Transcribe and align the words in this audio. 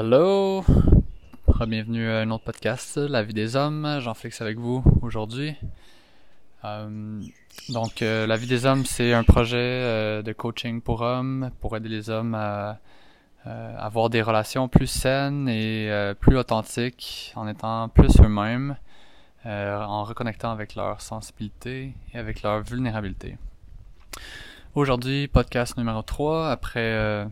Hello! 0.00 0.64
Bienvenue 1.66 2.08
à 2.08 2.18
un 2.20 2.30
autre 2.30 2.44
podcast, 2.44 2.98
La 2.98 3.24
vie 3.24 3.34
des 3.34 3.56
hommes. 3.56 3.98
Jean-Félix 3.98 4.40
avec 4.40 4.56
vous 4.56 4.84
aujourd'hui. 5.02 5.56
Euh, 6.64 7.20
donc, 7.70 8.02
euh, 8.02 8.24
La 8.24 8.36
vie 8.36 8.46
des 8.46 8.64
hommes, 8.64 8.86
c'est 8.86 9.12
un 9.12 9.24
projet 9.24 9.56
euh, 9.56 10.22
de 10.22 10.32
coaching 10.32 10.80
pour 10.82 11.00
hommes, 11.00 11.50
pour 11.60 11.76
aider 11.76 11.88
les 11.88 12.10
hommes 12.10 12.36
à 12.36 12.78
avoir 13.44 14.08
des 14.08 14.22
relations 14.22 14.68
plus 14.68 14.86
saines 14.86 15.48
et 15.48 15.90
plus 16.20 16.36
authentiques, 16.36 17.32
en 17.34 17.48
étant 17.48 17.88
plus 17.88 18.20
eux-mêmes, 18.20 18.76
en 19.44 20.04
reconnectant 20.04 20.52
avec 20.52 20.76
leur 20.76 21.00
sensibilité 21.00 21.92
et 22.14 22.18
avec 22.18 22.42
leur 22.42 22.62
vulnérabilité. 22.62 23.36
Aujourd'hui, 24.76 25.26
podcast 25.26 25.76
numéro 25.76 26.02
3, 26.02 26.50
après 26.50 27.26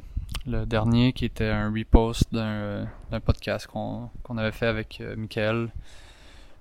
le 0.46 0.64
dernier 0.64 1.12
qui 1.12 1.24
était 1.24 1.48
un 1.48 1.72
repost 1.72 2.32
d'un 2.32 3.20
podcast 3.24 3.66
qu'on 3.66 4.38
avait 4.38 4.52
fait 4.52 4.66
avec 4.66 4.98
euh, 5.00 5.16
Michael 5.16 5.68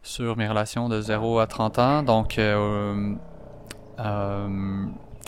sur 0.02 0.38
mes 0.38 0.48
relations 0.48 0.90
de 0.90 1.02
0 1.02 1.40
à 1.40 1.48
30 1.48 1.80
ans. 1.80 2.04
Donc, 2.04 2.38
euh, 2.38 3.16
euh, 4.00 4.86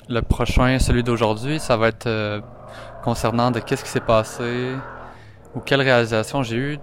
le 0.09 0.21
prochain, 0.21 0.79
celui 0.79 1.03
d'aujourd'hui, 1.03 1.59
ça 1.59 1.77
va 1.77 1.89
être 1.89 2.41
concernant 3.03 3.51
de 3.51 3.59
qu'est-ce 3.59 3.83
qui 3.83 3.89
s'est 3.89 3.99
passé 3.99 4.73
ou 5.55 5.59
quelle 5.59 5.81
réalisation 5.81 6.43
j'ai 6.43 6.57
eu 6.57 6.79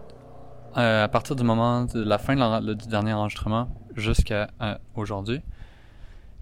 à 0.74 1.08
partir 1.08 1.36
du 1.36 1.44
moment 1.44 1.84
de 1.84 2.02
la 2.02 2.18
fin 2.18 2.34
du 2.60 2.88
dernier 2.88 3.12
enregistrement 3.12 3.68
jusqu'à 3.96 4.48
aujourd'hui. 4.96 5.40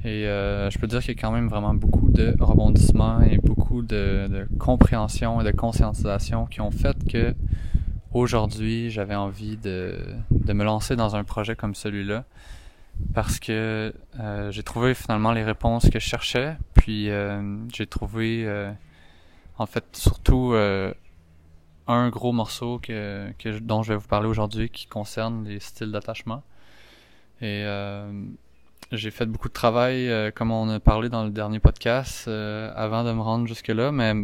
Et 0.04 0.26
euh, 0.26 0.68
je 0.70 0.78
peux 0.78 0.88
dire 0.88 1.00
qu'il 1.00 1.14
y 1.14 1.18
a 1.18 1.20
quand 1.20 1.30
même 1.30 1.48
vraiment 1.48 1.74
beaucoup 1.74 2.10
de 2.10 2.34
rebondissements 2.40 3.20
et 3.20 3.38
beaucoup 3.38 3.61
de, 3.80 4.46
compréhension 4.58 5.40
et 5.40 5.44
de 5.44 5.50
conscientisation 5.50 6.44
qui 6.44 6.60
ont 6.60 6.70
fait 6.70 6.96
que 7.10 7.34
aujourd'hui 8.12 8.90
j'avais 8.90 9.14
envie 9.14 9.56
de, 9.56 9.96
de, 10.30 10.52
me 10.52 10.64
lancer 10.64 10.96
dans 10.96 11.16
un 11.16 11.24
projet 11.24 11.56
comme 11.56 11.74
celui-là. 11.74 12.24
Parce 13.14 13.40
que 13.40 13.94
euh, 14.20 14.50
j'ai 14.50 14.62
trouvé 14.62 14.92
finalement 14.92 15.32
les 15.32 15.42
réponses 15.42 15.88
que 15.88 15.98
je 15.98 16.06
cherchais 16.06 16.56
puis 16.74 17.08
euh, 17.08 17.56
j'ai 17.72 17.86
trouvé 17.86 18.44
euh, 18.44 18.70
en 19.56 19.64
fait 19.64 19.84
surtout 19.92 20.54
un 21.86 22.08
gros 22.10 22.32
morceau 22.32 22.78
que 22.78 23.32
dont 23.60 23.82
je 23.82 23.94
vais 23.94 23.98
vous 23.98 24.08
parler 24.08 24.28
aujourd'hui 24.28 24.68
qui 24.68 24.86
concerne 24.86 25.44
les 25.44 25.60
styles 25.60 25.90
d'attachement. 25.90 26.42
Et 27.40 27.64
j'ai 28.92 29.10
fait 29.10 29.26
beaucoup 29.26 29.48
de 29.48 29.54
travail, 29.54 30.08
euh, 30.10 30.30
comme 30.30 30.50
on 30.50 30.68
a 30.68 30.78
parlé 30.78 31.08
dans 31.08 31.24
le 31.24 31.30
dernier 31.30 31.58
podcast, 31.58 32.26
euh, 32.28 32.70
avant 32.76 33.04
de 33.04 33.12
me 33.12 33.20
rendre 33.20 33.46
jusque-là, 33.46 33.90
mais, 33.90 34.14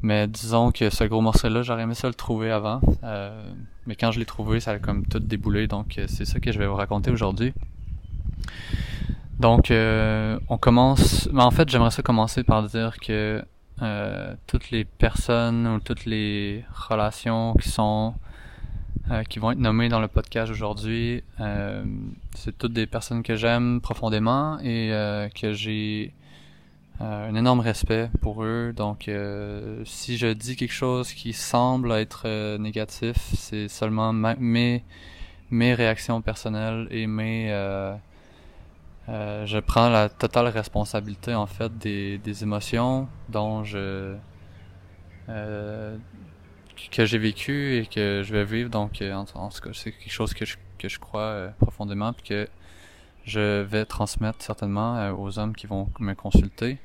mais 0.00 0.26
disons 0.26 0.72
que 0.72 0.88
ce 0.88 1.04
gros 1.04 1.20
morceau-là, 1.20 1.62
j'aurais 1.62 1.82
aimé 1.82 1.94
ça 1.94 2.08
le 2.08 2.14
trouver 2.14 2.50
avant. 2.50 2.80
Euh, 3.04 3.52
mais 3.86 3.94
quand 3.94 4.12
je 4.12 4.18
l'ai 4.18 4.24
trouvé, 4.24 4.60
ça 4.60 4.72
a 4.72 4.78
comme 4.78 5.06
tout 5.06 5.18
déboulé, 5.18 5.68
donc 5.68 6.00
c'est 6.08 6.24
ça 6.24 6.40
que 6.40 6.50
je 6.52 6.58
vais 6.58 6.66
vous 6.66 6.74
raconter 6.74 7.10
aujourd'hui. 7.10 7.52
Donc, 9.38 9.70
on 9.70 10.58
commence... 10.58 11.28
Mais 11.30 11.42
en 11.42 11.50
fait, 11.50 11.68
j'aimerais 11.68 11.90
ça 11.90 12.02
commencer 12.02 12.42
par 12.42 12.62
dire 12.62 12.98
que 12.98 13.44
toutes 14.46 14.70
les 14.70 14.86
personnes 14.86 15.66
ou 15.66 15.80
toutes 15.80 16.06
les 16.06 16.64
relations 16.88 17.54
qui 17.60 17.68
sont 17.68 18.14
euh, 19.10 19.22
qui 19.22 19.38
vont 19.38 19.52
être 19.52 19.58
nommés 19.58 19.88
dans 19.88 20.00
le 20.00 20.08
podcast 20.08 20.50
aujourd'hui. 20.50 21.22
Euh, 21.40 21.84
c'est 22.34 22.58
toutes 22.58 22.72
des 22.72 22.86
personnes 22.86 23.22
que 23.22 23.36
j'aime 23.36 23.80
profondément 23.80 24.58
et 24.60 24.92
euh, 24.92 25.28
que 25.28 25.52
j'ai 25.52 26.12
un 26.98 27.34
énorme 27.34 27.60
respect 27.60 28.08
pour 28.22 28.42
eux. 28.42 28.72
Donc, 28.74 29.10
si 29.84 30.16
je 30.16 30.32
dis 30.32 30.56
quelque 30.56 30.72
chose 30.72 31.12
qui 31.12 31.34
semble 31.34 31.92
être 31.92 32.56
négatif, 32.56 33.16
c'est 33.34 33.68
seulement 33.68 34.14
mes 34.14 34.82
mes 35.50 35.74
réactions 35.74 36.22
personnelles 36.22 36.88
et 36.90 37.06
mes 37.06 37.48
je 39.08 39.58
prends 39.58 39.90
la 39.90 40.08
totale 40.08 40.48
responsabilité 40.48 41.34
en 41.34 41.46
fait 41.46 41.76
des, 41.76 42.16
des 42.16 42.42
émotions 42.42 43.08
dont 43.28 43.62
je 43.62 44.16
que 46.90 47.04
j'ai 47.04 47.18
vécu 47.18 47.76
et 47.76 47.86
que 47.86 48.22
je 48.24 48.32
vais 48.32 48.44
vivre. 48.44 48.70
Donc, 48.70 49.00
euh, 49.02 49.12
en, 49.12 49.24
tout 49.24 49.60
cas, 49.60 49.70
c'est 49.72 49.92
quelque 49.92 50.12
chose 50.12 50.34
que 50.34 50.44
je, 50.44 50.56
que 50.78 50.88
je 50.88 50.98
crois 50.98 51.20
euh, 51.20 51.50
profondément 51.58 52.12
et 52.12 52.28
que 52.28 52.48
je 53.24 53.62
vais 53.62 53.84
transmettre 53.84 54.42
certainement 54.42 54.96
euh, 54.96 55.12
aux 55.12 55.38
hommes 55.38 55.54
qui 55.54 55.66
vont 55.66 55.88
me 55.98 56.14
consulter 56.14 56.78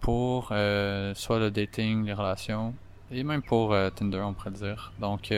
pour 0.00 0.52
soit 1.14 1.38
le 1.40 1.50
dating, 1.50 2.06
les 2.06 2.12
relations 2.12 2.74
et 3.10 3.24
même 3.24 3.42
pour 3.42 3.74
Tinder, 3.96 4.20
on 4.20 4.32
pourrait 4.32 4.52
dire. 4.52 4.92
Donc, 5.00 5.32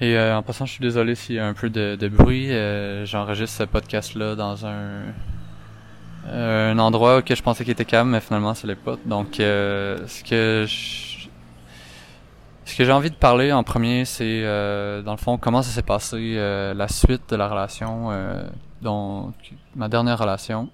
et 0.00 0.18
en 0.18 0.42
passant, 0.42 0.66
je 0.66 0.72
suis 0.72 0.82
désolé 0.82 1.14
s'il 1.14 1.36
y 1.36 1.38
a 1.38 1.46
un 1.46 1.54
peu 1.54 1.70
de, 1.70 1.94
de 1.94 2.08
bruit. 2.08 2.48
J'enregistre 3.06 3.58
ce 3.58 3.62
podcast-là 3.62 4.34
dans 4.34 4.66
un 4.66 5.04
un 6.28 6.76
endroit 6.80 7.18
où 7.18 7.22
je 7.24 7.40
pensais 7.40 7.62
qu'il 7.62 7.74
était 7.74 7.84
calme, 7.84 8.10
mais 8.10 8.20
finalement, 8.20 8.54
ce 8.54 8.66
n'est 8.66 8.74
pas. 8.74 8.96
Donc, 9.06 9.36
ce 9.36 10.24
que 10.24 10.64
je 10.66 11.15
que 12.76 12.84
j'ai 12.84 12.92
envie 12.92 13.10
de 13.10 13.16
parler 13.16 13.52
en 13.52 13.64
premier, 13.64 14.04
c'est 14.04 14.42
euh, 14.44 15.00
dans 15.00 15.12
le 15.12 15.16
fond 15.16 15.38
comment 15.38 15.62
ça 15.62 15.70
s'est 15.70 15.82
passé, 15.82 16.34
euh, 16.36 16.74
la 16.74 16.88
suite 16.88 17.30
de 17.30 17.36
la 17.36 17.48
relation, 17.48 18.10
euh, 18.10 18.46
donc 18.82 19.34
ma 19.74 19.88
dernière 19.88 20.18
relation. 20.18 20.68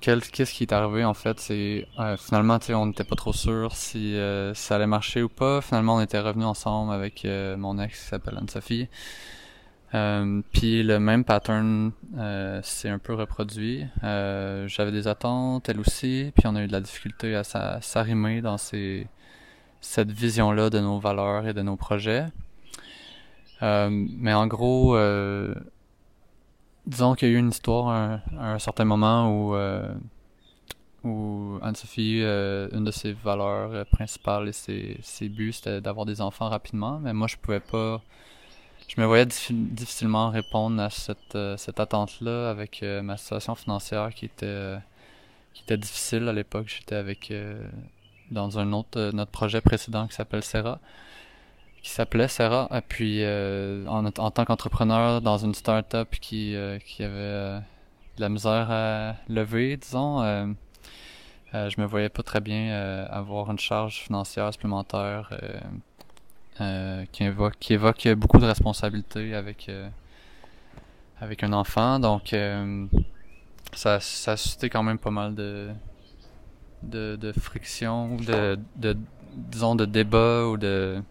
Qu'est-ce 0.00 0.52
qui 0.52 0.64
est 0.64 0.72
arrivé 0.72 1.04
en 1.04 1.14
fait? 1.14 1.38
C'est 1.38 1.86
finalement, 2.18 2.58
tu 2.58 2.74
on 2.74 2.86
n'était 2.86 3.04
pas 3.04 3.14
trop 3.14 3.32
sûr 3.32 3.76
si 3.76 4.18
ça 4.54 4.74
allait 4.74 4.88
marcher 4.88 5.22
ou 5.22 5.28
pas. 5.28 5.60
Finalement, 5.60 5.94
on 5.96 6.00
était 6.00 6.18
revenu 6.18 6.44
ensemble 6.44 6.92
avec 6.92 7.24
mon 7.56 7.78
ex 7.78 7.96
qui 7.96 8.08
s'appelle 8.08 8.38
Anne-Sophie. 8.38 8.88
puis 9.92 10.82
le 10.82 10.98
même 10.98 11.22
pattern 11.22 11.92
s'est 12.64 12.88
un 12.88 12.98
peu 12.98 13.14
reproduit. 13.14 13.86
J'avais 14.02 14.90
des 14.90 15.06
attentes, 15.06 15.68
elle 15.68 15.78
aussi, 15.78 16.32
puis 16.36 16.48
on 16.48 16.56
a 16.56 16.62
eu 16.64 16.66
de 16.66 16.72
la 16.72 16.80
difficulté 16.80 17.36
à 17.36 17.44
s'arrimer 17.44 18.40
dans 18.40 18.58
ces 18.58 19.06
cette 19.86 20.10
vision-là 20.10 20.68
de 20.68 20.80
nos 20.80 20.98
valeurs 20.98 21.46
et 21.46 21.54
de 21.54 21.62
nos 21.62 21.76
projets. 21.76 22.26
Euh, 23.62 23.88
mais 23.90 24.34
en 24.34 24.46
gros, 24.46 24.96
euh, 24.96 25.54
disons 26.86 27.14
qu'il 27.14 27.28
y 27.28 27.30
a 27.30 27.34
eu 27.34 27.38
une 27.38 27.48
histoire 27.48 27.88
à 27.88 28.20
un, 28.38 28.58
certain 28.58 28.84
moment 28.84 29.30
où, 29.30 29.54
euh, 29.54 29.88
Anne-Sophie, 31.62 32.20
une 32.20 32.84
de 32.84 32.90
ses 32.90 33.12
valeurs 33.12 33.86
principales 33.86 34.48
et 34.48 34.98
ses, 35.02 35.28
buts, 35.28 35.52
c'était 35.52 35.80
d'avoir 35.80 36.04
des 36.04 36.20
enfants 36.20 36.48
rapidement. 36.48 36.98
Mais 36.98 37.12
moi, 37.12 37.28
je 37.28 37.36
pouvais 37.36 37.60
pas. 37.60 38.02
Je 38.88 39.00
me 39.00 39.06
voyais 39.06 39.26
difficilement 39.50 40.30
répondre 40.30 40.82
à 40.82 40.90
cette, 40.90 41.38
cette 41.56 41.80
attente-là 41.80 42.50
avec 42.50 42.84
ma 43.02 43.16
situation 43.16 43.54
financière 43.54 44.12
qui 44.14 44.26
était, 44.26 44.76
qui 45.54 45.62
était 45.62 45.78
difficile 45.78 46.28
à 46.28 46.32
l'époque. 46.32 46.66
J'étais 46.68 46.96
avec 46.96 47.32
dans 48.30 48.58
un 48.58 48.72
autre 48.72 48.98
euh, 48.98 49.12
notre 49.12 49.30
projet 49.30 49.60
précédent 49.60 50.06
qui 50.06 50.14
s'appelle 50.14 50.42
Serra 50.42 50.78
qui 51.82 51.90
s'appelait 51.90 52.26
Serra. 52.26 52.68
Et 52.74 52.80
puis 52.80 53.22
euh, 53.22 53.86
en, 53.86 54.10
tant 54.10 54.44
qu'entrepreneur 54.44 55.20
dans 55.20 55.38
une 55.38 55.54
start-up 55.54 56.08
qui 56.20 56.54
euh, 56.56 56.78
qui 56.78 57.04
avait 57.04 57.60
de 58.16 58.20
la 58.20 58.28
misère 58.28 58.68
à 58.70 59.14
lever 59.28 59.76
disons 59.76 60.22
je 61.52 61.80
me 61.80 61.86
voyais 61.86 62.10
pas 62.10 62.22
très 62.22 62.40
bien 62.40 62.74
avoir 63.08 63.50
une 63.50 63.58
charge 63.58 64.00
financière 64.00 64.52
supplémentaire 64.52 65.30
qui 67.12 67.24
évoque 67.24 67.56
qui 67.58 68.14
beaucoup 68.14 68.38
de 68.38 68.46
responsabilités 68.46 69.34
avec 69.34 69.70
avec 71.20 71.42
un 71.44 71.52
enfant. 71.54 71.98
Donc 71.98 72.34
ça 73.72 74.00
ça 74.00 74.32
a 74.32 74.36
suscité 74.36 74.68
quand 74.68 74.82
même 74.82 74.98
pas 74.98 75.10
mal 75.10 75.34
de 75.34 75.70
de, 76.86 77.32
friction, 77.32 78.16
de, 78.16 78.58
de, 78.76 78.96
disons, 79.36 79.74
de 79.74 79.84
débat 79.84 80.46
ou 80.46 80.56
de. 80.56 81.02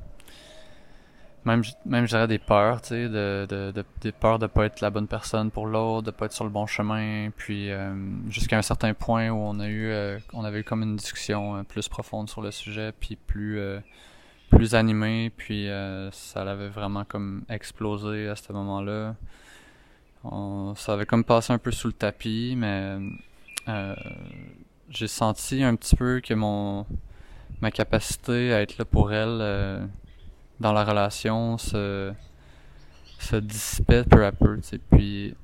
Même, 1.45 1.62
même 1.86 2.07
je 2.07 2.25
des 2.25 2.39
peurs, 2.39 2.81
tu 2.81 2.88
sais, 2.88 3.04
de, 3.07 3.45
de, 3.48 3.69
de, 3.69 3.86
des 4.01 4.12
peurs 4.12 4.39
de 4.39 4.48
pas 4.48 4.66
être 4.66 4.81
la 4.81 4.89
bonne 4.89 5.07
personne 5.07 5.51
pour 5.51 5.68
l'autre, 5.68 6.07
de 6.07 6.12
pas 6.12 6.25
être 6.25 6.33
sur 6.33 6.44
le 6.44 6.50
bon 6.50 6.66
chemin, 6.66 7.30
puis 7.38 7.69
euh, 7.69 7.94
jusqu'à 8.30 8.57
un 8.57 8.63
certain 8.63 8.95
point 8.95 9.30
où 9.30 9.36
on 9.36 9.60
a 9.60 9.68
eu, 9.68 9.92
euh, 9.92 10.18
on 10.33 10.44
avait 10.44 10.62
eu 10.62 10.63
comme 10.63 10.81
une 10.81 10.95
discussion 10.95 11.57
euh, 11.57 11.63
plus 11.63 11.88
profonde 11.88 12.31
sur 12.31 12.42
le 12.42 12.50
sujet, 12.50 12.92
puis 13.00 13.16
plus, 13.16 13.60
plus 14.50 14.74
animée, 14.74 15.31
puis 15.38 15.69
ça 16.12 16.44
l'avait 16.44 16.69
vraiment 16.69 17.06
comme 17.06 17.44
explosé 17.48 18.27
à 18.27 18.36
ce 18.36 18.51
moment-là. 18.51 19.13
ça 20.75 20.94
avait 20.94 21.06
comme 21.06 21.24
passé 21.24 21.54
un 21.54 21.60
peu 21.60 21.69
sous 21.69 21.89
le 21.89 21.94
tapis, 21.94 22.56
mais 22.57 22.98
j'ai 24.90 25.08
senti 25.08 25.64
un 25.64 25.76
petit 25.76 25.96
peu 25.96 26.22
que 26.22 26.34
mon 26.34 26.86
ma 27.62 27.72
capacité 27.72 28.54
à 28.54 28.62
être 28.62 28.78
là 28.78 28.86
pour 28.86 29.14
elle 29.14 29.40
euh, 29.42 29.86
dans 30.60 30.74
la 30.74 30.84
relation 30.84 31.58
se 31.58 32.14
se 33.20 33.36
dissipait 33.38 34.04
peu 34.04 34.26
à 34.26 34.32
peu 34.32 34.58
tu 34.58 34.64
sais. 34.64 34.78
Puis 34.78 35.36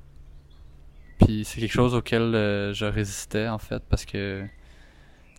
puis 1.20 1.46
c'est 1.46 1.60
quelque 1.60 1.72
chose 1.72 1.94
auquel 1.94 2.36
euh, 2.36 2.74
je 2.74 2.86
résistais 2.86 3.48
en 3.48 3.58
fait 3.60 3.84
parce 3.90 4.06
que 4.06 4.46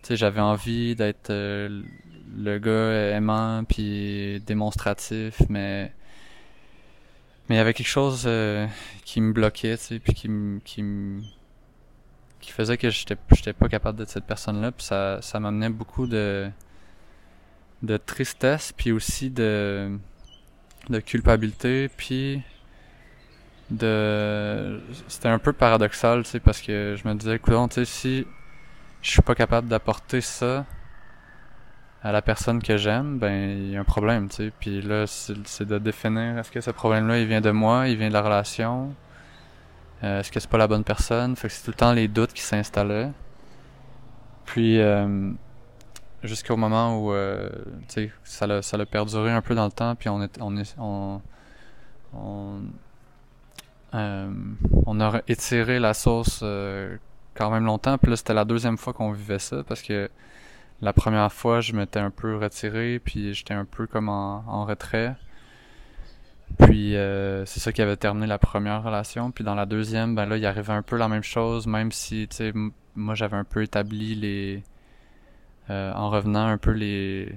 j'avais 0.09 0.41
envie 0.41 0.95
d'être 0.95 1.29
euh, 1.29 1.83
le 2.35 2.59
gars 2.59 3.15
aimant 3.15 3.63
puis 3.63 4.41
démonstratif, 4.45 5.41
mais 5.49 5.91
mais 7.49 7.55
il 7.55 7.57
y 7.57 7.61
avait 7.61 7.73
quelque 7.73 7.87
chose 7.87 8.23
euh, 8.25 8.67
qui 9.03 9.21
me 9.21 9.33
bloquait, 9.33 9.77
tu 9.77 9.99
puis 9.99 10.13
qui 10.13 10.29
me 10.29 10.59
qui 10.59 10.83
qui 12.43 12.51
faisait 12.51 12.77
que 12.77 12.89
j'étais 12.89 13.17
j'étais 13.31 13.53
pas 13.53 13.69
capable 13.69 13.97
d'être 13.97 14.09
cette 14.09 14.25
personne-là, 14.25 14.71
puis 14.71 14.85
ça 14.85 15.21
ça 15.21 15.39
m'amenait 15.39 15.69
beaucoup 15.69 16.07
de 16.07 16.49
de 17.83 17.97
tristesse, 17.97 18.73
puis 18.73 18.91
aussi 18.91 19.29
de 19.29 19.97
de 20.89 20.99
culpabilité, 20.99 21.89
puis 21.89 22.41
de 23.71 24.81
c'était 25.07 25.29
un 25.29 25.39
peu 25.39 25.53
paradoxal, 25.53 26.23
tu 26.23 26.31
sais, 26.31 26.39
parce 26.39 26.61
que 26.61 26.95
je 26.97 27.07
me 27.07 27.15
disais, 27.15 27.35
écoute, 27.35 27.53
tu 27.71 27.75
sais, 27.75 27.85
si 27.85 28.27
je 29.01 29.09
suis 29.11 29.21
pas 29.21 29.35
capable 29.35 29.67
d'apporter 29.69 30.21
ça 30.21 30.65
à 32.03 32.11
la 32.11 32.21
personne 32.21 32.61
que 32.61 32.75
j'aime, 32.77 33.17
ben 33.19 33.33
il 33.57 33.71
y 33.71 33.77
a 33.77 33.79
un 33.79 33.85
problème, 33.85 34.27
tu 34.29 34.35
sais. 34.35 34.51
Puis 34.59 34.81
là, 34.81 35.05
c'est 35.07 35.65
de 35.65 35.77
définir 35.79 36.37
est-ce 36.37 36.51
que 36.51 36.61
ce 36.61 36.71
problème-là, 36.71 37.19
il 37.19 37.27
vient 37.27 37.41
de 37.41 37.51
moi, 37.51 37.87
il 37.87 37.97
vient 37.97 38.09
de 38.09 38.13
la 38.13 38.21
relation, 38.21 38.93
euh, 40.03 40.19
est-ce 40.19 40.31
que 40.31 40.39
c'est 40.39 40.49
pas 40.49 40.57
la 40.57 40.67
bonne 40.67 40.83
personne? 40.83 41.35
Fait 41.35 41.47
que 41.47 41.53
c'est 41.53 41.63
tout 41.63 41.71
le 41.71 41.77
temps 41.77 41.93
les 41.93 42.07
doutes 42.07 42.33
qui 42.33 42.41
s'installaient. 42.41 43.11
Puis 44.45 44.79
euh, 44.79 45.31
jusqu'au 46.23 46.57
moment 46.57 46.97
où, 46.99 47.13
euh, 47.13 47.49
ça 48.23 48.47
l'a 48.47 48.61
ça 48.61 48.77
l'a 48.77 48.85
perduré 48.85 49.31
un 49.31 49.41
peu 49.41 49.55
dans 49.55 49.65
le 49.65 49.71
temps, 49.71 49.95
puis 49.95 50.09
on 50.09 50.21
est 50.21 50.39
on 50.39 51.21
on, 52.15 52.61
on 54.85 55.01
a 55.01 55.21
étiré 55.27 55.79
la 55.79 55.93
sauce 55.93 56.43
quand 57.35 57.49
même 57.51 57.65
longtemps. 57.65 57.97
Puis 57.97 58.09
là, 58.09 58.17
c'était 58.17 58.33
la 58.33 58.45
deuxième 58.45 58.77
fois 58.77 58.93
qu'on 58.93 59.11
vivait 59.11 59.39
ça 59.39 59.63
parce 59.63 59.81
que 59.81 60.09
la 60.83 60.93
première 60.93 61.31
fois, 61.31 61.61
je 61.61 61.73
m'étais 61.73 61.99
un 61.99 62.09
peu 62.09 62.37
retiré, 62.37 62.99
puis 62.99 63.33
j'étais 63.33 63.53
un 63.53 63.65
peu 63.65 63.87
comme 63.87 64.09
en, 64.09 64.65
retrait. 64.65 65.15
Puis 66.59 66.95
euh, 66.95 67.45
c'est 67.45 67.59
ça 67.59 67.71
qui 67.71 67.81
avait 67.81 67.97
terminé 67.97 68.27
la 68.27 68.37
première 68.37 68.83
relation. 68.83 69.31
Puis 69.31 69.43
dans 69.43 69.55
la 69.55 69.65
deuxième, 69.65 70.15
ben 70.15 70.25
là, 70.25 70.37
il 70.37 70.45
arrivait 70.45 70.73
un 70.73 70.81
peu 70.81 70.97
la 70.97 71.07
même 71.07 71.23
chose, 71.23 71.67
même 71.67 71.91
si, 71.91 72.27
tu 72.29 72.37
sais, 72.37 72.53
moi 72.95 73.15
j'avais 73.15 73.37
un 73.37 73.43
peu 73.43 73.63
établi 73.63 74.15
les... 74.15 74.63
Euh, 75.69 75.93
en 75.93 76.09
revenant 76.09 76.45
un 76.45 76.57
peu 76.57 76.71
les... 76.71 77.33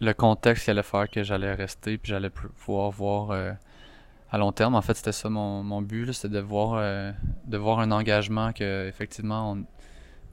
Le 0.00 0.12
contexte 0.12 0.64
qui 0.64 0.70
allait 0.70 0.82
faire 0.82 1.08
que 1.08 1.22
j'allais 1.22 1.54
rester, 1.54 1.98
puis 1.98 2.10
j'allais 2.10 2.30
pouvoir 2.30 2.90
voir... 2.90 3.30
Euh, 3.30 3.52
à 4.34 4.38
long 4.38 4.50
terme. 4.50 4.74
En 4.74 4.82
fait, 4.82 4.94
c'était 4.94 5.12
ça 5.12 5.28
mon, 5.30 5.62
mon 5.62 5.80
but, 5.80 6.12
c'était 6.12 6.34
de 6.34 6.40
voir 6.40 6.74
euh, 6.74 7.12
de 7.46 7.56
voir 7.56 7.78
un 7.78 7.92
engagement 7.92 8.52
que 8.52 8.88
effectivement, 8.88 9.56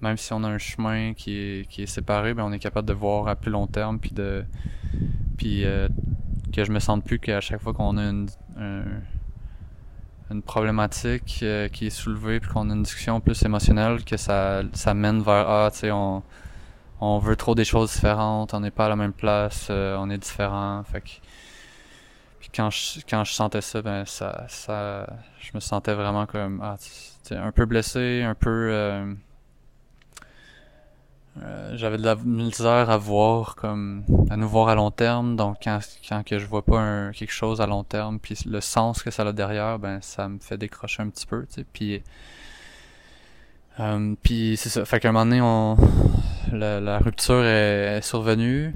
même 0.01 0.17
si 0.17 0.33
on 0.33 0.43
a 0.43 0.47
un 0.47 0.57
chemin 0.57 1.13
qui 1.13 1.37
est, 1.37 1.69
qui 1.69 1.83
est 1.83 1.87
séparé, 1.87 2.33
ben 2.33 2.43
on 2.43 2.51
est 2.51 2.59
capable 2.59 2.87
de 2.87 2.93
voir 2.93 3.27
à 3.27 3.35
plus 3.35 3.51
long 3.51 3.67
terme, 3.67 3.99
puis 3.99 4.11
de 4.11 4.43
puis 5.37 5.65
que 6.51 6.63
je 6.63 6.71
me 6.71 6.79
sente 6.79 7.03
plus 7.03 7.19
qu'à 7.19 7.41
chaque 7.41 7.61
fois 7.61 7.73
qu'on 7.73 7.97
a 7.97 8.03
une, 8.03 8.27
une 10.29 10.41
problématique 10.41 11.39
euh, 11.43 11.67
qui 11.69 11.87
est 11.87 11.91
soulevée, 11.91 12.39
puis 12.39 12.49
qu'on 12.49 12.69
a 12.69 12.73
une 12.73 12.83
discussion 12.83 13.19
plus 13.21 13.41
émotionnelle, 13.43 14.03
que 14.03 14.17
ça 14.17 14.63
ça 14.73 14.93
mène 14.93 15.21
vers 15.21 15.49
ah, 15.49 15.69
tu 15.71 15.79
sais, 15.79 15.91
on 15.91 16.23
on 16.99 17.17
veut 17.19 17.35
trop 17.35 17.55
des 17.55 17.65
choses 17.65 17.93
différentes, 17.93 18.53
on 18.53 18.59
n'est 18.59 18.71
pas 18.71 18.85
à 18.85 18.89
la 18.89 18.95
même 18.95 19.13
place, 19.13 19.69
on 19.71 20.09
est 20.09 20.19
différent, 20.19 20.83
fait 20.83 21.01
que 21.01 21.09
puis 22.39 22.49
quand 22.55 22.71
je, 22.71 23.01
quand 23.07 23.23
je 23.23 23.33
sentais 23.33 23.61
ça, 23.61 23.81
ben 23.83 24.03
ça, 24.05 24.45
ça, 24.47 25.07
je 25.39 25.51
me 25.53 25.59
sentais 25.59 25.93
vraiment 25.93 26.25
comme 26.25 26.59
ah, 26.63 26.75
un 27.31 27.51
peu 27.51 27.65
blessé, 27.65 28.23
un 28.23 28.33
peu. 28.35 29.15
Euh, 31.37 31.77
j'avais 31.77 31.97
de 31.97 32.03
la 32.03 32.15
misère 32.15 32.89
à 32.89 32.97
voir 32.97 33.55
comme 33.55 34.03
à 34.29 34.35
nous 34.35 34.49
voir 34.49 34.67
à 34.67 34.75
long 34.75 34.91
terme. 34.91 35.37
Donc 35.37 35.57
quand 35.63 35.79
quand 36.07 36.23
que 36.23 36.39
je 36.39 36.45
vois 36.45 36.63
pas 36.63 36.79
un, 36.79 37.11
quelque 37.11 37.31
chose 37.31 37.61
à 37.61 37.67
long 37.67 37.83
terme 37.83 38.19
puis 38.19 38.37
le 38.45 38.59
sens 38.59 39.01
que 39.01 39.11
ça 39.11 39.23
a 39.23 39.31
derrière 39.31 39.79
ben 39.79 40.01
ça 40.01 40.27
me 40.27 40.39
fait 40.39 40.57
décrocher 40.57 41.03
un 41.03 41.09
petit 41.09 41.25
peu 41.25 41.45
tu 41.47 41.53
sais. 41.53 41.65
Puis 41.71 42.03
euh, 43.79 44.15
puis 44.21 44.57
c'est 44.57 44.69
ça. 44.69 44.83
Fait 44.83 44.99
qu'à 44.99 45.09
un 45.09 45.11
moment 45.13 45.25
donné 45.25 45.41
on 45.41 45.77
la, 46.51 46.99
rupture 46.99 47.45
est, 47.45 48.01
survenue 48.01 48.73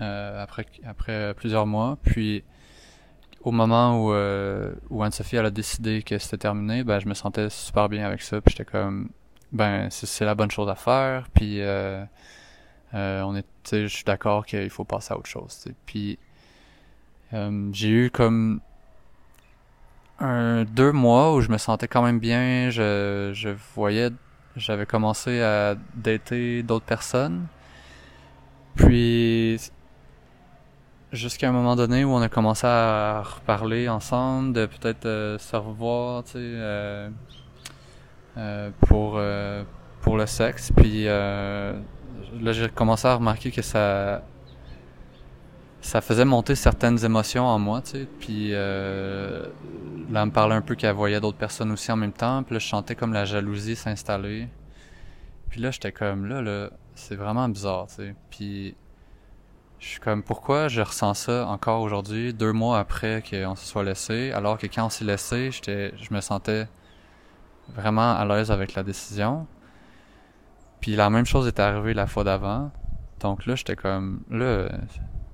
euh, 0.00 0.42
après 0.42 0.66
après 0.86 1.34
plusieurs 1.34 1.66
mois. 1.66 1.98
Puis 2.04 2.44
au 3.42 3.50
moment 3.50 3.98
où, 3.98 4.10
où 4.90 5.02
Anne-Sophie 5.02 5.38
a 5.38 5.50
décidé 5.50 6.02
que 6.02 6.18
c'était 6.18 6.38
terminé, 6.38 6.84
ben 6.84 7.00
je 7.00 7.08
me 7.08 7.14
sentais 7.14 7.50
super 7.50 7.88
bien 7.88 8.06
avec 8.06 8.22
ça. 8.22 8.40
Puis 8.40 8.54
j'étais 8.56 8.70
comme 8.70 9.10
ben 9.54 9.88
c'est 9.90 10.24
la 10.24 10.34
bonne 10.34 10.50
chose 10.50 10.68
à 10.68 10.74
faire. 10.74 11.28
Puis 11.32 11.60
euh, 11.60 12.04
euh, 12.94 13.22
on 13.22 13.40
je 13.72 13.86
suis 13.86 14.04
d'accord 14.04 14.44
qu'il 14.44 14.68
faut 14.70 14.84
passer 14.84 15.14
à 15.14 15.16
autre 15.16 15.28
chose. 15.28 15.66
Puis 15.86 16.18
euh, 17.32 17.70
j'ai 17.72 17.88
eu 17.88 18.10
comme 18.10 18.60
un 20.18 20.64
deux 20.64 20.92
mois 20.92 21.34
où 21.34 21.40
je 21.40 21.50
me 21.50 21.58
sentais 21.58 21.88
quand 21.88 22.02
même 22.02 22.18
bien. 22.18 22.68
Je, 22.70 23.30
je 23.34 23.50
voyais, 23.74 24.10
j'avais 24.56 24.86
commencé 24.86 25.40
à 25.40 25.76
dater 25.94 26.62
d'autres 26.62 26.84
personnes. 26.84 27.46
Puis 28.76 29.58
jusqu'à 31.14 31.48
un 31.48 31.52
moment 31.52 31.76
donné 31.76 32.04
où 32.04 32.10
on 32.10 32.20
a 32.20 32.28
commencé 32.28 32.66
à 32.66 33.22
reparler 33.22 33.88
ensemble, 33.88 34.52
de 34.52 34.66
peut-être 34.66 35.06
euh, 35.06 35.38
se 35.38 35.56
revoir, 35.56 36.24
tu 36.24 36.32
sais, 36.32 36.38
euh, 36.38 37.08
pour 38.86 39.20
pour 40.00 40.16
le 40.16 40.26
sexe. 40.26 40.72
Puis 40.72 41.04
là, 41.04 41.72
j'ai 42.52 42.68
commencé 42.68 43.06
à 43.06 43.14
remarquer 43.14 43.50
que 43.50 43.62
ça 43.62 44.22
ça 45.80 46.00
faisait 46.00 46.24
monter 46.24 46.54
certaines 46.54 47.04
émotions 47.04 47.44
en 47.44 47.58
moi, 47.58 47.82
tu 47.82 47.90
sais. 47.90 48.08
Puis 48.20 48.52
là, 48.52 49.42
elle 50.22 50.26
me 50.26 50.30
parlait 50.30 50.54
un 50.54 50.62
peu 50.62 50.74
qu'elle 50.74 50.94
voyait 50.94 51.20
d'autres 51.20 51.38
personnes 51.38 51.72
aussi 51.72 51.92
en 51.92 51.96
même 51.96 52.12
temps. 52.12 52.42
Puis 52.42 52.54
là, 52.54 52.58
je 52.58 52.66
sentais 52.66 52.94
comme 52.94 53.12
la 53.12 53.24
jalousie 53.24 53.76
s'installer. 53.76 54.48
Puis 55.50 55.60
là, 55.60 55.70
j'étais 55.70 55.92
comme 55.92 56.26
là, 56.26 56.42
là, 56.42 56.70
c'est 56.94 57.16
vraiment 57.16 57.48
bizarre, 57.48 57.86
tu 57.88 57.94
sais. 57.94 58.14
Puis 58.30 58.74
je 59.78 59.86
suis 59.86 60.00
comme, 60.00 60.22
pourquoi 60.22 60.68
je 60.68 60.80
ressens 60.80 61.14
ça 61.14 61.46
encore 61.46 61.82
aujourd'hui, 61.82 62.32
deux 62.32 62.52
mois 62.52 62.78
après 62.78 63.22
qu'on 63.22 63.54
se 63.54 63.66
soit 63.66 63.84
laissé, 63.84 64.32
alors 64.32 64.56
que 64.56 64.66
quand 64.66 64.86
on 64.86 64.88
s'est 64.88 65.04
laissé, 65.04 65.50
j'étais, 65.50 65.92
je 65.98 66.14
me 66.14 66.22
sentais 66.22 66.66
vraiment 67.68 68.14
à 68.14 68.24
l'aise 68.24 68.50
avec 68.50 68.74
la 68.74 68.82
décision. 68.82 69.46
Puis 70.80 70.96
la 70.96 71.10
même 71.10 71.26
chose 71.26 71.46
est 71.46 71.58
arrivée 71.60 71.94
la 71.94 72.06
fois 72.06 72.24
d'avant. 72.24 72.70
Donc 73.20 73.46
là, 73.46 73.54
j'étais 73.54 73.76
comme, 73.76 74.22
là, 74.30 74.68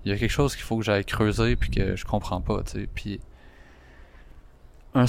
il 0.05 0.13
y 0.13 0.15
a 0.15 0.19
quelque 0.19 0.31
chose 0.31 0.55
qu'il 0.55 0.65
faut 0.65 0.79
que 0.79 0.85
j'aille 0.85 1.05
creuser 1.05 1.57
puis 1.57 1.71
que 1.71 1.97
je 1.97 2.05
comprends 2.05 2.41
pas, 2.41 2.63
tu 2.63 2.73
sais. 2.73 2.89
Puis 2.95 3.21
un, 4.95 5.07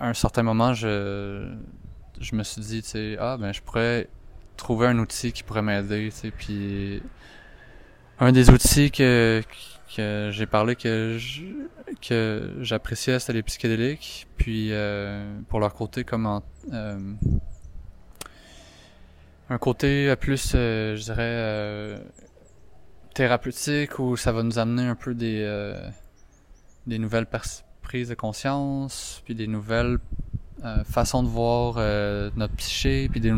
un, 0.00 0.14
certain 0.14 0.42
moment, 0.42 0.74
je, 0.74 1.54
je 2.20 2.34
me 2.34 2.42
suis 2.42 2.62
dit, 2.62 2.82
tu 2.82 2.88
sais, 2.88 3.16
ah 3.18 3.36
ben 3.38 3.52
je 3.52 3.60
pourrais 3.62 4.08
trouver 4.56 4.86
un 4.86 4.98
outil 4.98 5.32
qui 5.32 5.42
pourrait 5.42 5.62
m'aider, 5.62 6.10
tu 6.10 6.16
sais. 6.16 6.30
Puis 6.30 7.02
un 8.20 8.32
des 8.32 8.50
outils 8.50 8.90
que, 8.90 9.42
que 9.94 10.30
j'ai 10.32 10.46
parlé 10.46 10.76
que 10.76 11.18
que 12.06 12.52
j'appréciais 12.60 13.18
les 13.28 13.42
psychédéliques 13.42 14.26
puis 14.36 14.68
euh, 14.72 15.40
pour 15.48 15.60
leur 15.60 15.74
côté 15.74 16.04
comme 16.04 16.40
euh, 16.72 17.14
un 19.50 19.58
côté 19.58 20.14
plus 20.16 20.52
euh, 20.54 20.96
je 20.96 21.02
dirais 21.02 22.00
thérapeutique 23.14 23.98
où 23.98 24.16
ça 24.16 24.32
va 24.32 24.42
nous 24.42 24.58
amener 24.58 24.86
un 24.86 24.94
peu 24.94 25.14
des 25.14 25.74
des 26.86 26.98
nouvelles 26.98 27.26
prises 27.82 28.08
de 28.08 28.14
conscience 28.14 29.22
puis 29.24 29.34
des 29.34 29.46
nouvelles 29.46 29.98
façons 30.84 31.22
de 31.22 31.28
voir 31.28 31.76
notre 32.36 32.54
psyché 32.56 33.08
puis 33.08 33.20
des 33.20 33.32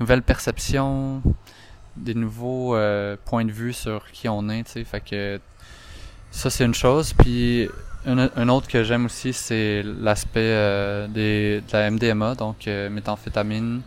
nouvelles 0.00 0.22
perceptions 0.22 1.22
des 1.96 2.14
nouveaux 2.14 2.76
points 3.24 3.44
de 3.44 3.52
vue 3.52 3.72
sur 3.72 4.10
qui 4.12 4.28
on 4.28 4.48
est, 4.48 4.64
tu 4.64 4.72
sais. 4.72 4.84
Fait 4.84 5.00
que 5.00 5.40
ça, 6.38 6.50
c'est 6.50 6.64
une 6.64 6.74
chose. 6.74 7.14
Puis 7.14 7.68
un, 8.06 8.48
autre 8.48 8.68
que 8.68 8.84
j'aime 8.84 9.06
aussi, 9.06 9.32
c'est 9.32 9.82
l'aspect 9.82 10.38
euh, 10.40 11.08
de 11.08 11.60
la 11.72 11.90
MDMA, 11.90 12.36
donc 12.36 12.68
euh, 12.68 12.88
méthamphétamine, 12.88 13.82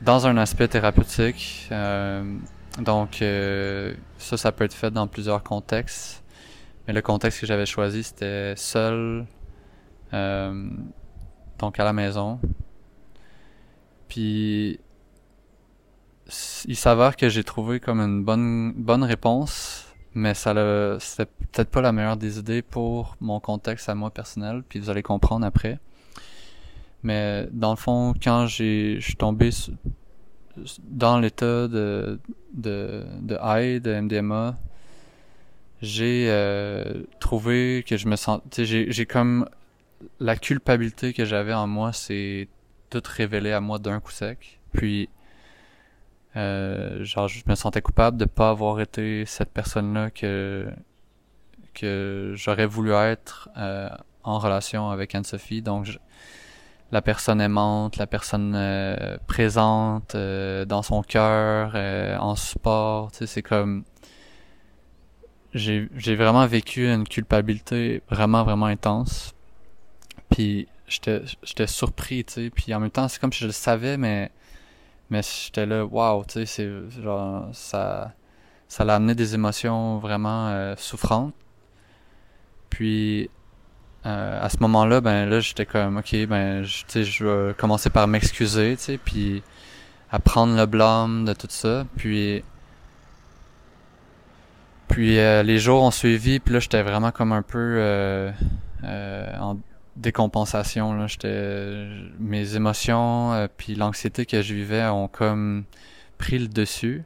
dans 0.00 0.26
un 0.26 0.36
aspect 0.38 0.66
thérapeutique. 0.66 1.68
donc 2.78 3.22
ça, 4.18 4.36
ça 4.36 4.50
peut 4.50 4.64
être 4.64 4.74
fait 4.74 4.90
dans 4.90 5.06
plusieurs 5.06 5.44
contextes. 5.44 6.24
Mais 6.86 6.92
le 6.92 7.00
contexte 7.00 7.40
que 7.40 7.46
j'avais 7.46 7.66
choisi, 7.66 8.02
c'était 8.02 8.54
seul, 8.56 9.24
donc 10.10 11.78
à 11.78 11.84
la 11.84 11.92
maison. 11.92 12.40
Puis 14.08 14.80
il 16.64 16.76
s'avère 16.76 17.16
que 17.16 17.28
j'ai 17.28 17.44
trouvé 17.44 17.78
comme 17.78 18.00
une 18.00 18.24
bonne 18.24 18.72
bonne 18.72 19.04
réponse, 19.04 19.81
mais 20.14 20.34
ça 20.34 20.54
le 20.54 20.98
c'était 21.00 21.26
peut-être 21.26 21.70
pas 21.70 21.80
la 21.80 21.92
meilleure 21.92 22.16
des 22.16 22.38
idées 22.38 22.62
pour 22.62 23.16
mon 23.20 23.40
contexte 23.40 23.88
à 23.88 23.94
moi 23.94 24.10
personnel, 24.10 24.62
puis 24.68 24.78
vous 24.78 24.90
allez 24.90 25.02
comprendre 25.02 25.46
après. 25.46 25.78
Mais 27.02 27.48
dans 27.52 27.70
le 27.70 27.76
fond, 27.76 28.14
quand 28.22 28.46
j'ai 28.46 28.96
je 29.00 29.04
suis 29.04 29.16
tombé 29.16 29.50
dans 30.80 31.18
l'état 31.18 31.68
de 31.68 32.20
de, 32.52 33.04
de 33.20 33.38
high, 33.42 33.82
de 33.82 34.00
MDMA, 34.00 34.56
j'ai 35.80 36.26
euh, 36.28 37.02
trouvé 37.18 37.84
que 37.86 37.96
je 37.96 38.06
me 38.06 38.16
sens, 38.16 38.40
j'ai, 38.56 38.90
j'ai 38.92 39.06
comme 39.06 39.48
la 40.20 40.36
culpabilité 40.36 41.12
que 41.12 41.24
j'avais 41.24 41.52
en 41.52 41.66
moi, 41.66 41.92
c'est 41.92 42.48
tout 42.90 43.02
révélé 43.04 43.52
à 43.52 43.60
moi 43.60 43.78
d'un 43.78 44.00
coup 44.00 44.12
sec. 44.12 44.60
Puis, 44.72 45.08
euh, 46.36 47.04
genre, 47.04 47.28
je 47.28 47.42
me 47.46 47.54
sentais 47.54 47.82
coupable 47.82 48.16
de 48.16 48.24
pas 48.24 48.50
avoir 48.50 48.80
été 48.80 49.26
cette 49.26 49.50
personne-là 49.50 50.10
que 50.10 50.68
que 51.74 52.32
j'aurais 52.36 52.66
voulu 52.66 52.92
être 52.92 53.48
euh, 53.56 53.88
en 54.24 54.38
relation 54.38 54.90
avec 54.90 55.14
Anne-Sophie. 55.14 55.62
Donc, 55.62 55.98
la 56.90 57.02
personne 57.02 57.40
aimante, 57.40 57.96
la 57.96 58.06
personne 58.06 58.54
euh, 58.54 59.16
présente 59.26 60.14
euh, 60.14 60.64
dans 60.66 60.82
son 60.82 61.02
cœur, 61.02 61.74
en 62.20 62.36
support. 62.36 63.12
Tu 63.12 63.18
sais, 63.18 63.26
c'est 63.26 63.42
comme 63.42 63.84
j'ai 65.54 65.88
j'ai 65.96 66.16
vraiment 66.16 66.46
vécu 66.46 66.88
une 66.88 67.06
culpabilité 67.06 68.02
vraiment 68.10 68.44
vraiment 68.44 68.66
intense. 68.66 69.34
Puis 70.30 70.68
j'étais 70.86 71.22
j'étais 71.42 71.66
surpris, 71.66 72.24
tu 72.24 72.32
sais. 72.32 72.50
Puis 72.50 72.74
en 72.74 72.80
même 72.80 72.90
temps, 72.90 73.08
c'est 73.08 73.20
comme 73.20 73.32
si 73.32 73.40
je 73.40 73.46
le 73.46 73.52
savais, 73.52 73.96
mais 73.96 74.30
mais 75.12 75.22
j'étais 75.22 75.66
là, 75.66 75.84
waouh, 75.84 76.24
tu 76.24 76.44
sais, 76.44 76.46
c'est 76.46 77.02
genre 77.02 77.48
ça 77.52 78.14
ça 78.68 78.84
l'a 78.84 78.96
amené 78.96 79.14
des 79.14 79.34
émotions 79.34 79.98
vraiment 79.98 80.74
souffrantes. 80.76 81.34
Puis 82.70 83.30
euh, 84.04 84.44
à 84.44 84.48
ce 84.48 84.56
moment-là, 84.60 85.00
ben 85.00 85.26
là, 85.28 85.40
j'étais 85.40 85.66
comme, 85.66 85.98
ok, 85.98 86.26
ben, 86.26 86.64
tu 86.64 86.84
sais, 86.88 87.04
je 87.04 87.24
vais 87.24 87.54
commencer 87.54 87.88
par 87.90 88.08
m'excuser, 88.08 88.76
tu 88.76 88.82
sais, 88.82 88.98
puis 88.98 89.42
à 90.10 90.18
prendre 90.18 90.56
le 90.56 90.66
blâme 90.66 91.24
de 91.24 91.32
tout 91.34 91.46
ça, 91.50 91.86
puis 91.96 92.42
puis 94.88 95.18
euh, 95.18 95.42
les 95.42 95.58
jours 95.58 95.82
ont 95.82 95.90
suivi, 95.90 96.40
puis 96.40 96.54
là, 96.54 96.60
j'étais 96.60 96.82
vraiment 96.82 97.12
comme 97.12 97.32
un 97.32 97.42
peu 97.42 97.76
euh, 97.78 98.32
en 99.40 99.56
décompensation, 99.96 100.94
là, 100.94 101.06
j'étais, 101.06 101.88
mes 102.18 102.56
émotions, 102.56 103.48
puis 103.56 103.74
l'anxiété 103.74 104.26
que 104.26 104.42
je 104.42 104.54
vivais 104.54 104.86
ont 104.86 105.08
comme 105.08 105.64
pris 106.18 106.38
le 106.38 106.48
dessus 106.48 107.04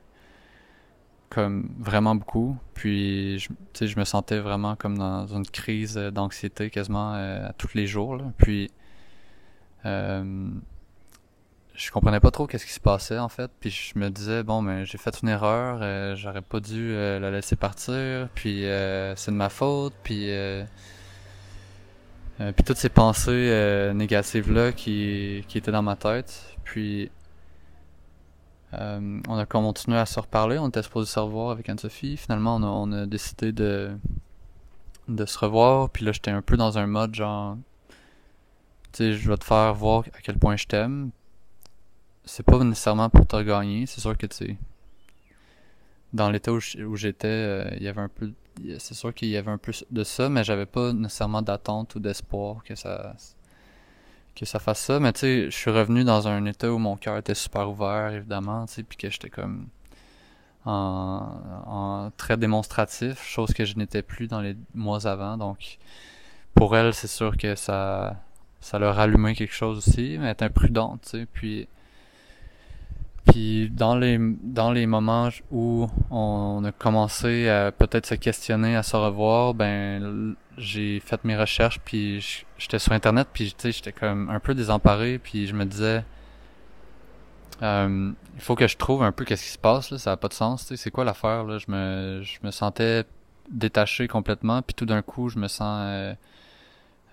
comme 1.37 1.69
vraiment 1.79 2.15
beaucoup. 2.15 2.57
Puis, 2.75 3.39
je, 3.39 3.87
je 3.87 3.99
me 3.99 4.05
sentais 4.05 4.39
vraiment 4.39 4.77
comme 4.77 4.97
dans 4.97 5.27
une 5.27 5.47
crise 5.47 5.97
d'anxiété 5.97 6.71
quasiment 6.71 7.15
euh, 7.15 7.49
à 7.49 7.53
tous 7.53 7.75
les 7.75 7.87
jours. 7.87 8.17
Là. 8.17 8.25
Puis, 8.39 8.71
euh, 9.85 10.49
je 11.75 11.91
comprenais 11.91 12.21
pas 12.21 12.31
trop 12.31 12.47
qu'est-ce 12.47 12.65
qui 12.65 12.73
se 12.73 12.81
passait 12.81 13.19
en 13.19 13.29
fait. 13.29 13.51
Puis 13.61 13.71
je 13.71 13.99
me 13.99 14.09
disais 14.09 14.43
bon, 14.43 14.63
mais 14.63 14.79
ben, 14.79 14.85
j'ai 14.87 14.97
fait 14.97 15.21
une 15.23 15.29
erreur, 15.29 15.81
euh, 15.83 16.17
j'aurais 16.17 16.41
pas 16.41 16.59
dû 16.59 16.93
euh, 16.93 17.21
la 17.21 17.31
laisser 17.31 17.55
partir. 17.55 18.31
Puis 18.35 18.63
c'est 19.17 19.31
de 19.31 19.37
ma 19.37 19.51
faute. 19.51 19.93
Puis 20.03 20.31
puis 22.39 22.65
toutes 22.65 22.77
ces 22.77 22.89
pensées 22.89 23.93
négatives 23.95 24.53
là 24.53 24.73
qui 24.73 25.45
qui 25.49 25.59
étaient 25.59 25.73
dans 25.73 25.83
ma 25.83 25.97
tête. 25.97 26.57
Puis 26.65 27.11
euh, 28.75 29.21
on 29.29 29.39
a 29.39 29.47
continué 29.47 29.97
à 29.97 30.07
se 30.07 30.19
reparler, 30.21 30.59
on 30.59 30.69
était 30.69 30.83
supposé 30.83 31.11
se 31.11 31.19
revoir 31.19 31.51
avec 31.51 31.69
Anne-Sophie. 31.69 32.17
Finalement, 32.17 32.57
on 32.57 32.93
a, 32.93 33.07
décidé 33.07 33.53
de, 33.53 33.97
de 35.09 35.25
se 35.27 35.39
revoir. 35.39 35.91
Puis 35.91 36.05
là, 36.05 36.13
j'étais 36.13 36.31
un 36.31 36.43
peu 36.43 36.57
dans 36.57 36.79
un 36.79 36.87
mode 36.87 37.15
genre, 37.15 37.57
tu 38.93 38.99
sais, 38.99 39.13
je 39.15 39.29
vais 39.29 39.37
te 39.37 39.45
faire 39.45 39.73
voir 39.75 40.05
à 40.15 40.21
quel 40.23 40.39
point 40.39 40.57
je 40.57 40.67
t'aime. 40.67 41.11
C'est 42.25 42.45
pas 42.45 42.59
nécessairement 42.65 43.09
pour 43.09 43.27
te 43.27 43.41
gagner, 43.43 43.87
c'est 43.87 44.01
sûr 44.01 44.17
que 44.19 44.27
tu 44.27 44.37
sais, 44.37 44.57
dans 46.13 46.31
l'état 46.31 46.53
où 46.53 46.97
j'étais, 46.97 47.29
euh, 47.29 47.71
il 47.77 47.85
y 47.85 47.89
avait 47.89 48.01
un 48.01 48.09
peu, 48.09 48.33
c'est 48.79 48.95
sûr 48.95 49.13
qu'il 49.15 49.29
y 49.29 49.37
avait 49.37 49.51
un 49.51 49.59
peu 49.59 49.73
de 49.91 50.05
ça, 50.05 50.29
mais 50.29 50.45
j'avais 50.45 50.67
pas 50.67 50.93
nécessairement 50.93 51.43
d'attente 51.43 51.95
ou 51.95 52.01
d'espoir 52.01 52.63
que 52.65 52.75
ça 52.75 53.15
que 54.35 54.45
ça 54.45 54.59
fasse 54.59 54.81
ça, 54.81 55.01
mais 55.01 55.13
tu 55.15 55.21
sais, 55.21 55.45
je 55.51 55.57
suis 55.57 55.71
revenu 55.71 56.05
dans 56.05 56.29
un 56.29 56.45
état 56.45 56.71
où 56.71 56.79
mon 56.79 56.97
cœur 56.97 57.17
était 57.17 57.35
super 57.35 57.71
ouvert, 57.71 58.13
évidemment, 58.13 58.67
tu 58.67 58.75
sais, 58.75 58.83
puis 58.83 58.99
que 58.99 59.09
j'étais 59.09 59.31
comme 59.31 59.69
en, 60.67 62.11
très 62.19 62.37
démonstratif, 62.37 63.23
chose 63.23 63.55
que 63.55 63.65
je 63.65 63.79
n'étais 63.79 64.03
plus 64.03 64.27
dans 64.27 64.41
les 64.41 64.57
mois 64.75 65.07
avant, 65.07 65.39
donc 65.39 65.79
pour 66.55 66.77
elle, 66.77 66.93
c'est 66.93 67.09
sûr 67.09 67.37
que 67.37 67.55
ça 67.55 68.17
ça 68.61 68.79
leur 68.79 68.99
allumé 68.99 69.35
quelque 69.35 69.55
chose 69.55 69.79
aussi, 69.79 70.19
mais 70.19 70.31
est 70.31 70.43
imprudente, 70.43 71.03
tu 71.03 71.21
sais, 71.21 71.27
puis 71.33 71.69
puis 73.27 73.71
dans 73.71 73.97
les 73.97 74.19
dans 74.19 74.71
les 74.71 74.87
moments 74.87 75.29
où 75.51 75.89
on 76.11 76.63
a 76.65 76.73
commencé 76.73 77.49
à 77.49 77.73
peut-être 77.73 78.07
se 78.07 78.15
questionner, 78.15 78.77
à 78.77 78.83
se 78.83 78.97
revoir, 78.97 79.55
ben 79.55 80.37
j'ai 80.57 81.01
fait 81.01 81.23
mes 81.25 81.37
recherches 81.37 81.81
puis 81.81 82.45
j'étais 82.57 82.79
sur 82.79 82.93
internet 82.93 83.29
puis 83.33 83.49
tu 83.49 83.55
sais 83.59 83.73
j'étais 83.73 83.93
comme 83.93 84.31
un 84.31 84.41
peu 84.41 84.55
désemparé 84.55 85.19
puis 85.19 85.47
je 85.47 85.55
me 85.55 85.65
disais 85.65 86.05
euh, 87.63 88.13
il 88.35 88.41
faut 88.41 88.55
que 88.55 88.67
je 88.67 88.77
trouve 88.77 89.03
un 89.03 89.13
peu 89.13 89.25
qu'est-ce 89.25 89.45
qui 89.45 89.51
se 89.51 89.59
passe 89.59 89.91
là, 89.91 89.99
ça 89.99 90.13
a 90.13 90.17
pas 90.17 90.29
de 90.29 90.35
sens, 90.35 90.63
tu 90.63 90.69
sais, 90.69 90.77
c'est 90.77 90.91
quoi 90.91 91.05
l'affaire 91.05 91.45
là, 91.45 91.59
je 91.59 91.71
me 91.71 92.23
je 92.23 92.39
me 92.43 92.51
sentais 92.51 93.05
détaché 93.51 94.09
complètement 94.09 94.63
puis 94.63 94.75
tout 94.75 94.87
d'un 94.87 95.03
coup 95.03 95.29
je 95.29 95.39
me 95.39 95.49
sens 95.49 95.85
euh, 95.85 96.15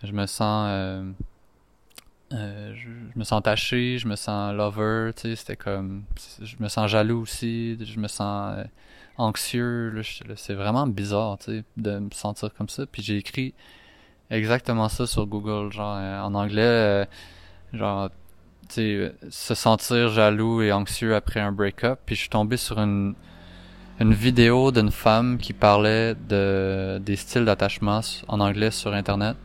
je 0.04 0.12
me 0.12 0.26
sens 0.26 0.68
euh, 0.70 1.12
euh, 2.34 2.74
je, 2.76 3.20
me 3.20 3.24
sens 3.24 3.40
attaché, 3.40 3.98
je 4.00 4.08
me 4.08 4.16
sens 4.16 4.54
lover, 4.56 5.12
tu 5.16 5.22
sais, 5.22 5.36
c'était 5.36 5.56
comme, 5.56 6.04
je 6.42 6.56
me 6.60 6.68
sens 6.68 6.90
jaloux 6.90 7.22
aussi, 7.22 7.78
je 7.86 8.00
me 8.00 8.08
sens 8.08 8.58
euh, 8.58 8.64
anxieux, 9.18 10.02
c'est 10.36 10.56
vraiment 10.56 10.88
bizarre, 10.88 11.38
tu 11.38 11.60
sais, 11.60 11.64
de 11.78 12.00
me 12.00 12.10
sentir 12.12 12.54
comme 12.56 12.70
ça. 12.70 12.86
Puis 12.86 13.04
j'ai 13.04 13.18
écrit 13.18 13.54
exactement 14.32 14.90
ça 14.90 15.06
sur 15.06 15.28
Google, 15.28 15.72
genre 15.72 15.96
euh, 15.98 16.22
en 16.22 16.34
anglais, 16.34 17.08
genre, 17.74 18.10
tu 18.70 18.76
sais, 18.76 19.16
se 19.30 19.54
sentir 19.56 20.10
jaloux 20.10 20.62
et 20.62 20.72
anxieux 20.72 21.16
après 21.16 21.40
un 21.40 21.52
break-up. 21.52 22.00
Puis 22.06 22.16
je 22.16 22.22
suis 22.22 22.30
tombé 22.30 22.58
sur 22.58 22.80
une 22.80 23.16
une 24.00 24.14
vidéo 24.14 24.72
d'une 24.72 24.92
femme 24.92 25.38
qui 25.38 25.54
parlait 25.54 26.16
de 26.16 27.00
des 27.06 27.16
styles 27.16 27.46
d'attachement 27.46 28.02
en 28.28 28.40
anglais 28.40 28.72
sur 28.72 28.94
internet. 28.94 29.38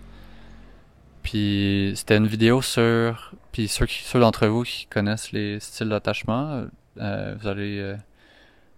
Puis 1.29 1.93
c'était 1.95 2.17
une 2.17 2.27
vidéo 2.27 2.63
sur. 2.63 3.35
Puis 3.53 3.69
ceux, 3.69 3.87
ceux 3.87 4.19
d'entre 4.19 4.47
vous 4.47 4.63
qui 4.63 4.87
connaissent 4.87 5.31
les 5.31 5.61
styles 5.61 5.91
d'attachement, 5.91 6.65
euh, 6.99 7.35
vous 7.39 7.47
allez 7.47 7.81
euh, 7.81 7.97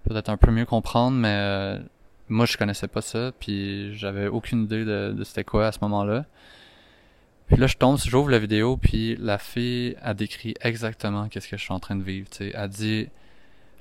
peut-être 0.02 0.30
un 0.30 0.36
peu 0.36 0.50
mieux 0.50 0.64
comprendre, 0.64 1.16
mais 1.16 1.36
euh, 1.38 1.78
moi 2.28 2.46
je 2.46 2.56
connaissais 2.56 2.88
pas 2.88 3.02
ça, 3.02 3.30
puis 3.38 3.96
j'avais 3.96 4.26
aucune 4.26 4.64
idée 4.64 4.84
de, 4.84 5.14
de 5.16 5.22
c'était 5.22 5.44
quoi 5.44 5.68
à 5.68 5.72
ce 5.72 5.78
moment-là. 5.82 6.24
Puis 7.46 7.56
là 7.56 7.68
je 7.68 7.76
tombe, 7.76 7.98
j'ouvre 8.04 8.30
la 8.30 8.40
vidéo, 8.40 8.76
puis 8.76 9.14
la 9.20 9.38
fille 9.38 9.96
a 10.02 10.12
décrit 10.12 10.54
exactement 10.60 11.28
qu'est-ce 11.28 11.46
que 11.46 11.56
je 11.56 11.62
suis 11.62 11.72
en 11.72 11.78
train 11.78 11.94
de 11.94 12.02
vivre. 12.02 12.26
sais 12.32 12.50
Elle 12.52 12.68
dit 12.68 13.08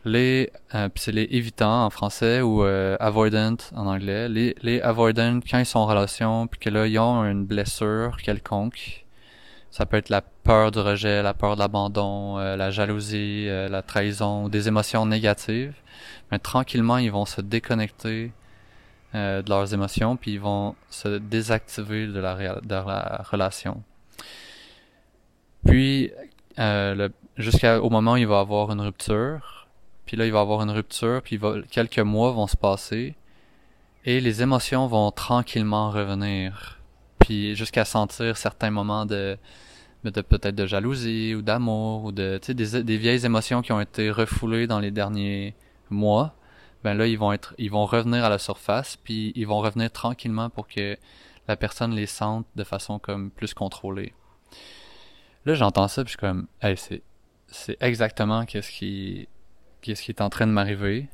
les 0.06 0.52
euh, 0.76 0.90
puis 0.90 1.04
c'est 1.04 1.12
les 1.12 1.28
évitants 1.32 1.86
en 1.86 1.90
français 1.90 2.42
ou 2.42 2.64
euh, 2.64 2.96
avoidant 3.00 3.58
en 3.76 3.88
anglais. 3.88 4.30
Les 4.30 4.56
les 4.62 4.82
avoidant 4.82 5.40
quand 5.40 5.60
ils 5.60 5.66
sont 5.66 5.80
en 5.80 5.86
relation 5.86 6.48
puis 6.48 6.60
que 6.60 6.70
là 6.70 6.88
ils 6.88 7.00
ont 7.00 7.24
une 7.26 7.46
blessure 7.46 8.18
quelconque 8.24 9.06
ça 9.72 9.86
peut 9.86 9.98
être 9.98 10.10
la 10.10 10.22
peur 10.22 10.72
du 10.72 10.80
rejet 10.80 11.22
la 11.22 11.34
peur 11.34 11.56
de 11.56 11.60
l'abandon 11.60 12.40
euh, 12.40 12.56
la 12.56 12.72
jalousie 12.72 13.48
euh, 13.50 13.68
la 13.70 13.82
trahison 13.82 14.50
des 14.50 14.68
émotions 14.68 15.06
négatives. 15.06 15.76
Mais 16.32 16.40
tranquillement 16.40 16.98
ils 16.98 17.12
vont 17.12 17.26
se 17.26 17.42
déconnecter 17.42 18.32
de 19.14 19.50
leurs 19.50 19.74
émotions 19.74 20.18
puis 20.18 20.34
ils 20.34 20.40
vont 20.40 20.76
se 20.90 21.18
désactiver 21.18 22.06
de 22.06 22.20
la, 22.20 22.36
de 22.62 22.70
la 22.70 23.26
relation. 23.30 23.82
Puis 25.66 26.12
jusqu'au 27.38 27.90
moment 27.90 28.14
où 28.14 28.18
il 28.18 28.28
va 28.28 28.40
avoir 28.40 28.72
une 28.72 28.82
rupture 28.82 29.59
puis 30.10 30.18
là 30.18 30.26
il 30.26 30.32
va 30.32 30.40
avoir 30.40 30.64
une 30.64 30.72
rupture, 30.72 31.22
puis 31.22 31.38
va, 31.38 31.58
quelques 31.70 32.00
mois 32.00 32.32
vont 32.32 32.48
se 32.48 32.58
passer, 32.58 33.14
et 34.06 34.20
les 34.20 34.42
émotions 34.42 34.88
vont 34.88 35.12
tranquillement 35.12 35.92
revenir, 35.92 36.80
puis 37.20 37.56
jusqu'à 37.56 37.86
sentir 37.86 38.36
certains 38.36 38.72
moments 38.72 39.06
de, 39.06 39.38
de 40.04 40.22
peut-être 40.22 40.56
de 40.56 40.66
jalousie 40.66 41.36
ou 41.36 41.44
d'amour 41.44 42.06
ou 42.06 42.12
de 42.12 42.40
des, 42.48 42.82
des 42.82 42.98
vieilles 42.98 43.24
émotions 43.24 43.62
qui 43.62 43.72
ont 43.72 43.80
été 43.80 44.10
refoulées 44.10 44.66
dans 44.66 44.80
les 44.80 44.90
derniers 44.90 45.54
mois. 45.92 46.34
Ben 46.84 46.96
là 46.96 47.06
ils 47.06 47.20
vont 47.20 47.32
être 47.32 47.54
ils 47.60 47.70
vont 47.70 47.86
revenir 47.86 48.26
à 48.26 48.30
la 48.30 48.40
surface 48.40 48.98
puis 48.98 49.32
ils 49.36 49.46
vont 49.46 49.60
revenir 49.60 49.92
tranquillement 49.92 50.50
pour 50.50 50.68
que 50.68 50.98
la 51.48 51.56
personne 51.56 51.94
les 51.94 52.08
sente 52.08 52.48
de 52.56 52.64
façon 52.64 52.98
comme 52.98 53.30
plus 53.30 53.54
contrôlée. 53.54 54.14
Là 55.46 55.54
j'entends 55.54 55.88
ça 55.88 56.04
puis 56.04 56.14
je 56.14 56.18
suis 56.18 56.20
comme 56.20 56.48
hey, 56.64 56.76
c'est 56.78 57.04
c'est 57.46 57.78
exactement 57.80 58.46
qu'est-ce 58.46 58.72
qui 58.72 59.28
qu'est-ce 59.82 60.02
qui 60.02 60.12
est 60.12 60.22
en 60.22 60.30
train 60.30 60.48
de 60.48 60.52
m'arriver. 60.52 61.08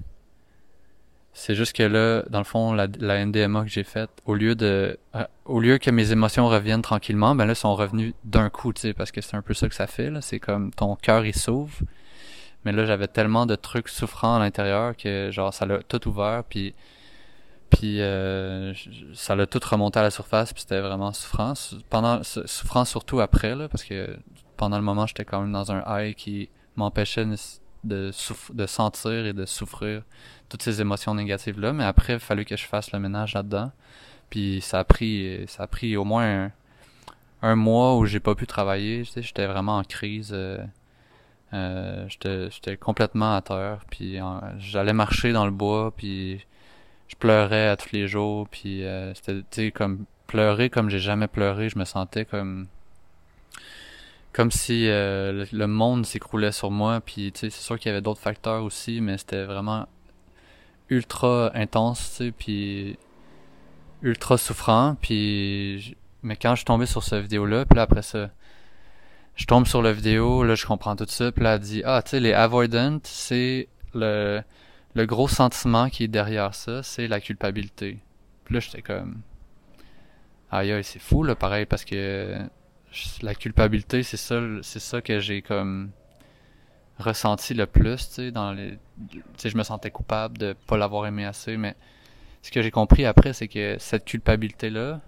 C'est 1.33 1.53
juste 1.53 1.75
que 1.75 1.83
là, 1.83 2.23
dans 2.29 2.37
le 2.37 2.45
fond, 2.45 2.71
la, 2.71 2.87
la 2.99 3.25
NDMA 3.25 3.63
que 3.63 3.69
j'ai 3.69 3.83
faite, 3.83 4.09
au 4.25 4.35
lieu 4.35 4.55
de, 4.55 4.97
euh, 5.15 5.25
au 5.43 5.59
lieu 5.59 5.77
que 5.77 5.91
mes 5.91 6.13
émotions 6.13 6.47
reviennent 6.47 6.81
tranquillement, 6.81 7.35
ben 7.35 7.45
là, 7.45 7.55
sont 7.55 7.75
revenues 7.75 8.13
d'un 8.23 8.49
coup, 8.49 8.71
tu 8.71 8.81
sais, 8.81 8.93
parce 8.93 9.11
que 9.11 9.19
c'est 9.19 9.35
un 9.35 9.41
peu 9.41 9.53
ça 9.53 9.67
que 9.67 9.75
ça 9.75 9.85
fait, 9.85 10.09
là. 10.09 10.21
C'est 10.21 10.39
comme 10.39 10.71
ton 10.71 10.95
cœur, 10.95 11.25
il 11.25 11.35
s'ouvre. 11.35 11.77
Mais 12.63 12.71
là, 12.71 12.85
j'avais 12.85 13.07
tellement 13.07 13.45
de 13.45 13.55
trucs 13.55 13.89
souffrants 13.89 14.37
à 14.37 14.39
l'intérieur 14.39 14.95
que 14.95 15.29
genre 15.31 15.53
ça 15.53 15.65
l'a 15.65 15.79
tout 15.83 16.07
ouvert, 16.07 16.43
puis 16.49 16.73
puis 17.69 18.01
euh, 18.01 18.73
ça 19.13 19.35
l'a 19.35 19.45
tout 19.45 19.59
remonté 19.69 19.99
à 19.99 20.03
la 20.03 20.11
surface, 20.11 20.53
puis 20.53 20.61
c'était 20.61 20.81
vraiment 20.81 21.11
souffrant. 21.13 21.53
Pendant 21.89 22.23
souffrant 22.23 22.85
surtout 22.85 23.19
après 23.19 23.55
là, 23.55 23.67
parce 23.67 23.83
que 23.83 24.17
pendant 24.57 24.77
le 24.77 24.83
moment, 24.83 25.05
j'étais 25.05 25.25
quand 25.25 25.41
même 25.41 25.51
dans 25.51 25.71
un 25.71 25.83
high 25.87 26.15
qui 26.15 26.49
m'empêchait 26.75 27.25
de, 27.85 28.11
sentir 28.67 29.25
et 29.25 29.33
de 29.33 29.45
souffrir 29.45 30.03
toutes 30.49 30.63
ces 30.63 30.81
émotions 30.81 31.13
négatives 31.13 31.59
là. 31.59 31.73
Mais 31.73 31.83
après, 31.83 32.13
il 32.13 32.19
fallu 32.19 32.45
que 32.45 32.57
je 32.57 32.65
fasse 32.65 32.91
le 32.91 32.99
ménage 32.99 33.33
là-dedans. 33.33 33.71
Puis 34.29 34.61
ça 34.61 34.79
a 34.79 34.83
pris 34.83 35.45
ça 35.47 35.63
a 35.63 35.67
pris 35.67 35.97
au 35.97 36.03
moins 36.03 36.51
un, 37.41 37.55
mois 37.55 37.97
où 37.97 38.05
j'ai 38.05 38.19
pas 38.19 38.35
pu 38.35 38.47
travailler. 38.47 39.03
J'étais 39.03 39.45
vraiment 39.47 39.77
en 39.77 39.83
crise. 39.83 40.31
Euh, 40.33 40.57
euh, 41.53 42.07
j'étais 42.09 42.77
complètement 42.77 43.35
à 43.35 43.41
terre. 43.41 43.85
Puis 43.89 44.17
j'allais 44.59 44.93
marcher 44.93 45.31
dans 45.31 45.45
le 45.45 45.51
bois. 45.51 45.93
Puis 45.95 46.45
je 47.07 47.15
pleurais 47.15 47.67
à 47.67 47.77
tous 47.77 47.91
les 47.91 48.07
jours. 48.07 48.47
Puis 48.49 48.83
euh, 48.83 49.13
c'était 49.13 49.71
comme 49.71 50.05
pleurer 50.27 50.69
comme 50.69 50.89
j'ai 50.89 50.99
jamais 50.99 51.27
pleuré. 51.27 51.69
Je 51.69 51.77
me 51.79 51.85
sentais 51.85 52.25
comme 52.25 52.67
comme 54.35 54.51
si 54.51 54.89
euh, 54.89 55.45
le, 55.53 55.67
monde 55.67 56.05
s'écroulait 56.05 56.51
sur 56.51 56.69
moi. 56.69 56.99
Puis 56.99 57.31
c'est 57.35 57.49
sûr 57.49 57.79
qu'il 57.79 57.87
y 57.89 57.91
avait 57.91 58.01
d'autres 58.01 58.19
facteurs 58.19 58.65
aussi, 58.65 58.99
mais 58.99 59.17
c'était 59.17 59.45
vraiment 59.45 59.87
ultra 60.89 61.51
intense. 61.55 62.21
Puis 62.37 62.97
ultra 64.01 64.37
souffrant. 64.37 64.97
Puis 65.01 65.95
mais 66.21 66.35
quand 66.35 66.51
je 66.51 66.57
suis 66.57 66.65
tombé 66.65 66.85
sur 66.85 67.01
cette 67.03 67.21
vidéo-là, 67.21 67.65
puis 67.65 67.79
après 67.79 68.01
ça, 68.01 68.29
je 69.35 69.45
tombe 69.45 69.67
sur 69.67 69.81
la 69.81 69.93
vidéo, 69.93 70.43
là 70.43 70.55
je 70.55 70.65
comprends 70.65 70.95
tout 70.97 71.05
ça, 71.07 71.31
puis 71.31 71.43
là 71.43 71.55
elle 71.55 71.61
dit 71.61 71.81
ah 71.85 72.01
tu 72.03 72.11
sais 72.11 72.19
les 72.19 72.33
avoidant, 72.33 72.99
c'est 73.03 73.69
le 73.93 74.41
le 74.95 75.05
gros 75.05 75.27
sentiment 75.29 75.89
qui 75.89 76.05
est 76.05 76.07
derrière 76.09 76.55
ça, 76.55 76.83
c'est 76.83 77.07
la 77.07 77.21
culpabilité. 77.21 77.99
Puis 78.45 78.55
là 78.55 78.59
j'étais 78.59 78.81
comme 78.81 79.21
aïe 80.51 80.73
aïe 80.73 80.83
c'est 80.83 80.99
fou 80.99 81.23
là 81.23 81.35
pareil 81.35 81.65
parce 81.65 81.85
que 81.85 82.37
la 83.21 83.35
culpabilité 83.35 84.03
c'est 84.03 84.17
ça 84.17 84.41
c'est 84.61 84.79
ça 84.79 85.01
que 85.01 85.19
j'ai 85.19 85.41
comme 85.41 85.91
ressenti 86.99 87.53
le 87.53 87.65
plus 87.65 88.07
tu 88.07 88.13
sais 88.13 88.31
dans 88.31 88.53
les 88.53 88.77
tu 89.09 89.21
sais 89.37 89.49
je 89.49 89.57
me 89.57 89.63
sentais 89.63 89.91
coupable 89.91 90.37
de 90.37 90.55
pas 90.67 90.77
l'avoir 90.77 91.05
aimé 91.05 91.25
assez 91.25 91.57
mais 91.57 91.75
ce 92.45 92.51
que 92.51 92.61
j'ai 92.61 92.69
compris 92.69 93.05
après, 93.05 93.33
c'est 93.33 93.47
que 93.47 93.77
cette 93.79 94.05
culpabilité-là, 94.05 95.01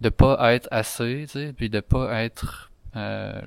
de 0.00 0.08
pas 0.08 0.54
être 0.54 0.68
assez, 0.70 1.26
tu 1.26 1.32
sais, 1.32 1.52
puis 1.52 1.68
de 1.68 1.80
pas 1.80 2.22
être 2.22 2.70
euh, 2.96 3.42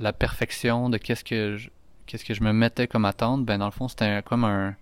la 0.00 0.12
perfection 0.12 0.90
de 0.90 0.98
qu'est-ce 0.98 1.22
que 1.22 1.56
je, 1.56 1.70
qu'est-ce 2.06 2.24
que 2.24 2.34
je 2.34 2.42
me 2.42 2.52
mettais 2.52 2.88
comme 2.88 3.04
attente, 3.04 3.44
ben 3.44 3.58
dans 3.58 3.66
le 3.66 3.70
fond 3.70 3.86
c'était 3.86 4.20
comme 4.24 4.42
un 4.42 4.74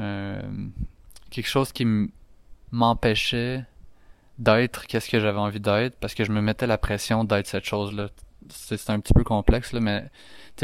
euh, 0.00 0.40
quelque 1.28 1.46
chose 1.46 1.72
qui 1.72 1.86
m'empêchait 2.70 3.66
d'être 4.38 4.86
qu'est-ce 4.86 5.08
que 5.08 5.20
j'avais 5.20 5.38
envie 5.38 5.60
d'être 5.60 5.96
parce 5.96 6.14
que 6.14 6.24
je 6.24 6.32
me 6.32 6.40
mettais 6.40 6.66
la 6.66 6.78
pression 6.78 7.24
d'être 7.24 7.46
cette 7.46 7.64
chose-là. 7.64 8.08
C'est 8.50 8.90
un 8.90 9.00
petit 9.00 9.12
peu 9.12 9.24
complexe 9.24 9.72
là, 9.72 9.80
mais 9.80 10.10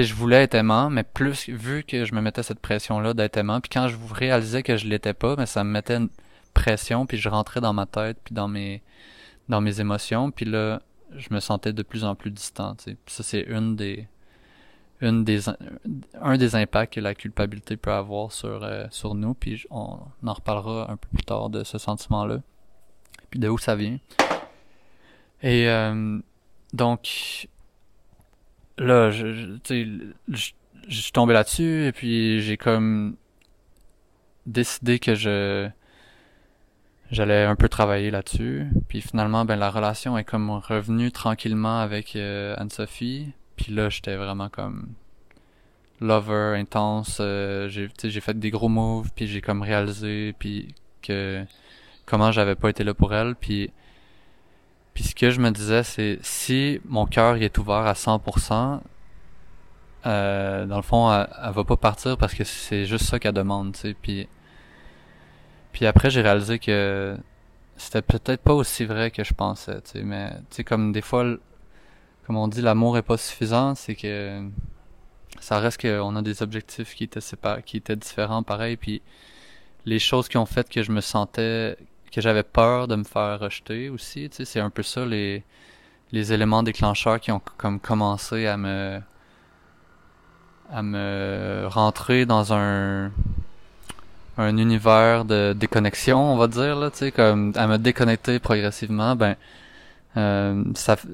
je 0.03 0.15
voulais 0.15 0.43
être 0.43 0.55
aimant, 0.55 0.91
mais 0.91 1.05
plus 1.05 1.49
vu 1.49 1.85
que 1.85 2.05
je 2.05 2.15
me 2.15 2.21
mettais 2.21 2.43
cette 2.43 2.61
pression-là 2.61 3.15
d'être 3.15 3.37
aimant, 3.37 3.61
puis 3.61 3.71
quand 3.71 3.89
je 3.89 3.97
réalisais 4.13 4.63
que 4.63 4.77
je 4.77 4.89
l'étais 4.89 5.15
pas, 5.15 5.37
mais 5.37 5.47
ça 5.47 5.63
me 5.63 5.71
mettait 5.71 5.97
une 5.97 6.09
pression, 6.53 7.07
puis 7.07 7.19
je 7.19 7.29
rentrais 7.29 7.61
dans 7.61 7.73
ma 7.73 7.87
tête, 7.87 8.19
puis 8.25 8.35
dans 8.35 8.49
mes 8.49 8.83
dans 9.49 9.61
mes 9.61 9.81
émotions, 9.81 10.31
puis 10.31 10.47
là, 10.47 10.81
je 11.15 11.29
me 11.31 11.39
sentais 11.39 11.73
de 11.75 11.83
plus 11.83 12.05
en 12.05 12.15
plus 12.15 12.31
distant. 12.31 12.77
Ça 13.07 13.23
c'est 13.23 13.43
une 13.43 13.77
des 13.77 14.09
une 15.01 15.25
des 15.25 15.49
un 16.21 16.37
des 16.39 16.57
impacts 16.57 16.95
que 16.95 17.01
la 17.01 17.15
culpabilité 17.15 17.77
peut 17.77 17.93
avoir 17.93 18.33
sur 18.33 18.65
euh, 18.65 18.87
sur 18.91 19.15
nous, 19.15 19.35
puis 19.35 19.65
on 19.71 19.99
en 20.25 20.33
reparlera 20.33 20.91
un 20.91 20.97
peu 20.97 21.09
plus 21.15 21.25
tard 21.25 21.51
de 21.51 21.63
ce 21.65 21.79
sentiment-là, 21.79 22.41
de 23.39 23.49
où 23.49 23.59
ça 23.59 23.77
vient. 23.77 23.99
Et 25.43 25.69
euh, 25.69 26.19
donc 26.73 27.49
là, 28.79 29.11
je, 29.11 29.33
je, 29.33 29.85
je, 30.29 30.53
je 30.89 31.01
suis 31.01 31.13
tombé 31.13 31.35
là-dessus 31.35 31.87
et 31.87 31.93
puis 31.93 32.41
j'ai 32.41 32.57
comme 32.57 33.17
décidé 34.47 34.99
que 34.99 35.15
je 35.15 35.69
j'allais 37.11 37.45
un 37.45 37.57
peu 37.57 37.69
travailler 37.69 38.11
là-dessus. 38.11 38.67
Puis 38.89 39.01
finalement, 39.01 39.45
ben 39.45 39.57
la 39.57 39.71
relation 39.71 40.19
est 40.19 40.25
comme 40.25 40.51
revenue 40.51 41.13
tranquillement 41.13 41.79
avec 41.81 42.17
euh, 42.17 42.55
Anne-Sophie. 42.59 43.33
Puis 43.57 43.73
là, 43.73 43.89
j'étais 43.89 44.17
vraiment 44.17 44.49
comme 44.49 44.89
lover, 46.01 46.55
intense. 46.57 47.19
Euh, 47.21 47.69
j'ai 47.69 47.89
j'ai 48.03 48.21
fait 48.21 48.39
des 48.39 48.51
gros 48.51 48.69
moves, 48.69 49.11
puis 49.15 49.27
j'ai 49.27 49.41
comme 49.41 49.63
réalisé, 49.63 50.35
puis 50.39 50.75
que 51.03 51.45
comment 52.07 52.33
j'avais 52.33 52.55
pas 52.55 52.71
été 52.71 52.85
là 52.85 52.95
pour 52.95 53.15
elle. 53.15 53.35
Puis 53.37 53.71
puis 54.95 55.03
ce 55.05 55.15
que 55.15 55.31
je 55.31 55.41
me 55.41 55.51
disais, 55.51 55.83
c'est 55.83 56.19
si 56.23 56.81
mon 56.85 57.05
cœur 57.07 57.37
est 57.37 57.59
ouvert 57.59 57.87
à 57.87 57.95
100%, 57.95 58.81
euh, 60.07 60.67
dans 60.67 60.77
le 60.77 60.83
fond, 60.83 61.13
elle, 61.13 61.53
va 61.53 61.65
pas 61.65 61.77
partir 61.77 62.17
parce 62.17 62.35
que 62.35 62.45
c'est 62.45 62.87
juste 62.87 63.07
ça 63.07 63.19
qu'elle 63.19 63.35
demande, 63.35 63.73
tu 63.75 63.81
sais. 63.81 63.97
Puis, 64.01 64.29
puis 65.73 65.87
après, 65.87 66.11
j'ai 66.11 66.23
réalisé 66.23 66.59
que 66.61 67.17
c'était 67.77 68.03
peut-être 68.03 68.43
pas 68.43 68.55
aussi 68.55 68.85
vrai 68.85 69.11
que 69.11 69.25
je 69.25 69.35
pensais, 69.35 69.81
tu 69.83 69.91
sais. 69.93 70.03
Mais 70.03 70.31
tu 70.51 70.57
sais, 70.57 70.65
comme 70.65 70.93
des 70.93 71.03
fois, 71.03 71.25
comme 72.27 72.37
on 72.37 72.49
dit, 72.49 72.63
l'amour 72.63 72.97
est 72.97 73.03
pas 73.03 73.17
suffisant, 73.17 73.75
c'est 73.75 73.97
que 73.97 74.49
ça 75.41 75.59
reste 75.59 75.81
qu'on 75.81 76.17
a 76.17 76.23
des 76.23 76.43
objectifs 76.43 76.95
qui 76.95 77.05
étaient 77.05 77.21
séparés, 77.21 77.63
qui 77.65 77.79
étaient 77.79 77.97
différents, 77.97 78.43
pareil. 78.45 78.77
Puis 78.77 79.03
les 79.87 79.99
choses 79.99 80.29
qui 80.29 80.37
ont 80.37 80.47
fait 80.47 80.69
que 80.69 80.83
je 80.83 80.93
me 80.93 81.01
sentais 81.01 81.77
que 82.15 82.21
j'avais 82.21 82.43
peur 82.43 82.89
de 82.89 82.97
me 82.97 83.05
faire 83.05 83.41
rejeter 83.41 83.89
aussi. 83.89 84.29
Tu 84.31 84.37
sais, 84.37 84.45
c'est 84.45 84.61
un 84.61 84.71
peu 84.71 84.83
ça 84.83 85.05
les, 85.05 85.43
les 86.13 86.33
éléments 86.33 86.63
déclencheurs 86.63 87.21
qui 87.21 87.33
ont 87.33 87.41
comme 87.59 87.81
commencé 87.81 88.47
à 88.47 88.57
me 88.57 89.01
à 90.73 90.83
me 90.83 91.67
rentrer 91.69 92.25
dans 92.27 92.53
un 92.55 93.11
un 94.37 94.57
univers 94.57 95.25
de 95.25 95.55
déconnexion, 95.57 96.33
on 96.33 96.37
va 96.37 96.49
dire 96.49 96.77
là, 96.77 96.91
tu 96.91 96.99
sais, 96.99 97.13
comme 97.13 97.53
à 97.57 97.67
me 97.67 97.79
déconnecter 97.79 98.39
progressivement. 98.41 99.15
Ben, 99.17 99.37
euh, 100.17 100.65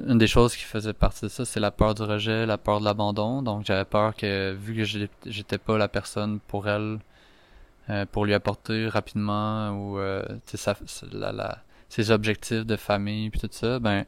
une 0.08 0.18
des 0.18 0.26
choses 0.26 0.54
qui 0.56 0.64
faisait 0.64 0.92
partie 0.92 1.22
de 1.22 1.28
ça, 1.28 1.44
c'est 1.44 1.60
la 1.60 1.70
peur 1.70 1.94
du 1.94 2.02
rejet, 2.02 2.46
la 2.46 2.58
peur 2.58 2.80
de 2.80 2.84
l'abandon. 2.84 3.42
Donc, 3.42 3.64
j'avais 3.66 3.84
peur 3.84 4.14
que 4.14 4.52
vu 4.52 4.74
que 4.74 5.08
j'étais 5.26 5.58
pas 5.58 5.78
la 5.78 5.88
personne 5.88 6.38
pour 6.48 6.68
elle 6.68 6.98
euh, 7.90 8.06
pour 8.06 8.24
lui 8.24 8.34
apporter 8.34 8.88
rapidement 8.88 9.70
ou 9.70 9.98
euh, 9.98 10.22
ses 11.88 12.10
objectifs 12.10 12.64
de 12.64 12.76
famille 12.76 13.30
puis 13.30 13.40
tout 13.40 13.48
ça, 13.50 13.78
ben 13.80 14.06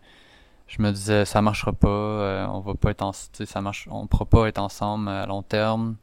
je 0.68 0.81
me 0.83 0.90
disais 0.92 1.25
ça 1.25 1.42
marchera 1.42 1.73
pas, 1.73 1.88
euh, 1.88 2.47
on 2.47 2.61
va 2.61 2.75
pas 2.75 2.90
être 2.92 3.03
en, 3.03 3.12
ça 3.12 3.61
marche, 3.61 3.88
on 3.90 4.07
pourra 4.07 4.25
pas 4.27 4.49
être 4.49 4.59
ensemble 4.59 5.09
à 5.09 5.27
long 5.27 5.42
terme. 5.42 5.97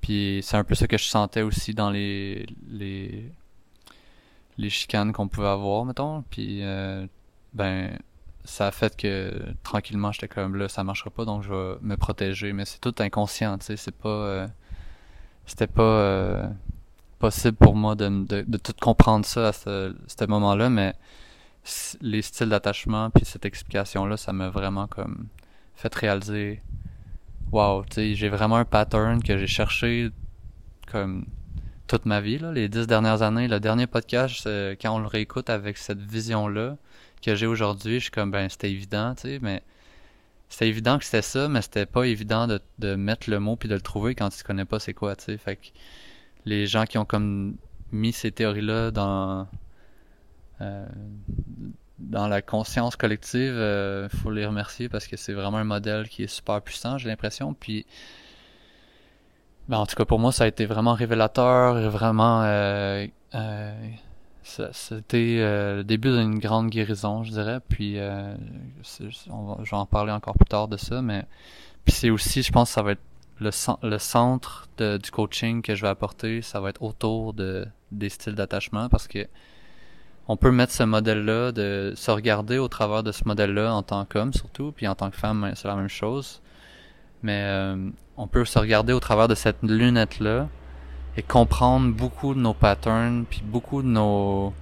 Puis 0.00 0.40
c'est 0.44 0.56
un 0.56 0.64
peu 0.64 0.74
ça 0.74 0.86
que 0.86 0.98
je 0.98 1.04
sentais 1.04 1.42
aussi 1.42 1.74
dans 1.74 1.90
les 1.90 2.46
les 2.68 3.32
les 4.58 4.70
chicanes 4.70 5.12
qu'on 5.12 5.28
pouvait 5.28 5.48
avoir, 5.48 5.84
mettons. 5.84 6.22
Puis 6.30 6.62
euh, 6.62 7.06
ben 7.54 7.98
ça 8.44 8.68
a 8.68 8.70
fait 8.72 8.96
que 8.96 9.32
tranquillement 9.64 10.12
j'étais 10.12 10.28
comme 10.28 10.56
là 10.56 10.68
ça 10.68 10.84
marchera 10.84 11.10
pas 11.10 11.24
donc 11.24 11.42
je 11.42 11.52
vais 11.52 11.78
me 11.82 11.96
protéger 11.96 12.52
mais 12.52 12.64
c'est 12.64 12.80
tout 12.80 12.94
inconscient 13.00 13.58
tu 13.58 13.66
sais 13.66 13.76
c'est 13.76 13.94
pas 13.96 14.46
c'était 15.46 15.66
pas 15.66 16.50
possible 17.18 17.56
pour 17.56 17.74
moi 17.74 17.94
de, 17.94 18.24
de, 18.26 18.58
tout 18.58 18.74
comprendre 18.80 19.24
ça 19.24 19.48
à 19.48 19.52
ce, 19.52 20.26
moment-là, 20.26 20.68
mais 20.70 20.94
les 22.00 22.22
styles 22.22 22.48
d'attachement 22.48 23.10
puis 23.10 23.24
cette 23.24 23.44
explication-là, 23.44 24.16
ça 24.16 24.32
m'a 24.32 24.50
vraiment 24.50 24.86
comme 24.86 25.28
fait 25.74 25.94
réaliser 25.94 26.62
wow, 27.52 27.84
tu 27.84 27.94
sais, 27.94 28.14
j'ai 28.14 28.28
vraiment 28.28 28.56
un 28.56 28.64
pattern 28.64 29.22
que 29.22 29.38
j'ai 29.38 29.46
cherché 29.46 30.10
comme 30.90 31.26
toute 31.86 32.04
ma 32.04 32.20
vie, 32.20 32.38
là, 32.38 32.52
les 32.52 32.68
dix 32.68 32.86
dernières 32.86 33.22
années. 33.22 33.46
Le 33.48 33.60
dernier 33.60 33.86
podcast, 33.86 34.48
quand 34.80 34.96
on 34.96 34.98
le 34.98 35.06
réécoute 35.06 35.50
avec 35.50 35.78
cette 35.78 36.00
vision-là 36.00 36.76
que 37.22 37.34
j'ai 37.34 37.46
aujourd'hui, 37.46 37.94
je 37.94 38.04
suis 38.04 38.10
comme 38.10 38.30
ben 38.30 38.48
c'était 38.48 38.70
évident, 38.70 39.14
tu 39.14 39.22
sais, 39.22 39.38
mais 39.40 39.62
c'était 40.48 40.68
évident 40.68 40.98
que 40.98 41.04
c'était 41.04 41.22
ça, 41.22 41.48
mais 41.48 41.62
c'était 41.62 41.86
pas 41.86 42.04
évident 42.04 42.46
de, 42.46 42.60
de 42.78 42.94
mettre 42.94 43.30
le 43.30 43.40
mot 43.40 43.56
puis 43.56 43.68
de 43.68 43.74
le 43.74 43.80
trouver 43.80 44.14
quand 44.14 44.28
tu 44.30 44.42
connais 44.44 44.64
pas 44.64 44.78
c'est 44.78 44.94
quoi, 44.94 45.16
tu 45.16 45.24
sais. 45.24 45.38
Fait 45.38 45.56
que 45.56 45.66
les 46.46 46.66
gens 46.66 46.84
qui 46.84 46.96
ont 46.96 47.04
comme 47.04 47.56
mis 47.92 48.12
ces 48.12 48.30
théories-là 48.30 48.90
dans 48.90 49.46
euh, 50.62 50.86
dans 51.98 52.28
la 52.28 52.42
conscience 52.42 52.94
collective, 52.94 53.54
euh, 53.54 54.08
faut 54.08 54.30
les 54.30 54.46
remercier 54.46 54.88
parce 54.88 55.06
que 55.06 55.16
c'est 55.16 55.32
vraiment 55.32 55.58
un 55.58 55.64
modèle 55.64 56.08
qui 56.08 56.22
est 56.22 56.28
super 56.28 56.60
puissant, 56.62 56.98
j'ai 56.98 57.08
l'impression. 57.08 57.54
Puis, 57.54 57.86
ben, 59.68 59.78
en 59.78 59.86
tout 59.86 59.96
cas 59.96 60.04
pour 60.04 60.18
moi, 60.18 60.30
ça 60.30 60.44
a 60.44 60.46
été 60.46 60.66
vraiment 60.66 60.94
révélateur, 60.94 61.78
et 61.78 61.88
vraiment, 61.88 62.42
euh, 62.42 63.06
c'était 64.42 65.38
le 65.38 65.82
début 65.84 66.10
d'une 66.10 66.38
grande 66.38 66.68
guérison, 66.68 67.24
je 67.24 67.32
dirais. 67.32 67.60
Puis, 67.66 67.98
on 67.98 69.44
va, 69.44 69.64
je 69.64 69.70
vais 69.70 69.76
en 69.76 69.86
parler 69.86 70.12
encore 70.12 70.34
plus 70.34 70.46
tard 70.46 70.68
de 70.68 70.76
ça, 70.76 71.00
mais 71.00 71.24
puis 71.86 71.94
c'est 71.94 72.10
aussi, 72.10 72.42
je 72.42 72.52
pense, 72.52 72.70
ça 72.70 72.82
va 72.82 72.92
être 72.92 73.00
le, 73.40 73.50
le 73.82 73.98
centre 73.98 74.68
de, 74.78 74.96
du 74.96 75.10
coaching 75.10 75.62
que 75.62 75.74
je 75.74 75.82
vais 75.82 75.88
apporter, 75.88 76.42
ça 76.42 76.60
va 76.60 76.70
être 76.70 76.82
autour 76.82 77.34
de 77.34 77.66
des 77.92 78.08
styles 78.08 78.34
d'attachement 78.34 78.88
parce 78.88 79.06
que 79.06 79.26
on 80.28 80.36
peut 80.36 80.50
mettre 80.50 80.72
ce 80.72 80.82
modèle-là, 80.82 81.52
de 81.52 81.92
se 81.94 82.10
regarder 82.10 82.58
au 82.58 82.66
travers 82.68 83.02
de 83.04 83.12
ce 83.12 83.22
modèle-là 83.26 83.72
en 83.72 83.82
tant 83.82 84.04
qu'homme 84.04 84.32
surtout, 84.32 84.72
puis 84.72 84.88
en 84.88 84.96
tant 84.96 85.10
que 85.10 85.16
femme, 85.16 85.52
c'est 85.54 85.68
la 85.68 85.76
même 85.76 85.88
chose. 85.88 86.42
Mais 87.22 87.42
euh, 87.44 87.90
on 88.16 88.26
peut 88.26 88.44
se 88.44 88.58
regarder 88.58 88.92
au 88.92 89.00
travers 89.00 89.28
de 89.28 89.36
cette 89.36 89.62
lunette-là 89.62 90.48
et 91.16 91.22
comprendre 91.22 91.94
beaucoup 91.94 92.34
de 92.34 92.40
nos 92.40 92.54
patterns, 92.54 93.24
puis 93.24 93.42
beaucoup 93.44 93.82
de 93.82 93.88
nos 93.88 94.52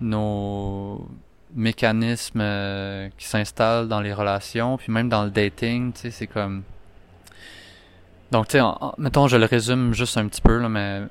nos 0.00 1.06
mécanismes 1.54 2.40
euh, 2.40 3.08
qui 3.16 3.26
s'installent 3.26 3.86
dans 3.86 4.00
les 4.00 4.12
relations, 4.12 4.76
puis 4.78 4.92
même 4.92 5.08
dans 5.08 5.24
le 5.24 5.30
dating, 5.30 5.92
tu 5.92 6.00
sais, 6.00 6.10
c'est 6.10 6.26
comme... 6.26 6.64
Donc, 8.32 8.48
tu 8.48 8.58
sais, 8.58 8.64
mettons, 8.96 9.28
je 9.28 9.36
le 9.36 9.44
résume 9.44 9.92
juste 9.92 10.16
un 10.16 10.26
petit 10.26 10.40
peu, 10.40 10.56
là, 10.56 10.70
mais 10.70 11.02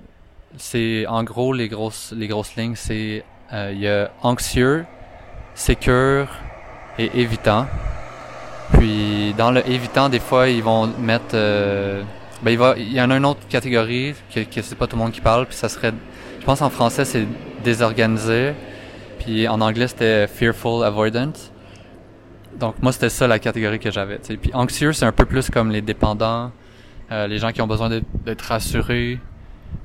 c'est 0.57 1.05
en 1.05 1.23
gros 1.23 1.53
les 1.53 1.69
grosses 1.69 2.13
les 2.17 2.27
grosses 2.27 2.55
lignes, 2.55 2.73
c'est 2.75 3.23
euh, 3.53 3.71
il 3.71 3.79
y 3.79 3.87
a 3.87 4.09
anxieux, 4.23 4.85
sécure 5.53 6.27
et 6.97 7.11
évitant. 7.13 7.67
Puis 8.73 9.35
dans 9.37 9.51
le 9.51 9.61
évitant, 9.69 10.09
des 10.09 10.19
fois, 10.19 10.49
ils 10.49 10.63
vont 10.63 10.87
mettre 10.87 11.35
euh, 11.35 12.01
ben 12.41 12.49
il 12.51 12.57
va 12.57 12.73
il 12.75 12.91
y 12.91 12.99
en 12.99 13.11
a 13.11 13.17
une 13.17 13.25
autre 13.27 13.47
catégorie 13.47 14.15
que, 14.33 14.39
que 14.39 14.63
c'est 14.63 14.75
pas 14.75 14.87
tout 14.87 14.95
le 14.95 15.03
monde 15.03 15.11
qui 15.11 15.21
parle, 15.21 15.45
puis 15.45 15.55
ça 15.55 15.69
serait 15.69 15.93
je 16.39 16.45
pense 16.45 16.63
en 16.63 16.71
français 16.71 17.05
c'est 17.05 17.27
désorganisé, 17.63 18.53
puis 19.19 19.47
en 19.47 19.61
anglais 19.61 19.87
c'était 19.87 20.25
fearful 20.25 20.83
avoidant. 20.83 21.33
Donc 22.59 22.81
moi 22.81 22.91
c'était 22.91 23.09
ça 23.09 23.27
la 23.27 23.37
catégorie 23.37 23.77
que 23.77 23.91
j'avais. 23.91 24.17
Puis 24.17 24.51
anxieux 24.55 24.91
c'est 24.91 25.05
un 25.05 25.11
peu 25.11 25.25
plus 25.25 25.51
comme 25.51 25.69
les 25.69 25.81
dépendants, 25.81 26.51
euh, 27.11 27.27
les 27.27 27.39
gens 27.39 27.51
qui 27.51 27.61
ont 27.61 27.67
besoin 27.67 27.89
d'être 27.89 28.41
rassurés, 28.41 29.19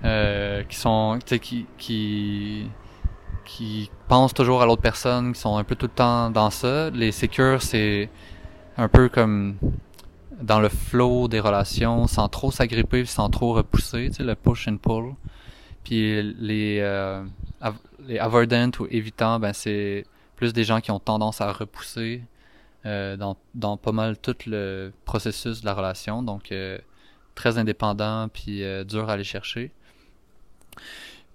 euh, 0.04 0.62
qui 0.64 0.76
sont 0.76 1.18
qui 1.24 1.66
qui 1.78 2.68
qui 3.44 3.90
pensent 4.08 4.34
toujours 4.34 4.62
à 4.62 4.66
l'autre 4.66 4.82
personne, 4.82 5.32
qui 5.32 5.40
sont 5.40 5.56
un 5.56 5.64
peu 5.64 5.74
tout 5.74 5.86
le 5.86 5.92
temps 5.92 6.30
dans 6.30 6.50
ça. 6.50 6.90
Les 6.90 7.12
secures, 7.12 7.62
c'est 7.62 8.10
un 8.76 8.88
peu 8.88 9.08
comme 9.08 9.56
dans 10.40 10.60
le 10.60 10.68
flow 10.68 11.28
des 11.28 11.40
relations, 11.40 12.06
sans 12.06 12.28
trop 12.28 12.50
s'agripper, 12.50 13.04
sans 13.06 13.30
trop 13.30 13.54
repousser, 13.54 14.08
tu 14.08 14.16
sais, 14.16 14.22
le 14.22 14.34
push 14.34 14.68
and 14.68 14.76
pull. 14.78 15.14
Puis 15.84 16.22
les 16.38 16.78
euh, 16.80 17.22
les 18.06 18.18
avoidant 18.18 18.70
ou 18.80 18.86
évitants, 18.90 19.38
ben 19.40 19.52
c'est 19.52 20.04
plus 20.36 20.52
des 20.52 20.64
gens 20.64 20.80
qui 20.80 20.90
ont 20.90 21.00
tendance 21.00 21.40
à 21.40 21.50
repousser 21.52 22.22
euh, 22.84 23.16
dans, 23.16 23.36
dans 23.54 23.76
pas 23.76 23.92
mal 23.92 24.18
tout 24.18 24.36
le 24.46 24.92
processus 25.04 25.62
de 25.62 25.66
la 25.66 25.74
relation, 25.74 26.22
donc 26.22 26.52
très 27.36 27.58
indépendant 27.58 28.28
puis 28.28 28.64
euh, 28.64 28.82
dur 28.82 29.08
à 29.08 29.12
aller 29.12 29.24
chercher. 29.24 29.70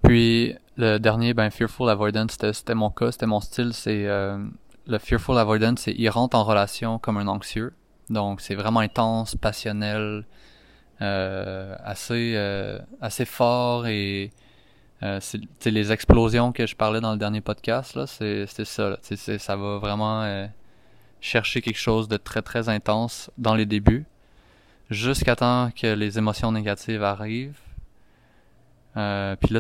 Puis 0.04 0.56
le 0.76 0.98
dernier, 0.98 1.34
ben 1.34 1.50
Fearful 1.50 1.90
Avoidance, 1.90 2.38
c'était 2.52 2.76
mon 2.76 2.90
cas, 2.90 3.14
c'était 3.14 3.28
mon 3.28 3.40
style. 3.40 3.72
C'est 3.74 4.08
euh, 4.08 4.38
le 4.88 4.98
Fearful 4.98 5.38
Avoidance, 5.38 5.82
c'est 5.82 5.94
il 5.94 6.10
rentre 6.10 6.36
en 6.36 6.44
relation 6.44 7.00
comme 7.00 7.18
un 7.18 7.28
anxieux. 7.28 7.74
Donc 8.10 8.42
c'est 8.42 8.56
vraiment 8.56 8.82
intense, 8.82 9.36
passionnel, 9.36 10.26
euh, 11.02 11.76
assez 11.84 12.36
assez 13.00 13.26
fort 13.26 13.88
et 13.88 14.32
c'est 15.20 15.72
les 15.72 15.92
explosions 15.92 16.52
que 16.52 16.68
je 16.68 16.76
parlais 16.76 17.00
dans 17.00 17.14
le 17.14 17.18
dernier 17.18 17.42
podcast 17.42 17.96
là, 17.96 18.06
c'est 18.06 18.46
ça. 18.66 18.98
Ça 19.02 19.56
va 19.56 19.78
vraiment 19.78 20.48
chercher 21.22 21.62
quelque 21.62 21.80
chose 21.80 22.08
de 22.08 22.18
très 22.18 22.42
très 22.42 22.68
intense 22.68 23.32
dans 23.38 23.56
les 23.56 23.66
débuts, 23.66 24.06
jusqu'à 24.92 25.36
temps 25.36 25.72
que 25.76 25.88
les 25.88 26.20
émotions 26.20 26.52
négatives 26.52 27.04
arrivent 27.04 27.58
euh, 28.98 29.36
puis 29.38 29.54
là, 29.54 29.60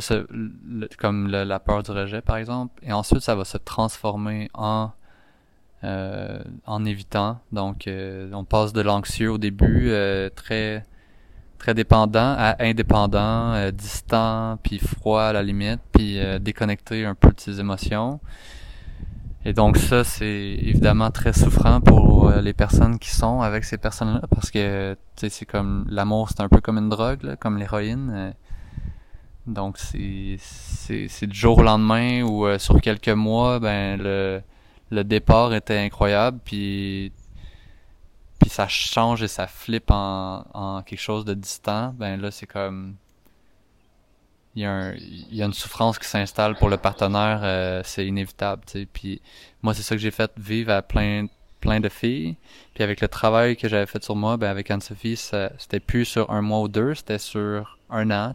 comme 0.97 1.27
la 1.27 1.59
peur 1.59 1.83
du 1.83 1.91
rejet, 1.91 2.21
par 2.21 2.37
exemple. 2.37 2.81
Et 2.83 2.91
ensuite, 2.91 3.21
ça 3.21 3.35
va 3.35 3.45
se 3.45 3.57
transformer 3.57 4.49
en 4.53 4.91
euh, 5.83 6.43
en 6.67 6.85
évitant. 6.85 7.39
Donc, 7.51 7.87
euh, 7.87 8.29
on 8.33 8.43
passe 8.43 8.71
de 8.73 8.81
l'anxieux 8.81 9.31
au 9.31 9.37
début, 9.37 9.91
très 10.35 10.83
très 11.57 11.73
dépendant 11.75 12.35
à 12.37 12.55
indépendant, 12.63 13.69
distant, 13.71 14.57
puis 14.63 14.79
froid 14.79 15.23
à 15.23 15.33
la 15.33 15.43
limite, 15.43 15.79
puis 15.91 16.19
déconnecté 16.39 17.05
un 17.05 17.15
peu 17.15 17.29
de 17.31 17.39
ses 17.39 17.59
émotions. 17.59 18.19
Et 19.43 19.53
donc 19.53 19.77
ça, 19.77 20.03
c'est 20.03 20.25
évidemment 20.25 21.09
très 21.09 21.33
souffrant 21.33 21.81
pour 21.81 22.29
les 22.29 22.53
personnes 22.53 22.99
qui 22.99 23.09
sont 23.09 23.41
avec 23.41 23.63
ces 23.63 23.77
personnes-là, 23.77 24.21
parce 24.29 24.51
que 24.51 24.95
c'est 25.15 25.45
comme 25.45 25.85
l'amour, 25.89 26.29
c'est 26.29 26.41
un 26.41 26.49
peu 26.49 26.61
comme 26.61 26.77
une 26.77 26.89
drogue, 26.89 27.23
là, 27.23 27.35
comme 27.35 27.57
l'héroïne 27.57 28.33
donc 29.47 29.77
c'est 29.77 30.37
c'est 30.39 31.27
du 31.27 31.37
jour 31.37 31.57
au 31.59 31.63
lendemain 31.63 32.21
ou 32.23 32.45
euh, 32.45 32.59
sur 32.59 32.79
quelques 32.81 33.09
mois, 33.09 33.59
ben 33.59 33.97
le 34.01 34.41
le 34.91 35.03
départ 35.03 35.53
était 35.53 35.77
incroyable 35.77 36.39
puis 36.43 37.11
puis 38.39 38.49
ça 38.49 38.67
change 38.67 39.23
et 39.23 39.27
ça 39.27 39.47
flippe 39.47 39.91
en, 39.91 40.45
en 40.53 40.81
quelque 40.83 40.99
chose 40.99 41.25
de 41.25 41.33
distant. 41.33 41.93
Ben 41.97 42.19
là 42.21 42.31
c'est 42.31 42.47
comme 42.47 42.95
il 44.55 44.63
y 45.31 45.41
a 45.41 45.45
une 45.45 45.53
souffrance 45.53 45.97
qui 45.97 46.07
s'installe 46.07 46.55
pour 46.55 46.69
le 46.69 46.77
partenaire, 46.77 47.39
euh, 47.43 47.81
c'est 47.85 48.05
inévitable. 48.05 48.63
Puis 48.91 49.21
moi 49.61 49.73
c'est 49.73 49.83
ça 49.83 49.95
que 49.95 50.01
j'ai 50.01 50.11
fait 50.11 50.31
vivre 50.37 50.71
à 50.71 50.81
plein 50.81 51.27
plein 51.61 51.79
de 51.79 51.89
filles. 51.89 52.35
Puis 52.73 52.83
avec 52.83 53.01
le 53.01 53.07
travail 53.07 53.55
que 53.55 53.69
j'avais 53.69 53.85
fait 53.85 54.03
sur 54.03 54.15
moi, 54.15 54.35
ben 54.37 54.49
avec 54.49 54.69
Anne-Sophie, 54.71 55.15
c'était 55.15 55.79
plus 55.79 56.05
sur 56.05 56.29
un 56.31 56.41
mois 56.41 56.61
ou 56.61 56.67
deux, 56.67 56.95
c'était 56.95 57.19
sur 57.19 57.77
un 57.89 58.11
an. 58.11 58.33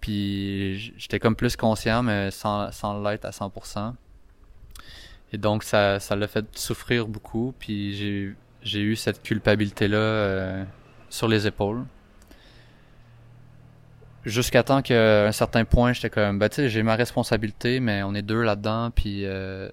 Puis 0.00 0.94
j'étais 0.96 1.18
comme 1.18 1.36
plus 1.36 1.56
conscient, 1.56 2.02
mais 2.02 2.30
sans, 2.30 2.72
sans 2.72 3.02
l'être 3.02 3.26
à 3.26 3.30
100%. 3.30 3.94
Et 5.32 5.38
donc 5.38 5.62
ça 5.62 6.00
ça 6.00 6.16
l'a 6.16 6.26
fait 6.26 6.46
souffrir 6.56 7.06
beaucoup. 7.06 7.54
Puis 7.58 8.34
j'ai 8.62 8.80
eu 8.80 8.96
cette 8.96 9.22
culpabilité 9.22 9.88
là 9.88 9.98
euh, 9.98 10.64
sur 11.10 11.28
les 11.28 11.46
épaules. 11.46 11.84
Jusqu'à 14.24 14.62
temps 14.62 14.82
qu'à 14.82 15.26
un 15.26 15.32
certain 15.32 15.64
point, 15.64 15.92
j'étais 15.92 16.10
comme, 16.10 16.38
bah 16.38 16.48
tu 16.48 16.56
sais, 16.56 16.68
j'ai 16.68 16.82
ma 16.82 16.94
responsabilité, 16.94 17.80
mais 17.80 18.02
on 18.02 18.14
est 18.14 18.22
deux 18.22 18.42
là-dedans, 18.42 18.90
puis 18.90 19.24
euh, 19.24 19.70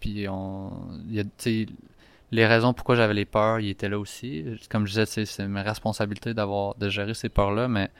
puis 0.00 0.28
on, 0.28 0.70
y 1.08 1.20
a, 1.20 1.24
les 2.30 2.46
raisons 2.46 2.74
pourquoi 2.74 2.96
j'avais 2.96 3.14
les 3.14 3.24
peurs, 3.24 3.60
ils 3.60 3.70
étaient 3.70 3.88
là 3.88 3.98
aussi. 3.98 4.44
Comme 4.68 4.86
je 4.86 5.00
disais, 5.00 5.24
c'est 5.24 5.48
ma 5.48 5.62
responsabilité 5.62 6.34
d'avoir 6.34 6.74
de 6.74 6.88
gérer 6.90 7.14
ces 7.14 7.30
peurs-là, 7.30 7.68
mais 7.68 7.90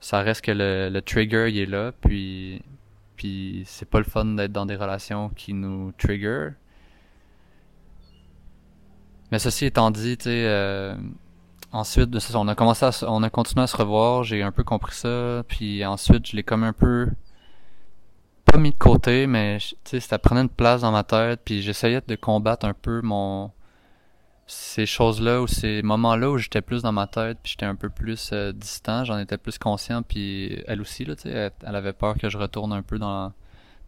ça 0.00 0.20
reste 0.20 0.44
que 0.44 0.52
le, 0.52 0.88
le 0.90 1.02
trigger 1.02 1.48
il 1.48 1.58
est 1.58 1.66
là, 1.66 1.92
puis 2.00 2.62
puis 3.16 3.64
c'est 3.66 3.88
pas 3.88 3.98
le 3.98 4.04
fun 4.04 4.24
d'être 4.24 4.52
dans 4.52 4.66
des 4.66 4.76
relations 4.76 5.28
qui 5.30 5.52
nous 5.54 5.92
trigger. 5.98 6.50
Mais 9.30 9.38
ceci 9.38 9.66
étant 9.66 9.90
dit, 9.90 10.16
tu 10.16 10.24
sais, 10.24 10.44
euh, 10.46 10.96
ensuite, 11.72 12.10
on 12.34 12.48
a 12.48 12.54
commencé 12.54 12.84
à, 12.86 12.90
on 13.10 13.22
a 13.22 13.30
continué 13.30 13.62
à 13.62 13.66
se 13.66 13.76
revoir, 13.76 14.24
j'ai 14.24 14.42
un 14.42 14.52
peu 14.52 14.64
compris 14.64 14.94
ça, 14.94 15.42
puis 15.48 15.84
ensuite 15.84 16.26
je 16.26 16.36
l'ai 16.36 16.42
comme 16.42 16.64
un 16.64 16.72
peu 16.72 17.08
pas 18.44 18.58
mis 18.58 18.70
de 18.70 18.76
côté, 18.78 19.26
mais 19.26 19.58
tu 19.58 19.76
sais, 19.84 20.00
ça 20.00 20.18
prenait 20.18 20.40
une 20.40 20.48
place 20.48 20.80
dans 20.82 20.92
ma 20.92 21.04
tête, 21.04 21.40
puis 21.44 21.62
j'essayais 21.62 22.00
de 22.06 22.16
combattre 22.16 22.66
un 22.66 22.74
peu 22.74 23.02
mon 23.02 23.50
ces 24.48 24.86
choses-là 24.86 25.42
ou 25.42 25.46
ces 25.46 25.82
moments-là 25.82 26.30
où 26.30 26.38
j'étais 26.38 26.62
plus 26.62 26.82
dans 26.82 26.92
ma 26.92 27.06
tête. 27.06 27.38
Puis 27.42 27.52
j'étais 27.52 27.66
un 27.66 27.74
peu 27.74 27.90
plus 27.90 28.30
euh, 28.32 28.50
distant, 28.52 29.04
j'en 29.04 29.18
étais 29.18 29.36
plus 29.36 29.58
conscient. 29.58 30.02
Puis 30.02 30.62
elle 30.66 30.80
aussi 30.80 31.04
là, 31.04 31.14
tu 31.16 31.22
sais, 31.24 31.52
elle, 31.62 31.76
avait 31.76 31.92
peur 31.92 32.16
que 32.16 32.30
je 32.30 32.38
retourne 32.38 32.72
un 32.72 32.82
peu 32.82 32.98
dans 32.98 33.32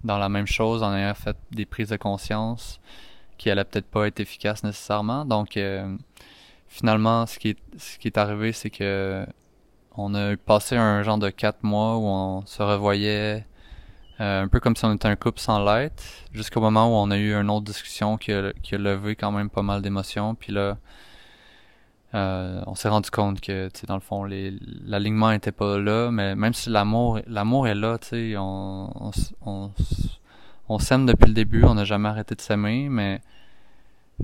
dans 0.04 0.18
la 0.18 0.28
même 0.30 0.46
chose 0.46 0.82
en 0.82 0.94
ayant 0.94 1.14
fait 1.14 1.36
des 1.50 1.66
prises 1.66 1.90
de 1.90 1.96
conscience 1.96 2.80
qui 3.36 3.50
allaient 3.50 3.64
peut-être 3.64 3.90
pas 3.90 4.06
être 4.06 4.20
efficaces 4.20 4.62
nécessairement. 4.64 5.24
Donc 5.24 5.56
euh, 5.56 5.96
finalement, 6.70 7.26
ce 7.26 7.38
qui 7.38 7.50
est 7.50 7.59
ce 7.76 7.98
qui 7.98 8.09
est 8.09 8.16
arrivé, 8.16 8.52
c'est 8.52 8.70
que 8.70 9.26
on 9.96 10.14
a 10.14 10.37
passé 10.37 10.76
un 10.76 11.02
genre 11.02 11.18
de 11.18 11.28
quatre 11.28 11.62
mois 11.62 11.98
où 11.98 12.04
on 12.04 12.46
se 12.46 12.62
revoyait 12.62 13.44
euh, 14.20 14.42
un 14.42 14.48
peu 14.48 14.61
comme 14.61 14.76
si 14.76 14.85
on 14.85 14.94
était 14.94 15.09
un 15.09 15.16
couple 15.16 15.40
sans 15.40 15.64
l'être, 15.64 16.02
jusqu'au 16.33 16.61
moment 16.61 16.88
où 16.88 16.92
on 16.92 17.11
a 17.11 17.18
eu 17.18 17.35
une 17.35 17.50
autre 17.50 17.64
discussion 17.64 18.16
qui 18.16 18.33
a, 18.33 18.52
qui 18.62 18.74
a 18.74 18.78
levé 18.78 19.16
quand 19.16 19.33
même 19.33 19.50
pas 19.50 19.62
mal 19.62 19.83
d'émotions. 19.83 20.35
Puis 20.35 20.52
là, 20.52 20.78
euh, 22.14 22.62
on 22.66 22.74
s'est 22.74 22.88
rendu 22.88 23.11
compte 23.11 23.40
que, 23.40 23.68
tu 23.68 23.80
sais, 23.80 23.87
dans 23.87 23.94
le 23.94 24.00
fond, 24.00 24.24
l'alignement 24.24 25.33
était 25.33 25.52
pas 25.52 25.78
là, 25.78 26.11
mais 26.11 26.37
même 26.37 26.52
si 26.54 26.70
l'amour, 26.70 27.20
l'amour 27.26 27.66
est 27.68 27.74
là, 27.74 27.98
tu 27.98 28.09
sais, 28.09 28.35
on, 28.37 28.92
on, 29.46 29.70
on, 30.68 30.78
s'aime 30.78 31.06
depuis 31.06 31.26
le 31.26 31.35
début, 31.35 31.64
on 31.64 31.74
n'a 31.74 31.85
jamais 31.85 32.09
arrêté 32.09 32.35
de 32.35 32.40
s'aimer, 32.40 32.88
mais 32.90 33.22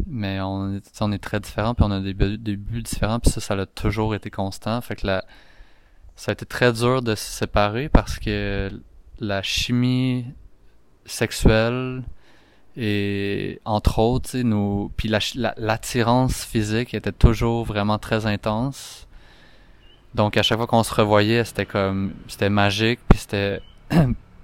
mais 0.06 0.40
on 0.40 0.76
est, 0.76 1.02
on 1.02 1.12
est 1.12 1.18
très 1.18 1.40
différents, 1.40 1.74
puis 1.74 1.85
on 1.85 1.90
a 1.90 2.00
des, 2.00 2.14
des 2.14 2.56
buts 2.56 2.82
différents, 2.82 3.20
puis 3.20 3.30
ça, 3.30 3.40
ça 3.40 3.54
a 3.54 3.66
toujours 3.66 4.14
été 4.14 4.30
constant. 4.30 4.80
Fait 4.80 4.96
que 4.96 5.06
la, 5.06 5.24
ça 6.16 6.30
a 6.30 6.35
été 6.35 6.46
très 6.46 6.72
dur 6.72 7.02
de 7.02 7.14
se 7.14 7.24
séparer 7.30 7.88
parce 7.88 8.18
que 8.18 8.70
la 9.20 9.42
chimie 9.42 10.26
sexuelle 11.04 12.02
Et 12.76 13.61
entre 13.64 13.98
autres, 14.00 14.37
nous, 14.38 14.92
puis 14.96 15.09
l'attirance 15.09 16.44
physique 16.44 16.94
était 16.94 17.12
toujours 17.12 17.64
vraiment 17.64 17.98
très 17.98 18.26
intense. 18.26 19.06
Donc 20.14 20.37
à 20.37 20.42
chaque 20.42 20.59
fois 20.59 20.66
qu'on 20.66 20.82
se 20.82 20.94
revoyait, 20.94 21.44
c'était 21.44 21.66
comme, 21.66 22.14
c'était 22.28 22.50
magique, 22.50 23.00
puis 23.09 23.18
c'était, 23.18 23.61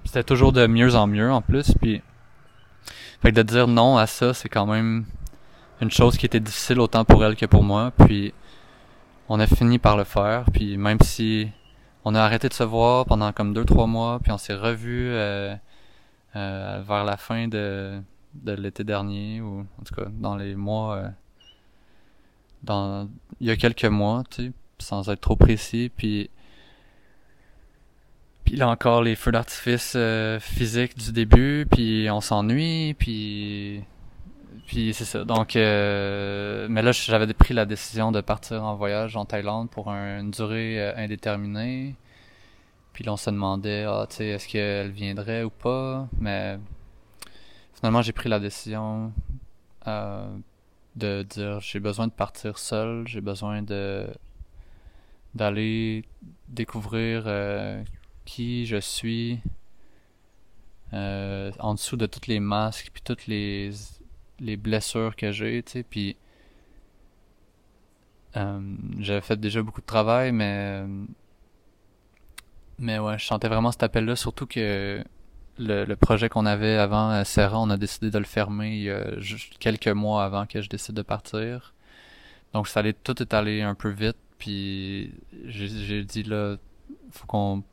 c'était 0.05 0.23
toujours 0.23 0.51
de 0.51 0.67
mieux 0.67 0.95
en 0.95 1.07
mieux 1.07 1.31
en 1.31 1.41
plus. 1.41 1.73
Puis, 1.81 2.01
fait 3.21 3.31
que 3.31 3.35
de 3.35 3.43
dire 3.43 3.67
non 3.67 3.97
à 3.97 4.07
ça, 4.07 4.33
c'est 4.33 4.49
quand 4.49 4.65
même 4.65 5.05
une 5.83 5.91
chose 5.91 6.17
qui 6.17 6.25
était 6.25 6.39
difficile 6.39 6.79
autant 6.79 7.05
pour 7.05 7.23
elle 7.23 7.35
que 7.35 7.45
pour 7.45 7.63
moi. 7.63 7.91
Puis 8.05 8.33
on 9.29 9.39
a 9.39 9.47
fini 9.47 9.79
par 9.79 9.97
le 9.97 10.03
faire. 10.03 10.45
Puis 10.51 10.77
même 10.77 10.99
si 11.01 11.49
on 12.05 12.15
a 12.15 12.21
arrêté 12.21 12.49
de 12.49 12.53
se 12.53 12.63
voir 12.63 13.05
pendant 13.05 13.31
comme 13.31 13.53
deux 13.53 13.65
trois 13.65 13.87
mois, 13.87 14.19
puis 14.21 14.31
on 14.31 14.37
s'est 14.37 14.55
revu 14.55 15.09
euh, 15.09 15.55
euh, 16.35 16.83
vers 16.85 17.03
la 17.03 17.17
fin 17.17 17.47
de, 17.47 18.01
de 18.33 18.53
l'été 18.53 18.83
dernier 18.83 19.41
ou 19.41 19.65
en 19.79 19.83
tout 19.83 19.95
cas 19.95 20.07
dans 20.11 20.35
les 20.35 20.55
mois 20.55 20.95
euh, 20.95 21.09
dans 22.63 23.09
il 23.39 23.47
y 23.47 23.51
a 23.51 23.57
quelques 23.57 23.85
mois, 23.85 24.23
tu 24.29 24.47
sais, 24.47 24.51
sans 24.79 25.09
être 25.09 25.21
trop 25.21 25.35
précis. 25.35 25.91
Puis 25.95 26.29
puis 28.43 28.57
là 28.57 28.67
encore 28.69 29.01
les 29.01 29.15
feux 29.15 29.31
d'artifice 29.31 29.97
physiques 30.39 30.97
du 30.97 31.11
début, 31.13 31.65
puis 31.71 32.09
on 32.11 32.19
s'ennuie, 32.21 32.93
puis 32.93 33.83
puis 34.65 34.93
c'est 34.93 35.05
ça. 35.05 35.25
Donc, 35.25 35.55
euh, 35.55 36.67
mais 36.69 36.81
là, 36.81 36.91
j'avais 36.91 37.31
pris 37.33 37.53
la 37.53 37.65
décision 37.65 38.11
de 38.11 38.21
partir 38.21 38.63
en 38.63 38.75
voyage 38.75 39.17
en 39.17 39.25
Thaïlande 39.25 39.69
pour 39.69 39.89
une 39.89 40.31
durée 40.31 40.81
euh, 40.81 40.93
indéterminée. 40.95 41.95
Puis 42.93 43.03
là, 43.03 43.13
on 43.13 43.17
se 43.17 43.29
demandait, 43.29 43.85
ah, 43.87 44.05
tu 44.09 44.17
sais, 44.17 44.27
est-ce 44.27 44.47
qu'elle 44.47 44.91
viendrait 44.91 45.43
ou 45.43 45.49
pas? 45.49 46.07
Mais 46.19 46.59
finalement, 47.75 48.01
j'ai 48.01 48.13
pris 48.13 48.29
la 48.29 48.39
décision 48.39 49.11
euh, 49.87 50.37
de 50.95 51.23
dire, 51.23 51.59
j'ai 51.59 51.79
besoin 51.79 52.07
de 52.07 52.13
partir 52.13 52.57
seul. 52.57 53.07
J'ai 53.07 53.21
besoin 53.21 53.61
de 53.61 54.07
d'aller 55.35 56.05
découvrir 56.47 57.25
qui 58.25 58.65
je 58.67 58.77
suis. 58.77 59.39
en 60.91 61.73
dessous 61.73 61.97
de 61.97 62.05
tous 62.05 62.27
les 62.27 62.39
masques 62.39 62.91
puis 62.93 63.01
toutes 63.03 63.27
les 63.27 63.71
les 64.43 64.57
blessures 64.57 65.15
que 65.15 65.31
j'ai, 65.31 65.63
tu 65.63 65.71
sais, 65.71 65.83
puis 65.83 66.17
euh, 68.37 68.59
j'avais 68.99 69.21
fait 69.21 69.39
déjà 69.39 69.61
beaucoup 69.61 69.81
de 69.81 69.85
travail, 69.85 70.31
mais 70.31 70.83
mais 72.79 72.99
ouais, 72.99 73.17
je 73.19 73.25
sentais 73.25 73.47
vraiment 73.47 73.71
cet 73.71 73.83
appel-là, 73.83 74.15
surtout 74.15 74.47
que 74.47 75.03
le, 75.59 75.95
projet 75.95 76.29
qu'on 76.29 76.45
avait 76.45 76.75
avant 76.77 77.09
à 77.09 77.23
Serra, 77.25 77.59
on 77.59 77.69
a 77.69 77.77
décidé 77.77 78.09
de 78.11 78.17
le 78.17 78.25
fermer 78.25 78.91
juste 79.17 79.57
quelques 79.59 79.87
mois 79.87 80.23
avant 80.25 80.45
que 80.47 80.61
je 80.61 80.69
décide 80.69 80.95
de 80.95 81.03
partir. 81.03 81.73
Donc 82.53 82.67
ça 82.67 82.81
allait 82.81 82.93
tout 82.93 83.21
est 83.21 83.33
allé 83.33 83.61
un 83.61 83.75
peu 83.75 83.89
vite, 83.89 84.17
puis 84.37 85.13
j'ai 85.45 86.03
dit 86.03 86.23
là, 86.23 86.57
faut 87.11 87.27
qu'on 87.27 87.63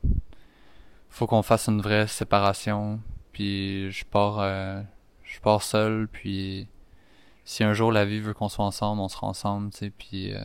faut 1.09 1.27
qu'on 1.27 1.43
fasse 1.43 1.67
une 1.67 1.81
vraie 1.81 2.07
séparation, 2.07 2.99
puis 3.33 3.91
je 3.91 4.05
pars 4.05 4.39
euh, 4.39 4.81
je 5.31 5.39
pars 5.39 5.63
seul, 5.63 6.07
puis 6.11 6.67
si 7.45 7.63
un 7.63 7.73
jour 7.73 7.91
la 7.91 8.05
vie 8.05 8.19
veut 8.19 8.33
qu'on 8.33 8.49
soit 8.49 8.65
ensemble, 8.65 9.01
on 9.01 9.07
sera 9.07 9.27
ensemble, 9.27 9.71
tu 9.71 9.77
sais, 9.77 9.89
puis... 9.89 10.33
Euh, 10.33 10.43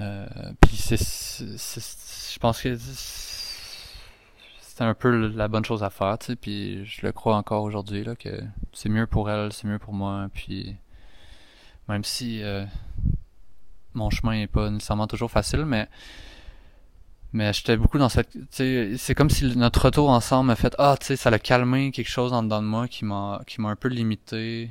euh, 0.00 0.26
puis 0.60 0.76
c'est, 0.76 0.96
je 0.96 2.38
pense 2.40 2.60
que 2.60 2.76
c'est 4.60 4.82
un 4.82 4.94
peu 4.94 5.28
la 5.28 5.46
bonne 5.46 5.64
chose 5.64 5.84
à 5.84 5.90
faire, 5.90 6.18
tu 6.18 6.26
sais, 6.26 6.36
puis 6.36 6.84
je 6.84 7.06
le 7.06 7.12
crois 7.12 7.36
encore 7.36 7.62
aujourd'hui, 7.62 8.02
là, 8.02 8.16
que 8.16 8.42
c'est 8.72 8.88
mieux 8.88 9.06
pour 9.06 9.30
elle, 9.30 9.52
c'est 9.52 9.68
mieux 9.68 9.78
pour 9.78 9.94
moi, 9.94 10.28
puis 10.34 10.76
même 11.88 12.02
si 12.02 12.42
euh, 12.42 12.64
mon 13.92 14.10
chemin 14.10 14.32
est 14.32 14.48
pas 14.48 14.70
nécessairement 14.70 15.06
toujours 15.06 15.30
facile, 15.30 15.64
mais 15.64 15.88
mais 17.34 17.52
j'étais 17.52 17.76
beaucoup 17.76 17.98
dans 17.98 18.08
cette, 18.08 18.38
c'est 18.52 19.14
comme 19.16 19.28
si 19.28 19.56
notre 19.56 19.86
retour 19.86 20.08
ensemble 20.08 20.46
m'a 20.46 20.56
fait, 20.56 20.72
ah, 20.78 20.96
tu 21.00 21.06
sais, 21.06 21.16
ça 21.16 21.30
l'a 21.30 21.40
calmé 21.40 21.90
quelque 21.90 22.08
chose 22.08 22.32
en 22.32 22.44
dedans 22.44 22.62
de 22.62 22.66
moi 22.68 22.86
qui 22.86 23.04
m'a, 23.04 23.42
qui 23.44 23.60
m'a 23.60 23.70
un 23.70 23.76
peu 23.76 23.88
limité. 23.88 24.70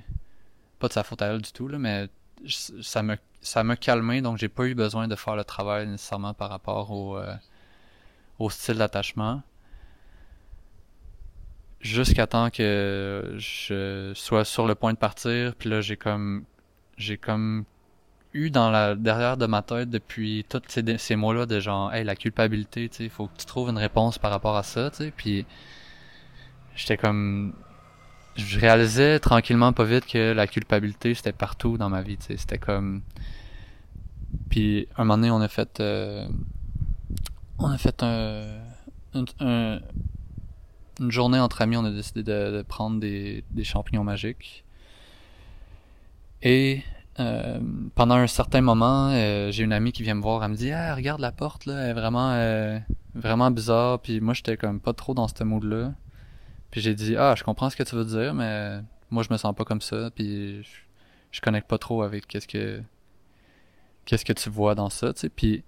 Pas 0.80 0.88
de 0.88 0.94
sa 0.94 1.04
faute 1.04 1.22
à 1.22 1.28
elle 1.28 1.42
du 1.42 1.52
tout, 1.52 1.68
là, 1.68 1.78
mais 1.78 2.08
ça 2.48 3.04
me, 3.04 3.18
ça 3.42 3.66
m'a 3.66 3.76
calmé, 3.76 4.22
donc 4.22 4.38
j'ai 4.38 4.48
pas 4.48 4.66
eu 4.66 4.76
besoin 4.76 5.10
de 5.10 5.16
faire 5.16 5.36
le 5.36 5.44
travail 5.44 5.88
nécessairement 5.88 6.34
par 6.34 6.50
rapport 6.50 6.92
au, 6.92 7.18
euh, 7.18 7.36
au 8.40 8.50
style 8.50 8.76
d'attachement. 8.76 9.44
Jusqu'à 11.82 12.28
temps 12.28 12.50
que 12.50 13.36
je 13.38 14.14
sois 14.16 14.46
sur 14.46 14.68
le 14.68 14.76
point 14.76 14.94
de 14.94 14.98
partir, 14.98 15.54
puis 15.56 15.70
là 15.70 15.82
j'ai 15.82 15.98
comme, 15.98 16.46
j'ai 16.96 17.18
comme 17.18 17.66
eu 18.34 18.50
dans 18.50 18.72
la 18.72 18.96
derrière 18.96 19.38
de 19.38 19.46
ma 19.46 19.62
tête 19.62 19.90
depuis 19.90 20.46
tous 20.50 20.62
ces, 20.68 20.98
ces 20.98 21.16
mots-là 21.16 21.46
de 21.46 21.60
genre 21.60 21.94
hey 21.94 22.04
la 22.04 22.16
culpabilité 22.16 22.90
tu 22.90 22.98
sais 22.98 23.10
faut 23.10 23.28
que 23.28 23.38
tu 23.38 23.46
trouves 23.46 23.70
une 23.70 23.78
réponse 23.78 24.18
par 24.18 24.32
rapport 24.32 24.56
à 24.56 24.64
ça 24.64 24.90
tu 24.90 24.98
sais 24.98 25.14
puis 25.16 25.46
j'étais 26.76 26.98
comme 26.98 27.54
je 28.36 28.60
réalisais 28.60 29.20
tranquillement 29.20 29.74
pas 29.74 29.84
vite 29.84 30.06
que 30.06 30.34
la 30.34 30.48
culpabilité 30.48 31.14
c'était 31.14 31.32
partout 31.32 31.78
dans 31.78 31.90
ma 31.90 32.02
vie 32.02 32.18
tu 32.18 32.26
sais 32.26 32.38
c'était 32.38 32.58
comme 32.58 33.02
puis 34.50 34.88
un 34.98 35.04
moment 35.04 35.18
donné 35.18 35.32
on 35.32 35.42
a 35.42 35.48
fait 35.48 35.80
euh, 35.80 36.28
on 37.60 37.68
a 37.68 37.78
fait 37.78 38.02
un, 38.02 38.60
une 41.00 41.12
journée 41.12 41.40
entre 41.40 41.62
amis 41.62 41.78
on 41.78 41.86
a 41.86 41.92
décidé 41.92 42.24
de, 42.24 42.58
de 42.58 42.62
prendre 42.62 43.00
des, 43.00 43.44
des 43.52 43.64
champignons 43.64 44.04
magiques. 44.04 44.64
Et 46.42 46.84
euh, 47.20 47.60
pendant 47.94 48.16
un 48.16 48.28
certain 48.28 48.62
moment, 48.62 49.10
euh, 49.12 49.52
j'ai 49.52 49.64
une 49.64 49.74
amie 49.74 49.92
qui 49.92 50.02
vient 50.02 50.16
me 50.16 50.22
voir, 50.22 50.44
elle 50.44 50.52
me 50.52 50.56
dit 50.56 50.72
ah, 50.72 50.96
regarde 50.96 51.22
la 51.22 51.32
porte 51.32 51.66
là, 51.68 51.84
elle 51.84 51.90
est 51.92 51.94
vraiment 51.94 52.32
euh, 52.32 52.80
vraiment 53.14 53.52
bizarre." 53.52 54.00
Puis 54.00 54.20
moi 54.20 54.34
j'étais 54.34 54.58
comme 54.58 54.80
pas 54.80 54.94
trop 54.94 55.14
dans 55.14 55.28
ce 55.28 55.44
mood 55.44 55.64
là. 55.64 55.94
Puis 56.72 56.82
j'ai 56.82 56.96
dit 56.96 57.16
"Ah, 57.16 57.36
je 57.38 57.44
comprends 57.44 57.70
ce 57.70 57.76
que 57.76 57.84
tu 57.84 57.96
veux 57.96 58.06
dire, 58.06 58.34
mais 58.34 58.80
moi 59.12 59.24
je 59.24 59.32
me 59.32 59.38
sens 59.38 59.54
pas 59.56 59.64
comme 59.64 59.82
ça." 59.82 60.10
Puis 60.16 60.64
je, 61.32 61.42
connecte 61.42 61.68
pas 61.68 61.78
trop 61.78 62.04
avec 62.04 62.28
qu'est-ce 62.28 62.48
que 62.48 62.82
qu'est-ce 64.06 64.26
que 64.26 64.34
tu 64.34 64.50
vois 64.50 64.76
dans 64.76 64.90
ça, 64.90 65.14
tu 65.14 65.22
sais. 65.22 65.30
Puis 65.30 65.64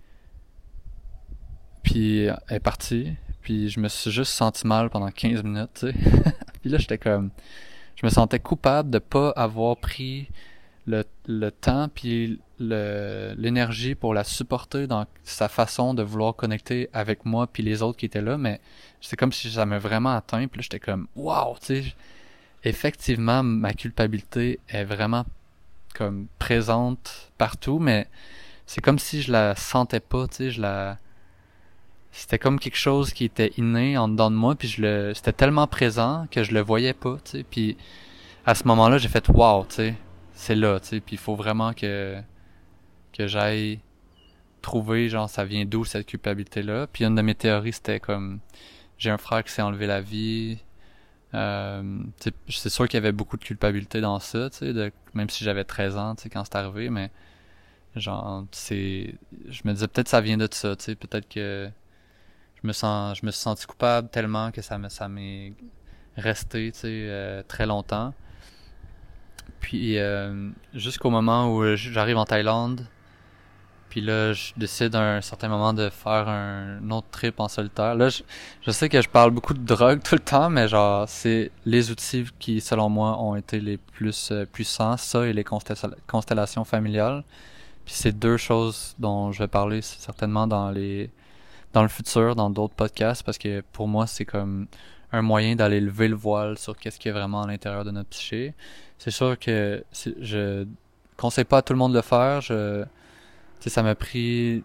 puis 1.83 2.21
elle 2.21 2.37
est 2.49 2.59
partie, 2.59 3.13
puis 3.41 3.69
je 3.69 3.79
me 3.79 3.87
suis 3.87 4.09
juste 4.11 4.31
senti 4.33 4.65
mal 4.65 4.89
pendant 4.89 5.11
15 5.11 5.43
minutes, 5.43 5.69
tu 5.75 5.91
sais. 5.91 5.93
puis 6.61 6.71
là 6.71 6.79
j'étais 6.79 6.97
comme 6.97 7.29
je 7.95 8.05
me 8.05 8.09
sentais 8.11 8.39
coupable 8.39 8.89
de 8.89 8.99
pas 8.99 9.29
avoir 9.31 9.77
pris 9.77 10.27
le, 10.87 11.03
le 11.27 11.51
temps 11.51 11.89
puis 11.93 12.39
l'énergie 12.59 13.95
pour 13.95 14.13
la 14.13 14.23
supporter 14.23 14.87
dans 14.87 15.05
sa 15.23 15.49
façon 15.49 15.93
de 15.93 16.03
vouloir 16.03 16.35
connecter 16.35 16.89
avec 16.93 17.25
moi 17.25 17.47
puis 17.47 17.63
les 17.63 17.81
autres 17.81 17.97
qui 17.97 18.05
étaient 18.05 18.21
là 18.21 18.37
mais 18.37 18.61
c'est 19.01 19.17
comme 19.17 19.31
si 19.31 19.51
ça 19.51 19.65
m'a 19.65 19.77
vraiment 19.77 20.15
atteint 20.15 20.47
puis 20.47 20.61
j'étais 20.61 20.79
comme 20.79 21.07
waouh 21.15 21.55
tu 21.59 21.83
sais. 21.83 21.95
Effectivement 22.63 23.43
ma 23.43 23.73
culpabilité 23.73 24.59
est 24.69 24.85
vraiment 24.85 25.25
comme 25.93 26.27
présente 26.39 27.31
partout 27.37 27.79
mais 27.79 28.07
c'est 28.65 28.81
comme 28.81 28.99
si 28.99 29.21
je 29.21 29.31
la 29.31 29.55
sentais 29.55 29.99
pas 29.99 30.27
tu 30.27 30.35
sais 30.35 30.51
je 30.51 30.61
la 30.61 30.97
c'était 32.11 32.39
comme 32.39 32.59
quelque 32.59 32.77
chose 32.77 33.11
qui 33.11 33.25
était 33.25 33.51
inné 33.57 33.97
en 33.97 34.07
dedans 34.07 34.31
de 34.31 34.37
moi 34.37 34.55
puis 34.55 34.69
je 34.69 34.81
le 34.81 35.13
c'était 35.13 35.33
tellement 35.33 35.67
présent 35.67 36.27
que 36.31 36.43
je 36.43 36.53
le 36.53 36.61
voyais 36.61 36.93
pas 36.93 37.17
tu 37.25 37.31
sais. 37.31 37.43
Puis 37.43 37.77
à 38.45 38.55
ce 38.55 38.65
moment-là 38.67 38.97
j'ai 38.97 39.09
fait 39.09 39.27
waouh 39.27 39.65
tu 39.65 39.75
sais 39.75 39.95
c'est 40.45 40.55
là, 40.55 40.79
tu 40.79 40.87
sais. 40.89 40.99
Puis 40.99 41.15
il 41.15 41.19
faut 41.19 41.35
vraiment 41.35 41.73
que, 41.73 42.21
que 43.13 43.27
j'aille 43.27 43.79
trouver, 44.61 45.09
genre, 45.09 45.29
ça 45.29 45.45
vient 45.45 45.65
d'où 45.65 45.85
cette 45.85 46.07
culpabilité-là. 46.07 46.87
Puis 46.87 47.05
une 47.05 47.15
de 47.15 47.21
mes 47.21 47.35
théories, 47.35 47.73
c'était 47.73 47.99
comme, 47.99 48.39
j'ai 48.97 49.09
un 49.11 49.17
frère 49.17 49.43
qui 49.43 49.51
s'est 49.51 49.61
enlevé 49.61 49.87
la 49.87 50.01
vie. 50.01 50.59
Euh, 51.33 52.03
c'est 52.47 52.69
sûr 52.69 52.87
qu'il 52.87 52.97
y 52.97 53.03
avait 53.03 53.11
beaucoup 53.11 53.37
de 53.37 53.43
culpabilité 53.43 54.01
dans 54.01 54.19
ça, 54.19 54.49
tu 54.49 54.73
sais, 54.73 54.93
même 55.13 55.29
si 55.29 55.43
j'avais 55.43 55.65
13 55.65 55.97
ans, 55.97 56.15
tu 56.15 56.23
sais, 56.23 56.29
quand 56.29 56.43
c'est 56.45 56.55
arrivé, 56.55 56.89
mais 56.89 57.11
genre, 57.95 58.45
c'est, 58.51 59.15
je 59.49 59.61
me 59.65 59.73
disais 59.73 59.87
peut-être 59.87 60.07
ça 60.09 60.21
vient 60.21 60.37
de 60.37 60.47
ça, 60.51 60.75
tu 60.75 60.85
sais, 60.85 60.95
peut-être 60.95 61.27
que 61.27 61.69
je 62.61 62.67
me 62.67 62.73
sens, 62.73 63.19
je 63.19 63.25
me 63.25 63.31
suis 63.31 63.41
senti 63.41 63.65
coupable 63.65 64.09
tellement 64.09 64.51
que 64.51 64.61
ça 64.61 64.77
me, 64.77 64.89
ça 64.89 65.09
m'est 65.09 65.53
resté, 66.15 66.71
tu 66.71 66.79
sais, 66.79 66.87
euh, 67.09 67.43
très 67.47 67.65
longtemps. 67.65 68.13
Puis 69.65 69.97
euh, 69.97 70.51
jusqu'au 70.75 71.09
moment 71.09 71.51
où 71.51 71.75
j'arrive 71.75 72.17
en 72.17 72.25
Thaïlande, 72.25 72.85
puis 73.89 73.99
là, 73.99 74.31
je 74.31 74.51
décide 74.55 74.95
à 74.95 75.15
un 75.15 75.21
certain 75.21 75.47
moment 75.47 75.73
de 75.73 75.89
faire 75.89 76.29
un 76.29 76.87
autre 76.91 77.07
trip 77.09 77.39
en 77.39 77.47
solitaire. 77.47 77.95
Là, 77.95 78.09
je, 78.09 78.69
sais 78.71 78.89
que 78.89 79.01
je 79.01 79.09
parle 79.09 79.31
beaucoup 79.31 79.55
de 79.55 79.65
drogue 79.65 80.03
tout 80.03 80.13
le 80.13 80.21
temps, 80.21 80.51
mais 80.51 80.67
genre, 80.67 81.09
c'est 81.09 81.51
les 81.65 81.89
outils 81.89 82.27
qui, 82.37 82.61
selon 82.61 82.89
moi, 82.89 83.19
ont 83.19 83.35
été 83.35 83.59
les 83.59 83.77
plus 83.77 84.29
euh, 84.31 84.45
puissants, 84.45 84.97
ça 84.97 85.25
et 85.25 85.33
les 85.33 85.43
constellations 85.43 86.63
familiales. 86.63 87.23
Puis 87.85 87.95
c'est 87.95 88.11
deux 88.15 88.37
choses 88.37 88.93
dont 88.99 89.31
je 89.31 89.39
vais 89.39 89.47
parler 89.47 89.81
certainement 89.81 90.45
dans 90.45 90.69
les 90.69 91.09
dans 91.73 91.81
le 91.81 91.89
futur, 91.89 92.35
dans 92.35 92.51
d'autres 92.51 92.75
podcasts, 92.75 93.23
parce 93.23 93.39
que 93.39 93.61
pour 93.73 93.87
moi, 93.87 94.05
c'est 94.05 94.25
comme 94.25 94.67
un 95.15 95.21
moyen 95.21 95.55
d'aller 95.55 95.79
lever 95.79 96.07
le 96.07 96.15
voile 96.15 96.57
sur 96.57 96.77
qu'est-ce 96.77 96.99
qui 96.99 97.07
est 97.07 97.11
vraiment 97.11 97.43
à 97.43 97.47
l'intérieur 97.47 97.85
de 97.85 97.91
notre 97.91 98.09
psyché. 98.09 98.53
C'est 98.97 99.11
sûr 99.11 99.37
que 99.39 99.83
je 100.21 100.65
conseille 101.17 101.45
pas 101.45 101.59
à 101.59 101.61
tout 101.61 101.73
le 101.73 101.79
monde 101.79 101.91
de 101.93 101.97
le 101.97 102.03
faire. 102.03 102.41
Ça 103.67 103.81
m'a 103.81 103.95
pris 103.95 104.63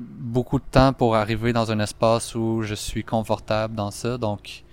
beaucoup 0.00 0.58
de 0.58 0.64
temps 0.70 0.92
pour 0.92 1.16
arriver 1.16 1.52
dans 1.52 1.70
un 1.70 1.78
espace 1.80 2.34
où 2.34 2.62
je 2.62 2.74
suis 2.74 3.04
confortable 3.04 3.74
dans 3.74 3.90
ça. 3.90 4.18
Donc, 4.18 4.64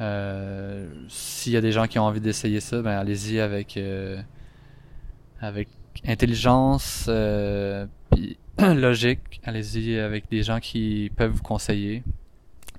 euh, 0.00 0.88
s'il 1.08 1.52
y 1.52 1.56
a 1.56 1.60
des 1.60 1.72
gens 1.72 1.86
qui 1.86 1.98
ont 1.98 2.04
envie 2.04 2.20
d'essayer 2.20 2.60
ça, 2.60 2.82
ben 2.82 2.98
allez-y 2.98 3.40
avec 3.40 3.76
euh, 3.76 4.20
avec 5.40 5.68
intelligence, 6.06 7.06
euh, 7.08 7.86
logique. 8.58 9.40
Allez-y 9.44 9.98
avec 9.98 10.28
des 10.30 10.42
gens 10.42 10.60
qui 10.60 11.10
peuvent 11.16 11.32
vous 11.32 11.42
conseiller, 11.42 12.02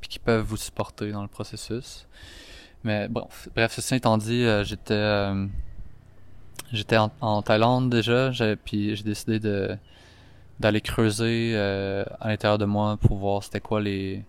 qui 0.07 0.19
peuvent 0.19 0.45
vous 0.45 0.57
supporter 0.57 1.11
dans 1.11 1.21
le 1.21 1.27
processus. 1.27 2.07
Mais 2.83 3.07
bon, 3.07 3.27
bref, 3.55 3.73
ceci 3.73 3.95
étant 3.95 4.17
dit, 4.17 4.45
j'étais 4.63 5.31
j'étais 6.71 6.97
en, 7.21 7.41
Thaïlande 7.41 7.89
déjà, 7.89 8.31
puis 8.65 8.95
j'ai 8.95 9.03
décidé 9.03 9.39
d'aller 10.59 10.81
creuser 10.81 11.55
à 11.55 12.27
l'intérieur 12.27 12.57
de 12.57 12.65
moi 12.65 12.97
pour 12.97 13.17
voir 13.17 13.43
c'était 13.43 13.61
quoi 13.61 13.79
les 13.81 14.23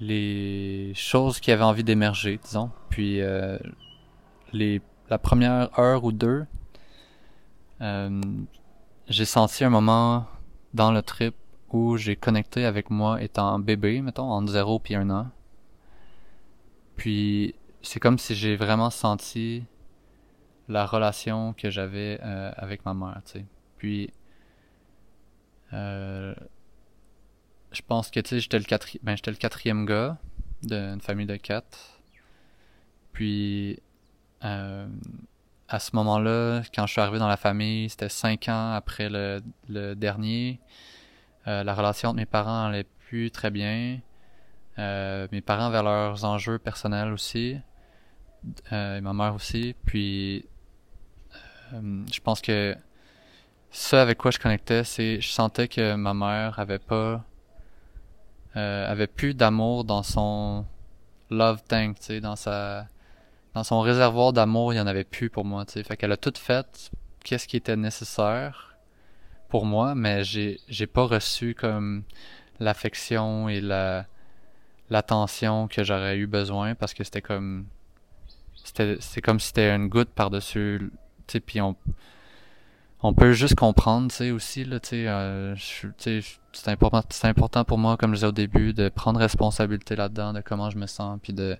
les 0.00 0.92
choses 0.94 1.40
qui 1.40 1.50
avaient 1.52 1.64
envie 1.64 1.84
d'émerger, 1.84 2.38
disons. 2.42 2.70
Puis 2.90 3.20
euh, 3.20 3.58
les, 4.52 4.80
la 5.08 5.18
première 5.18 5.78
heure 5.78 6.04
ou 6.04 6.12
deux, 6.12 6.46
euh, 7.80 8.20
j'ai 9.08 9.24
senti 9.24 9.64
un 9.64 9.70
moment 9.70 10.26
dans 10.72 10.92
le 10.92 11.02
trip 11.02 11.34
où 11.74 11.96
j'ai 11.96 12.14
connecté 12.14 12.64
avec 12.64 12.88
moi 12.88 13.20
étant 13.20 13.58
bébé, 13.58 14.00
mettons, 14.00 14.30
entre 14.30 14.52
0 14.52 14.78
puis 14.78 14.94
1 14.94 15.10
an. 15.10 15.30
Puis 16.96 17.56
c'est 17.82 17.98
comme 17.98 18.16
si 18.16 18.36
j'ai 18.36 18.54
vraiment 18.54 18.90
senti 18.90 19.64
la 20.68 20.86
relation 20.86 21.52
que 21.52 21.70
j'avais 21.70 22.20
euh, 22.22 22.52
avec 22.56 22.84
ma 22.86 22.94
mère, 22.94 23.20
tu 23.24 23.40
sais. 23.40 23.46
Puis 23.76 24.10
euh, 25.72 26.32
je 27.72 27.82
pense 27.82 28.08
que 28.12 28.20
tu 28.20 28.28
sais, 28.28 28.40
j'étais 28.40 28.58
le 28.58 28.64
quatrième, 28.64 29.02
ben, 29.02 29.16
le 29.26 29.32
quatrième 29.32 29.84
gars 29.84 30.16
d'une 30.62 31.00
famille 31.00 31.26
de 31.26 31.36
quatre. 31.36 32.00
Puis 33.12 33.80
euh, 34.44 34.86
à 35.68 35.80
ce 35.80 35.96
moment-là, 35.96 36.62
quand 36.72 36.86
je 36.86 36.92
suis 36.92 37.00
arrivé 37.00 37.18
dans 37.18 37.26
la 37.26 37.36
famille, 37.36 37.90
c'était 37.90 38.08
cinq 38.08 38.48
ans 38.48 38.74
après 38.74 39.08
le 39.10 39.94
dernier. 39.96 40.60
Euh, 41.46 41.62
la 41.62 41.74
relation 41.74 42.10
entre 42.10 42.16
mes 42.16 42.26
parents 42.26 42.66
allait 42.66 42.86
plus 43.08 43.30
très 43.30 43.50
bien. 43.50 44.00
Euh, 44.78 45.28
mes 45.32 45.40
parents 45.40 45.66
avaient 45.66 45.82
leurs 45.82 46.24
enjeux 46.24 46.58
personnels 46.58 47.12
aussi. 47.12 47.58
et 48.72 49.00
ma 49.00 49.12
mère 49.12 49.34
aussi. 49.34 49.74
Puis 49.86 50.46
je 51.72 52.20
pense 52.20 52.40
que 52.40 52.76
ça 53.70 54.00
avec 54.02 54.18
quoi 54.18 54.30
je 54.30 54.38
connectais, 54.38 54.84
c'est 54.84 55.20
je 55.20 55.28
sentais 55.28 55.66
que 55.66 55.94
ma 55.96 56.14
mère 56.14 56.58
avait 56.60 56.78
pas 56.78 57.24
euh, 58.56 58.90
avait 58.90 59.08
plus 59.08 59.34
d'amour 59.34 59.84
dans 59.84 60.04
son 60.04 60.64
love 61.30 61.62
tank, 61.66 61.98
tu 61.98 62.04
sais, 62.04 62.20
dans 62.20 62.36
sa 62.36 62.86
dans 63.54 63.64
son 63.64 63.80
réservoir 63.80 64.32
d'amour, 64.32 64.72
il 64.72 64.76
y 64.76 64.80
en 64.80 64.86
avait 64.86 65.04
plus 65.04 65.30
pour 65.30 65.44
moi, 65.44 65.64
tu 65.64 65.74
sais. 65.74 65.84
Fait 65.84 65.96
qu'elle 65.96 66.12
a 66.12 66.16
tout 66.16 66.32
fait 66.36 66.92
qu'est-ce 67.24 67.48
qui 67.48 67.56
était 67.56 67.76
nécessaire 67.76 68.73
pour 69.48 69.66
moi, 69.66 69.94
mais 69.94 70.24
j'ai 70.24 70.60
j'ai 70.68 70.86
pas 70.86 71.04
reçu 71.04 71.54
comme 71.54 72.04
l'affection 72.60 73.48
et 73.48 73.60
la 73.60 74.06
l'attention 74.90 75.68
que 75.68 75.82
j'aurais 75.84 76.18
eu 76.18 76.26
besoin 76.26 76.74
parce 76.74 76.94
que 76.94 77.04
c'était 77.04 77.22
comme 77.22 77.66
c'était 78.64 78.96
c'est 79.00 79.20
comme 79.22 79.40
si 79.40 79.48
c'était 79.48 79.74
une 79.74 79.88
goutte 79.88 80.10
par-dessus, 80.10 80.90
tu 81.26 81.40
puis 81.40 81.60
on 81.60 81.76
on 83.04 83.12
peut 83.12 83.32
juste 83.34 83.54
comprendre, 83.54 84.08
tu 84.08 84.16
sais, 84.16 84.30
aussi, 84.30 84.64
là, 84.64 84.80
tu 84.80 84.94
euh, 85.06 85.54
c'est 85.58 86.68
important, 86.68 87.02
c'est 87.10 87.28
important 87.28 87.62
pour 87.62 87.76
moi, 87.76 87.98
comme 87.98 88.12
je 88.12 88.14
disais 88.14 88.26
au 88.28 88.32
début, 88.32 88.72
de 88.72 88.88
prendre 88.88 89.20
responsabilité 89.20 89.94
là-dedans, 89.94 90.32
de 90.32 90.40
comment 90.40 90.70
je 90.70 90.78
me 90.78 90.86
sens, 90.86 91.18
puis 91.22 91.34
de, 91.34 91.58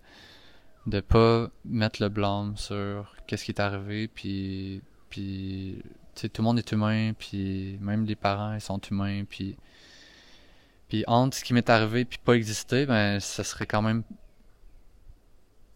de 0.87 1.01
pas 1.01 1.49
mettre 1.67 2.01
le 2.03 2.09
blâme 2.09 2.57
sur 2.57 3.15
qu'est-ce 3.27 3.45
qui 3.45 3.51
est 3.51 3.61
arrivé, 3.61 4.09
puis, 4.09 4.81
puis, 5.11 5.83
tout 6.15 6.31
le 6.39 6.43
monde 6.43 6.59
est 6.59 6.73
humain, 6.73 7.13
puis 7.19 7.79
même 7.81 8.05
les 8.05 8.17
parents, 8.17 8.55
ils 8.55 8.61
sont 8.61 8.81
humains, 8.91 9.25
puis, 9.29 9.57
puis 10.89 11.05
entre 11.07 11.37
ce 11.37 11.45
qui 11.45 11.55
m'est 11.55 11.69
arrivé 11.71 12.05
puis 12.05 12.19
pas 12.25 12.35
exister, 12.35 12.87
ben, 12.87 13.21
ce 13.21 13.43
serait 13.43 13.67
quand 13.67 13.83
même 13.83 14.03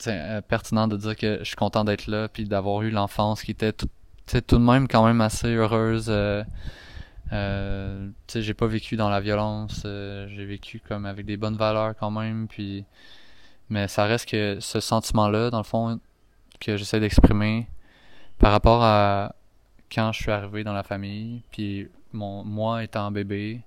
euh, 0.06 0.40
pertinent 0.42 0.88
de 0.88 0.96
dire 0.96 1.16
que 1.16 1.38
je 1.40 1.44
suis 1.44 1.56
content 1.56 1.84
d'être 1.84 2.06
là, 2.06 2.28
puis 2.28 2.44
d'avoir 2.44 2.82
eu 2.82 2.90
l'enfance 2.90 3.42
qui 3.42 3.50
était 3.50 3.72
tout 3.72 3.88
tout 4.28 4.58
de 4.58 4.62
même 4.62 4.88
quand 4.88 5.06
même 5.06 5.20
assez 5.20 5.48
heureuse. 5.54 6.06
Euh, 6.08 6.44
euh, 7.32 8.08
j'ai 8.34 8.54
pas 8.54 8.66
vécu 8.66 8.96
dans 8.96 9.10
la 9.10 9.20
violence, 9.20 9.82
euh, 9.84 10.26
j'ai 10.28 10.46
vécu 10.46 10.80
comme 10.80 11.06
avec 11.06 11.26
des 11.26 11.36
bonnes 11.36 11.56
valeurs 11.56 11.94
quand 11.98 12.10
même, 12.10 12.48
puis 12.48 12.84
mais 13.70 13.86
ça 13.86 14.04
reste 14.04 14.30
que 14.30 14.58
ce 14.60 14.80
sentiment-là, 14.80 15.50
dans 15.50 15.58
le 15.58 15.64
fond, 15.64 16.00
que 16.58 16.76
j'essaie 16.78 17.00
d'exprimer 17.00 17.68
par 18.38 18.52
rapport 18.52 18.82
à 18.82 19.34
quand 19.92 20.12
je 20.12 20.22
suis 20.22 20.30
arrivé 20.30 20.64
dans 20.64 20.72
la 20.72 20.82
famille, 20.82 21.42
puis 21.50 21.88
mon 22.12 22.44
moi 22.44 22.84
étant 22.84 23.10
bébé, 23.10 23.62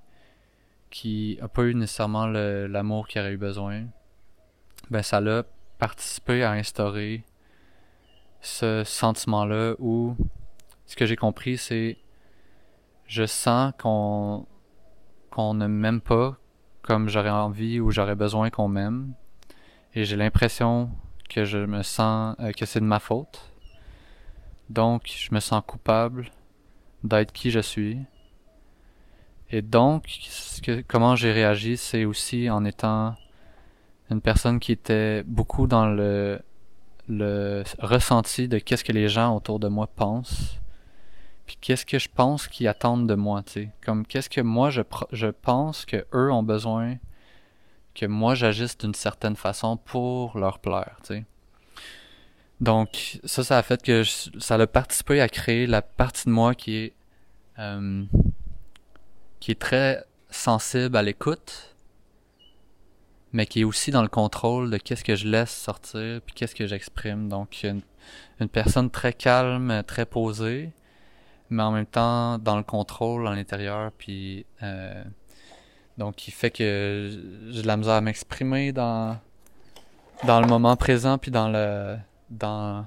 qui 0.89 1.39
a 1.41 1.47
pas 1.47 1.63
eu 1.63 1.75
nécessairement 1.75 2.27
l'amour 2.27 3.07
qu'il 3.07 3.21
aurait 3.21 3.33
eu 3.33 3.37
besoin, 3.37 3.85
ben 4.89 5.01
ça 5.01 5.21
l'a 5.21 5.43
participé 5.79 6.43
à 6.43 6.51
instaurer 6.51 7.23
ce 8.41 8.83
sentiment-là 8.83 9.75
où 9.79 10.15
ce 10.85 10.95
que 10.95 11.05
j'ai 11.05 11.15
compris, 11.15 11.57
c'est 11.57 11.97
je 13.07 13.25
sens 13.25 13.73
qu'on 13.79 14.45
qu'on 15.29 15.53
ne 15.53 15.67
m'aime 15.67 16.01
pas 16.01 16.37
comme 16.81 17.07
j'aurais 17.07 17.29
envie 17.29 17.79
ou 17.79 17.91
j'aurais 17.91 18.15
besoin 18.15 18.49
qu'on 18.49 18.67
m'aime. 18.67 19.13
Et 19.93 20.03
j'ai 20.03 20.17
l'impression 20.17 20.89
que 21.29 21.45
je 21.45 21.59
me 21.59 21.83
sens 21.83 22.35
euh, 22.39 22.51
que 22.51 22.65
c'est 22.65 22.79
de 22.79 22.85
ma 22.85 22.99
faute. 22.99 23.50
Donc, 24.71 25.03
je 25.07 25.33
me 25.33 25.39
sens 25.39 25.61
coupable 25.65 26.31
d'être 27.03 27.31
qui 27.31 27.51
je 27.51 27.59
suis. 27.59 27.99
Et 29.49 29.61
donc, 29.61 30.05
comment 30.87 31.15
j'ai 31.15 31.31
réagi, 31.31 31.77
c'est 31.77 32.05
aussi 32.05 32.49
en 32.49 32.63
étant 32.65 33.15
une 34.09 34.21
personne 34.21 34.59
qui 34.59 34.71
était 34.71 35.23
beaucoup 35.23 35.67
dans 35.67 35.87
le, 35.87 36.39
le 37.07 37.63
ressenti 37.79 38.47
de 38.47 38.59
qu'est-ce 38.59 38.83
que 38.83 38.91
les 38.91 39.09
gens 39.09 39.35
autour 39.35 39.59
de 39.59 39.67
moi 39.67 39.87
pensent 39.87 40.61
qu'est-ce 41.59 41.85
que 41.85 41.99
je 41.99 42.09
pense 42.13 42.47
qu'ils 42.47 42.67
attendent 42.67 43.07
de 43.07 43.15
moi, 43.15 43.43
tu 43.43 43.51
sais. 43.51 43.69
Comme 43.83 44.05
qu'est-ce 44.05 44.29
que 44.29 44.41
moi 44.41 44.69
je, 44.69 44.81
je 45.11 45.27
pense 45.27 45.85
que 45.85 46.05
eux 46.13 46.31
ont 46.31 46.43
besoin 46.43 46.97
que 47.93 48.05
moi 48.05 48.35
j'agisse 48.35 48.77
d'une 48.77 48.93
certaine 48.93 49.35
façon 49.35 49.75
pour 49.75 50.37
leur 50.37 50.59
plaire, 50.59 50.97
tu 51.01 51.15
sais. 51.15 51.25
Donc 52.61 53.19
ça, 53.23 53.43
ça 53.43 53.57
a 53.57 53.63
fait 53.63 53.81
que 53.81 54.03
ça 54.03 54.55
a 54.55 54.67
participé 54.67 55.19
à 55.19 55.27
créer 55.27 55.65
la 55.65 55.81
partie 55.81 56.25
de 56.25 56.29
moi 56.29 56.53
qui 56.53 56.77
est 56.77 56.93
euh, 57.57 58.05
qui 59.39 59.51
est 59.51 59.59
très 59.59 60.05
sensible 60.29 60.95
à 60.95 61.01
l'écoute, 61.01 61.75
mais 63.33 63.47
qui 63.47 63.61
est 63.61 63.63
aussi 63.63 63.89
dans 63.89 64.03
le 64.03 64.07
contrôle 64.07 64.69
de 64.69 64.77
qu'est-ce 64.77 65.03
que 65.03 65.15
je 65.15 65.27
laisse 65.27 65.51
sortir 65.51 66.21
puis 66.21 66.35
qu'est-ce 66.35 66.53
que 66.53 66.67
j'exprime. 66.67 67.29
Donc 67.29 67.63
une, 67.63 67.81
une 68.39 68.49
personne 68.49 68.91
très 68.91 69.13
calme, 69.13 69.81
très 69.87 70.05
posée, 70.05 70.71
mais 71.49 71.63
en 71.63 71.71
même 71.71 71.87
temps 71.87 72.37
dans 72.37 72.57
le 72.57 72.63
contrôle 72.63 73.27
à 73.27 73.33
l'intérieur, 73.33 73.91
puis 73.97 74.45
euh, 74.61 75.03
donc 75.97 76.15
qui 76.15 76.29
fait 76.29 76.51
que 76.51 77.09
j'ai 77.49 77.63
de 77.63 77.67
la 77.67 77.77
misère 77.77 77.95
à 77.95 78.01
m'exprimer 78.01 78.71
dans 78.71 79.17
dans 80.25 80.39
le 80.39 80.45
moment 80.45 80.75
présent, 80.75 81.17
puis 81.17 81.31
dans 81.31 81.49
le 81.49 81.97
dans 82.31 82.85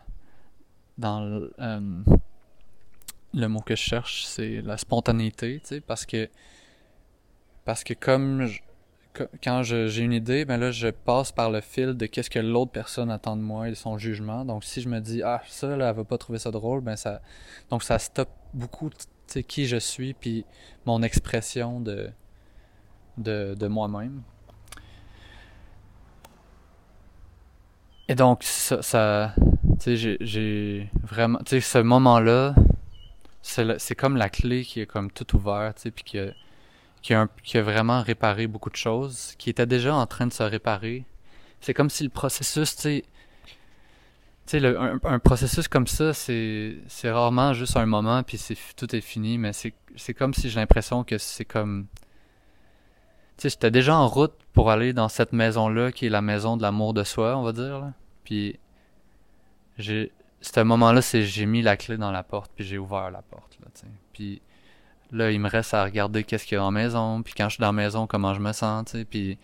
dans 0.98 1.20
le, 1.20 1.52
euh, 1.60 2.02
le 3.34 3.46
mot 3.48 3.60
que 3.60 3.76
je 3.76 3.82
cherche, 3.82 4.24
c'est 4.26 4.62
la 4.62 4.76
spontanéité, 4.78 5.60
tu 5.60 5.66
sais, 5.66 5.80
parce 5.80 6.06
que 6.06 6.28
parce 7.64 7.84
que 7.84 7.94
comme 7.94 8.48
quand 9.42 9.62
j'ai 9.62 10.00
une 10.00 10.12
idée, 10.12 10.44
ben 10.44 10.58
là, 10.58 10.70
je 10.70 10.88
passe 10.88 11.30
par 11.30 11.50
le 11.50 11.60
fil 11.60 11.94
de 11.94 12.06
qu'est-ce 12.06 12.30
que 12.30 12.40
l'autre 12.40 12.72
personne 12.72 13.10
attend 13.10 13.36
de 13.36 13.42
moi 13.42 13.68
et 13.68 13.70
de 13.70 13.76
son 13.76 13.96
jugement. 13.96 14.44
Donc, 14.44 14.64
si 14.64 14.80
je 14.80 14.88
me 14.88 15.00
dis, 15.00 15.22
ah, 15.22 15.40
ça, 15.46 15.76
là, 15.76 15.90
elle 15.90 15.96
va 15.96 16.04
pas 16.04 16.18
trouver 16.18 16.38
ça 16.38 16.50
drôle, 16.50 16.80
ben 16.80 16.96
ça, 16.96 17.22
donc 17.70 17.84
ça 17.84 17.98
stoppe 17.98 18.30
beaucoup, 18.52 18.90
qui 19.46 19.66
je 19.66 19.76
suis, 19.76 20.14
puis 20.14 20.44
mon 20.84 21.02
expression 21.02 21.80
de, 21.80 22.10
de, 23.16 23.54
de 23.54 23.66
moi-même. 23.68 24.22
Et 28.08 28.14
donc, 28.14 28.42
ça, 28.42 28.82
ça 28.82 29.34
tu 29.80 29.96
sais, 29.96 30.18
j'ai 30.20 30.90
vraiment, 31.02 31.38
tu 31.38 31.50
sais, 31.50 31.60
ce 31.60 31.78
moment-là, 31.78 32.54
c'est 33.42 33.94
comme 33.94 34.16
la 34.16 34.28
clé 34.28 34.64
qui 34.64 34.80
est 34.80 34.86
comme 34.86 35.10
tout 35.10 35.36
ouvert, 35.36 35.74
tu 35.74 35.82
sais, 35.82 35.90
puis 35.90 36.04
qui 36.04 36.18
a, 37.14 37.28
qui 37.42 37.58
a 37.58 37.62
vraiment 37.62 38.02
réparé 38.02 38.46
beaucoup 38.46 38.70
de 38.70 38.76
choses, 38.76 39.34
qui 39.38 39.50
était 39.50 39.66
déjà 39.66 39.94
en 39.94 40.06
train 40.06 40.26
de 40.26 40.32
se 40.32 40.42
réparer. 40.42 41.04
C'est 41.60 41.74
comme 41.74 41.90
si 41.90 42.04
le 42.04 42.10
processus, 42.10 42.76
tu 42.76 42.82
sais, 42.82 43.04
tu 44.46 44.60
sais, 44.60 44.76
un, 45.04 45.18
processus 45.18 45.68
comme 45.68 45.86
ça, 45.86 46.12
c'est, 46.12 46.76
rarement 47.04 47.54
juste 47.54 47.76
un 47.76 47.86
moment, 47.86 48.22
puis 48.22 48.38
tout 48.76 48.94
est 48.94 49.00
fini, 49.00 49.38
mais 49.38 49.52
c'est 49.52 50.14
comme 50.14 50.34
si 50.34 50.50
j'ai 50.50 50.60
l'impression 50.60 51.04
que 51.04 51.18
c'est 51.18 51.46
comme... 51.46 51.86
Sais, 53.36 53.48
j'étais 53.48 53.70
déjà 53.70 53.96
en 53.96 54.08
route 54.08 54.34
pour 54.52 54.70
aller 54.70 54.92
dans 54.92 55.08
cette 55.08 55.32
maison-là, 55.32 55.92
qui 55.92 56.06
est 56.06 56.10
la 56.10 56.22
maison 56.22 56.56
de 56.56 56.62
l'amour 56.62 56.94
de 56.94 57.02
soi, 57.02 57.36
on 57.36 57.42
va 57.42 57.52
dire, 57.52 57.80
là. 57.80 57.92
Puis, 58.24 58.58
j'ai... 59.78 60.12
Ce 60.40 60.60
moment-là, 60.60 61.00
c'est 61.00 61.22
j'ai 61.22 61.46
mis 61.46 61.62
la 61.62 61.76
clé 61.76 61.96
dans 61.96 62.12
la 62.12 62.22
porte, 62.22 62.52
puis 62.54 62.64
j'ai 62.64 62.78
ouvert 62.78 63.10
la 63.10 63.22
porte, 63.22 63.58
là, 63.60 63.68
tu 63.74 63.80
sais. 63.80 63.86
Puis, 64.12 64.42
là, 65.10 65.30
il 65.30 65.40
me 65.40 65.48
reste 65.48 65.74
à 65.74 65.84
regarder 65.84 66.22
qu'est-ce 66.24 66.46
qu'il 66.46 66.56
y 66.56 66.58
a 66.58 66.64
en 66.64 66.70
maison, 66.70 67.22
puis 67.22 67.34
quand 67.36 67.48
je 67.48 67.54
suis 67.54 67.60
dans 67.60 67.68
la 67.68 67.72
maison, 67.72 68.06
comment 68.06 68.34
je 68.34 68.40
me 68.40 68.52
sens, 68.52 68.84
tu 68.86 68.98
sais, 68.98 69.04
puis... 69.04 69.38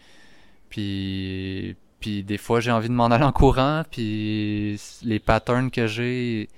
Puis 0.68 1.76
puis 2.00 2.24
des 2.24 2.38
fois, 2.38 2.60
j'ai 2.60 2.72
envie 2.72 2.88
de 2.88 2.94
m'en 2.94 3.06
aller 3.06 3.24
en 3.24 3.32
courant, 3.32 3.82
puis 3.88 4.80
les 5.02 5.20
patterns 5.20 5.70
que 5.70 5.86
j'ai 5.86 6.48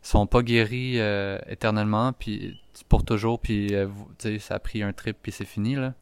sont 0.00 0.26
pas 0.26 0.42
guéris 0.42 1.00
euh, 1.00 1.38
éternellement, 1.48 2.12
puis 2.12 2.60
pour 2.88 3.04
toujours, 3.04 3.40
puis 3.40 3.74
euh, 3.74 3.88
ça 4.38 4.54
a 4.54 4.58
pris 4.60 4.84
un 4.84 4.92
trip, 4.92 5.16
puis 5.20 5.32
c'est 5.32 5.44
fini, 5.44 5.74
là. 5.74 5.94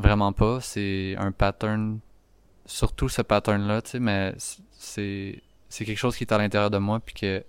Vraiment 0.00 0.32
pas. 0.32 0.60
C'est 0.60 1.14
un 1.18 1.30
pattern, 1.30 2.00
surtout 2.64 3.08
ce 3.08 3.22
pattern-là, 3.22 3.82
tu 3.82 3.90
sais, 3.90 4.00
mais 4.00 4.34
c'est 4.38 5.42
c'est 5.68 5.84
quelque 5.84 5.98
chose 5.98 6.16
qui 6.16 6.24
est 6.24 6.32
à 6.32 6.38
l'intérieur 6.38 6.70
de 6.70 6.78
moi, 6.78 7.00
puis 7.00 7.14
que 7.14 7.44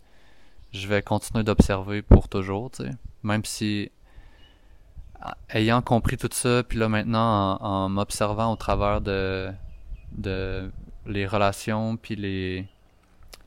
je 0.74 0.88
vais 0.88 1.02
continuer 1.02 1.44
d'observer 1.44 2.02
pour 2.02 2.28
toujours, 2.28 2.70
tu 2.72 2.84
sais. 2.84 2.92
Même 3.24 3.46
si 3.46 3.90
ayant 5.50 5.82
compris 5.82 6.18
tout 6.18 6.30
ça, 6.32 6.64
puis 6.64 6.78
là 6.78 6.90
maintenant 6.90 7.58
en 7.62 7.90
m'observant 7.90 8.52
au 8.52 8.56
travers 8.56 9.02
de 9.02 9.52
de 10.12 10.72
les 11.06 11.26
relations 11.26 11.96
puis 11.98 12.16
les 12.16 12.68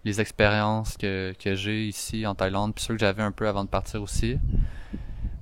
les 0.04 0.20
expériences 0.20 0.96
que, 0.96 1.34
que 1.38 1.54
j'ai 1.54 1.86
ici 1.86 2.26
en 2.26 2.34
Thaïlande 2.34 2.74
puis 2.74 2.84
ceux 2.84 2.94
que 2.94 3.00
j'avais 3.00 3.22
un 3.22 3.32
peu 3.32 3.48
avant 3.48 3.64
de 3.64 3.68
partir 3.68 4.02
aussi 4.02 4.38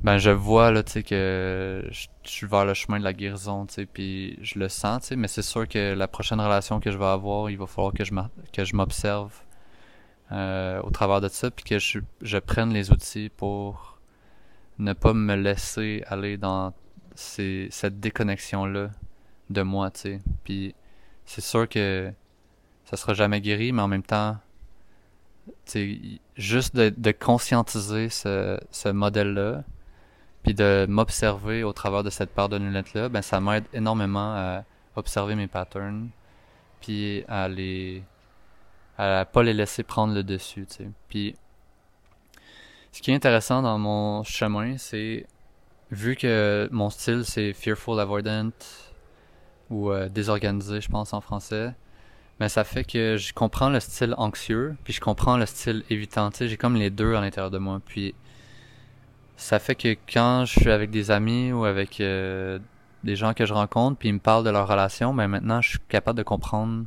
ben 0.02 0.18
je 0.18 0.30
vois 0.30 0.70
là 0.70 0.82
tu 0.82 0.92
sais 0.92 1.02
que 1.02 1.84
je, 1.90 2.06
suis 2.24 2.46
vers 2.46 2.64
le 2.64 2.74
chemin 2.74 2.98
de 2.98 3.04
la 3.04 3.12
guérison 3.12 3.66
tu 3.66 3.74
sais 3.74 3.86
puis 3.86 4.38
je 4.42 4.58
le 4.58 4.68
sens 4.68 5.02
tu 5.02 5.08
sais 5.08 5.16
mais 5.16 5.28
c'est 5.28 5.42
sûr 5.42 5.68
que 5.68 5.94
la 5.94 6.08
prochaine 6.08 6.40
relation 6.40 6.80
que 6.80 6.90
je 6.90 6.98
vais 6.98 7.04
avoir 7.04 7.50
il 7.50 7.58
va 7.58 7.66
falloir 7.66 7.92
que 7.92 8.04
je 8.04 8.12
que 8.52 8.64
je 8.64 8.74
m'observe 8.74 9.32
euh, 10.32 10.80
au 10.82 10.90
travers 10.90 11.20
de 11.20 11.28
ça 11.28 11.50
puis 11.50 11.64
que 11.64 11.78
je, 11.78 11.98
je 12.20 12.38
prenne 12.38 12.72
les 12.72 12.90
outils 12.90 13.30
pour 13.36 13.98
ne 14.78 14.92
pas 14.92 15.12
me 15.14 15.36
laisser 15.36 16.02
aller 16.06 16.36
dans 16.36 16.72
ces, 17.14 17.68
cette 17.70 18.00
déconnexion 18.00 18.64
là 18.64 18.90
de 19.50 19.62
moi 19.62 19.90
tu 19.90 20.00
sais. 20.00 20.20
Puis 20.44 20.74
c'est 21.26 21.40
sûr 21.40 21.68
que 21.68 22.12
ça 22.84 22.96
sera 22.96 23.14
jamais 23.14 23.40
guéri, 23.40 23.72
mais 23.72 23.82
en 23.82 23.88
même 23.88 24.02
temps, 24.02 24.36
juste 26.36 26.76
de, 26.76 26.92
de, 26.94 27.10
conscientiser 27.10 28.08
ce, 28.08 28.58
ce 28.70 28.88
modèle-là, 28.88 29.64
puis 30.42 30.54
de 30.54 30.86
m'observer 30.88 31.62
au 31.64 31.72
travers 31.72 32.02
de 32.02 32.10
cette 32.10 32.30
part 32.30 32.48
de 32.48 32.56
lunettes-là, 32.56 33.08
ben 33.08 33.22
ça 33.22 33.40
m'aide 33.40 33.64
énormément 33.72 34.34
à 34.34 34.64
observer 34.96 35.34
mes 35.34 35.46
patterns, 35.46 36.08
puis 36.80 37.24
à 37.28 37.48
les 37.48 38.02
à 38.98 39.24
pas 39.24 39.42
les 39.42 39.54
laisser 39.54 39.82
prendre 39.82 40.14
le 40.14 40.22
dessus, 40.22 40.66
tu 40.66 40.76
sais. 40.76 40.90
Puis 41.08 41.36
ce 42.92 43.00
qui 43.02 43.10
est 43.10 43.14
intéressant 43.14 43.62
dans 43.62 43.78
mon 43.78 44.22
chemin, 44.24 44.76
c'est 44.78 45.26
vu 45.90 46.16
que 46.16 46.68
mon 46.72 46.90
style 46.90 47.24
c'est 47.24 47.52
fearful 47.52 47.98
avoidant, 48.00 48.50
ou 49.72 49.90
euh, 49.90 50.08
désorganisé, 50.08 50.80
je 50.80 50.88
pense 50.88 51.12
en 51.12 51.20
français. 51.20 51.74
Mais 52.40 52.48
ça 52.48 52.64
fait 52.64 52.84
que 52.84 53.16
je 53.16 53.32
comprends 53.32 53.70
le 53.70 53.80
style 53.80 54.14
anxieux, 54.18 54.76
puis 54.84 54.92
je 54.92 55.00
comprends 55.00 55.36
le 55.36 55.46
style 55.46 55.84
évitant. 55.90 56.30
Tu 56.30 56.38
sais, 56.38 56.48
j'ai 56.48 56.56
comme 56.56 56.76
les 56.76 56.90
deux 56.90 57.14
à 57.14 57.20
l'intérieur 57.20 57.50
de 57.50 57.58
moi. 57.58 57.80
Puis 57.84 58.14
ça 59.36 59.58
fait 59.58 59.74
que 59.74 59.96
quand 60.12 60.44
je 60.44 60.60
suis 60.60 60.70
avec 60.70 60.90
des 60.90 61.10
amis 61.10 61.52
ou 61.52 61.64
avec 61.64 62.00
euh, 62.00 62.58
des 63.04 63.16
gens 63.16 63.34
que 63.34 63.46
je 63.46 63.54
rencontre, 63.54 63.98
puis 63.98 64.08
ils 64.08 64.14
me 64.14 64.18
parlent 64.18 64.44
de 64.44 64.50
leur 64.50 64.68
relation, 64.68 65.14
ben 65.14 65.28
maintenant 65.28 65.60
je 65.60 65.70
suis 65.70 65.78
capable 65.88 66.18
de 66.18 66.22
comprendre, 66.22 66.84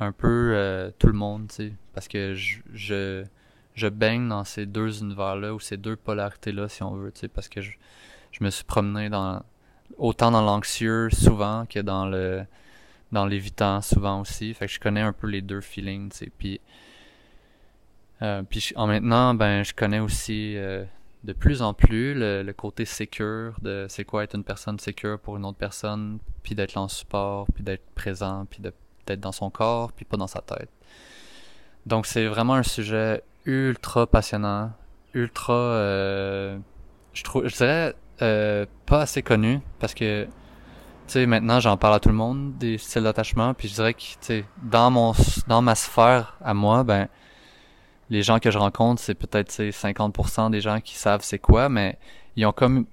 un 0.00 0.12
peu 0.12 0.52
euh, 0.54 0.90
tout 0.98 1.08
le 1.08 1.12
monde, 1.12 1.48
tu 1.54 1.74
parce 1.94 2.08
que 2.08 2.34
je, 2.34 2.58
je 2.72 3.24
je 3.74 3.86
baigne 3.88 4.28
dans 4.28 4.44
ces 4.44 4.66
deux 4.66 5.02
univers-là 5.02 5.54
ou 5.54 5.60
ces 5.60 5.76
deux 5.76 5.96
polarités-là, 5.96 6.68
si 6.68 6.82
on 6.82 6.94
veut, 6.96 7.12
parce 7.32 7.48
que 7.48 7.60
je, 7.60 7.72
je 8.32 8.42
me 8.44 8.50
suis 8.50 8.64
promené 8.64 9.08
dans 9.08 9.42
autant 9.96 10.30
dans 10.30 10.42
l'anxieux 10.42 11.08
souvent 11.10 11.64
que 11.66 11.78
dans 11.78 12.06
le 12.06 12.44
dans 13.12 13.24
l'évitant 13.24 13.80
souvent 13.80 14.20
aussi. 14.20 14.52
Fait 14.54 14.66
que 14.66 14.72
je 14.72 14.80
connais 14.80 15.00
un 15.00 15.12
peu 15.12 15.28
les 15.28 15.42
deux 15.42 15.60
feelings, 15.60 16.10
tu 16.10 16.60
euh, 18.22 18.42
puis 18.48 18.72
en 18.76 18.86
maintenant, 18.86 19.34
ben 19.34 19.62
je 19.62 19.72
connais 19.74 20.00
aussi 20.00 20.56
euh, 20.56 20.84
de 21.24 21.32
plus 21.32 21.62
en 21.62 21.74
plus 21.74 22.14
le, 22.14 22.52
côté 22.52 22.84
secure 22.84 23.54
de 23.62 23.86
c'est 23.88 24.04
quoi 24.04 24.24
être 24.24 24.34
une 24.34 24.44
personne 24.44 24.78
secure 24.78 25.18
pour 25.18 25.36
une 25.36 25.44
autre 25.44 25.58
personne, 25.58 26.18
puis 26.42 26.54
d'être 26.54 26.76
en 26.76 26.88
support, 26.88 27.46
puis 27.54 27.62
d'être 27.62 27.84
présent, 27.94 28.46
puis 28.50 28.60
d'être 28.60 29.20
dans 29.20 29.32
son 29.32 29.50
corps, 29.50 29.92
puis 29.92 30.04
pas 30.04 30.16
dans 30.16 30.26
sa 30.26 30.40
tête. 30.40 30.70
Donc 31.86 32.06
c'est 32.06 32.26
vraiment 32.26 32.54
un 32.54 32.62
sujet 32.62 33.22
ultra 33.46 34.06
passionnant, 34.06 34.72
ultra, 35.14 35.54
euh, 35.54 36.58
je 37.12 37.24
trouve, 37.24 37.46
je 37.48 37.56
dirais 37.56 37.94
euh, 38.22 38.66
pas 38.86 39.02
assez 39.02 39.22
connu 39.22 39.60
parce 39.78 39.94
que 39.94 40.24
tu 40.24 40.30
sais 41.06 41.26
maintenant 41.26 41.60
j'en 41.60 41.76
parle 41.76 41.94
à 41.94 42.00
tout 42.00 42.08
le 42.08 42.16
monde 42.16 42.58
des 42.58 42.76
styles 42.78 43.04
d'attachement 43.04 43.54
puis 43.54 43.68
je 43.68 43.74
dirais 43.74 43.94
que 43.94 44.00
tu 44.00 44.16
sais 44.20 44.44
dans 44.62 44.90
mon 44.90 45.14
dans 45.46 45.62
ma 45.62 45.76
sphère 45.76 46.36
à 46.42 46.52
moi 46.52 46.82
ben 46.82 47.06
les 48.10 48.22
gens 48.22 48.38
que 48.38 48.50
je 48.50 48.58
rencontre 48.58 49.00
c'est 49.00 49.14
peut-être 49.14 49.50
50% 49.50 50.50
des 50.50 50.60
gens 50.60 50.80
qui 50.80 50.96
savent 50.96 51.22
c'est 51.22 51.38
quoi 51.38 51.68
mais 51.68 51.98
ils 52.36 52.46
ont 52.46 52.52
comme 52.52 52.86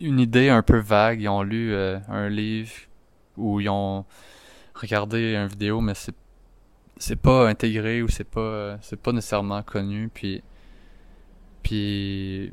une 0.00 0.20
idée 0.20 0.48
un 0.48 0.62
peu 0.62 0.78
vague 0.78 1.20
ils 1.20 1.28
ont 1.28 1.42
lu 1.42 1.72
euh, 1.72 1.98
un 2.08 2.28
livre 2.28 2.72
ou 3.36 3.60
ils 3.60 3.68
ont 3.68 4.04
regardé 4.74 5.34
une 5.34 5.48
vidéo 5.48 5.80
mais 5.80 5.94
c'est 5.94 6.14
c'est 6.96 7.16
pas 7.16 7.48
intégré 7.48 8.02
ou 8.02 8.08
c'est 8.08 8.24
pas 8.24 8.40
euh, 8.40 8.76
c'est 8.82 9.00
pas 9.00 9.12
nécessairement 9.12 9.62
connu 9.62 10.10
puis 10.12 10.42
puis 11.62 12.52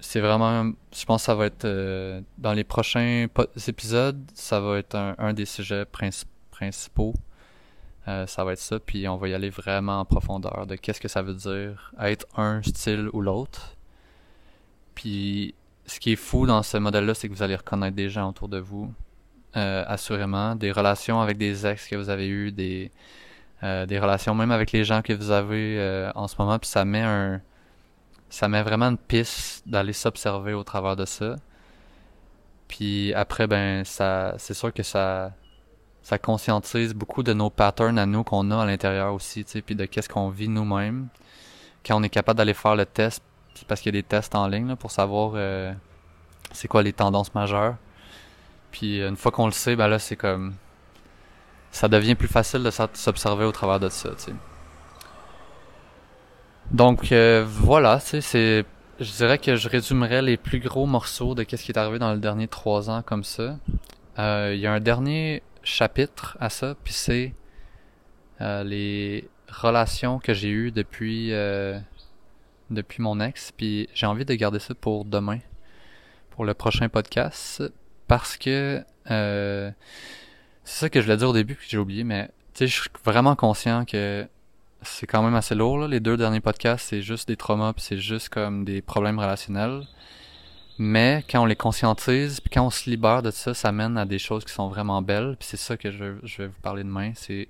c'est 0.00 0.20
vraiment, 0.20 0.72
je 0.94 1.04
pense 1.04 1.22
que 1.22 1.26
ça 1.26 1.34
va 1.34 1.46
être 1.46 1.64
euh, 1.64 2.20
dans 2.38 2.52
les 2.52 2.64
prochains 2.64 3.26
épisodes, 3.66 4.22
ça 4.34 4.60
va 4.60 4.78
être 4.78 4.94
un, 4.94 5.32
des 5.32 5.44
sujets 5.44 5.84
principaux. 6.50 7.14
Euh, 8.08 8.26
ça 8.26 8.44
va 8.44 8.54
être 8.54 8.58
ça, 8.58 8.80
puis 8.80 9.06
on 9.08 9.16
va 9.16 9.28
y 9.28 9.34
aller 9.34 9.50
vraiment 9.50 10.00
en 10.00 10.04
profondeur 10.04 10.66
de 10.66 10.76
qu'est-ce 10.76 11.00
que 11.00 11.08
ça 11.08 11.22
veut 11.22 11.34
dire 11.34 11.92
être 12.00 12.26
un 12.36 12.62
style 12.62 13.08
ou 13.12 13.20
l'autre. 13.20 13.76
Puis 14.94 15.54
ce 15.86 16.00
qui 16.00 16.12
est 16.12 16.16
fou 16.16 16.46
dans 16.46 16.62
ce 16.62 16.78
modèle-là, 16.78 17.14
c'est 17.14 17.28
que 17.28 17.34
vous 17.34 17.42
allez 17.42 17.56
reconnaître 17.56 17.96
des 17.96 18.08
gens 18.08 18.30
autour 18.30 18.48
de 18.48 18.58
vous, 18.58 18.92
euh, 19.56 19.84
assurément, 19.86 20.54
des 20.54 20.72
relations 20.72 21.20
avec 21.20 21.38
des 21.38 21.66
ex 21.66 21.86
que 21.86 21.96
vous 21.96 22.10
avez 22.10 22.28
eu, 22.28 22.52
des 22.52 22.90
des 23.60 23.98
relations 23.98 24.36
même 24.36 24.52
avec 24.52 24.70
les 24.70 24.84
gens 24.84 25.02
que 25.02 25.12
vous 25.12 25.32
avez 25.32 26.12
en 26.14 26.28
ce 26.28 26.36
moment, 26.38 26.60
puis 26.60 26.68
ça 26.68 26.84
met 26.84 27.02
un 27.02 27.40
ça 28.30 28.48
met 28.48 28.62
vraiment 28.62 28.86
une 28.86 28.98
piste 28.98 29.66
d'aller 29.68 29.92
s'observer 29.92 30.54
au 30.54 30.62
travers 30.64 30.96
de 30.96 31.04
ça. 31.04 31.36
Puis 32.68 33.12
après, 33.14 33.46
ben, 33.46 33.84
ça, 33.84 34.34
c'est 34.38 34.54
sûr 34.54 34.72
que 34.72 34.82
ça, 34.82 35.32
ça 36.08 36.18
conscientise 36.18 36.94
beaucoup 36.94 37.22
de 37.22 37.34
nos 37.34 37.50
patterns 37.50 37.98
à 37.98 38.06
nous 38.06 38.24
qu'on 38.24 38.50
a 38.50 38.62
à 38.62 38.64
l'intérieur 38.64 39.12
aussi, 39.12 39.44
tu 39.44 39.50
sais, 39.50 39.60
puis 39.60 39.74
de 39.74 39.84
qu'est-ce 39.84 40.08
qu'on 40.08 40.30
vit 40.30 40.48
nous-mêmes. 40.48 41.08
Quand 41.84 42.00
on 42.00 42.02
est 42.02 42.08
capable 42.08 42.38
d'aller 42.38 42.54
faire 42.54 42.76
le 42.76 42.86
test, 42.86 43.22
parce 43.66 43.82
qu'il 43.82 43.94
y 43.94 43.98
a 43.98 44.00
des 44.00 44.08
tests 44.08 44.34
en 44.34 44.48
ligne 44.48 44.74
pour 44.76 44.90
savoir 44.90 45.32
euh, 45.34 45.70
c'est 46.50 46.66
quoi 46.66 46.82
les 46.82 46.94
tendances 46.94 47.34
majeures. 47.34 47.76
Puis 48.72 49.02
une 49.02 49.18
fois 49.18 49.32
qu'on 49.32 49.44
le 49.44 49.52
sait, 49.52 49.76
ben 49.76 49.86
là, 49.86 49.98
c'est 49.98 50.16
comme 50.16 50.54
ça 51.72 51.88
devient 51.88 52.14
plus 52.14 52.26
facile 52.26 52.62
de 52.62 52.70
s'observer 52.70 53.44
au 53.44 53.52
travers 53.52 53.78
de 53.78 53.90
ça, 53.90 54.08
tu 54.16 54.24
sais. 54.24 54.34
Donc 56.70 57.12
euh, 57.12 57.44
voilà, 57.46 58.00
c'est 58.00 58.64
je 58.98 59.12
dirais 59.12 59.36
que 59.36 59.56
je 59.56 59.68
résumerais 59.68 60.22
les 60.22 60.38
plus 60.38 60.58
gros 60.58 60.86
morceaux 60.86 61.34
de 61.34 61.42
qu'est-ce 61.42 61.64
qui 61.64 61.72
est 61.72 61.78
arrivé 61.78 61.98
dans 61.98 62.14
le 62.14 62.18
dernier 62.18 62.48
trois 62.48 62.88
ans 62.88 63.02
comme 63.02 63.24
ça. 63.24 63.58
Euh, 64.18 64.52
il 64.54 64.60
y 64.60 64.66
a 64.66 64.72
un 64.72 64.80
dernier 64.80 65.42
chapitre 65.62 66.36
à 66.40 66.50
ça, 66.50 66.76
puis 66.84 66.92
c'est 66.92 67.34
euh, 68.40 68.64
les 68.64 69.28
relations 69.48 70.18
que 70.18 70.34
j'ai 70.34 70.50
eues 70.50 70.70
depuis 70.70 71.32
depuis 72.70 73.00
mon 73.00 73.18
ex, 73.20 73.50
puis 73.52 73.88
j'ai 73.94 74.06
envie 74.06 74.26
de 74.26 74.34
garder 74.34 74.58
ça 74.58 74.74
pour 74.74 75.04
demain, 75.04 75.38
pour 76.30 76.44
le 76.44 76.52
prochain 76.52 76.88
podcast, 76.88 77.62
parce 78.06 78.36
que 78.36 78.84
c'est 79.06 79.74
ça 80.64 80.90
que 80.90 81.00
je 81.00 81.06
voulais 81.06 81.16
dire 81.16 81.30
au 81.30 81.32
début 81.32 81.54
que 81.54 81.62
j'ai 81.66 81.78
oublié, 81.78 82.04
mais 82.04 82.28
tu 82.52 82.58
sais, 82.58 82.66
je 82.66 82.80
suis 82.82 82.90
vraiment 83.04 83.36
conscient 83.36 83.86
que 83.86 84.28
c'est 84.82 85.06
quand 85.06 85.22
même 85.22 85.34
assez 85.34 85.54
lourd. 85.54 85.78
Là. 85.78 85.88
Les 85.88 86.00
deux 86.00 86.16
derniers 86.16 86.40
podcasts, 86.40 86.88
c'est 86.88 87.02
juste 87.02 87.28
des 87.28 87.36
traumas, 87.36 87.72
puis 87.72 87.82
c'est 87.82 87.98
juste 87.98 88.28
comme 88.28 88.64
des 88.64 88.82
problèmes 88.82 89.18
relationnels. 89.18 89.86
Mais 90.78 91.24
quand 91.28 91.42
on 91.42 91.46
les 91.46 91.56
conscientise, 91.56 92.40
puis 92.40 92.50
quand 92.50 92.66
on 92.66 92.70
se 92.70 92.88
libère 92.88 93.22
de 93.22 93.32
ça, 93.32 93.52
ça 93.52 93.72
mène 93.72 93.98
à 93.98 94.04
des 94.04 94.18
choses 94.18 94.44
qui 94.44 94.52
sont 94.52 94.68
vraiment 94.68 95.02
belles. 95.02 95.36
Puis 95.38 95.48
c'est 95.50 95.56
ça 95.56 95.76
que 95.76 95.90
je, 95.90 96.14
je, 96.22 96.42
vais 96.42 96.48
vous 96.48 96.60
parler 96.62 96.84
demain. 96.84 97.12
C'est 97.14 97.48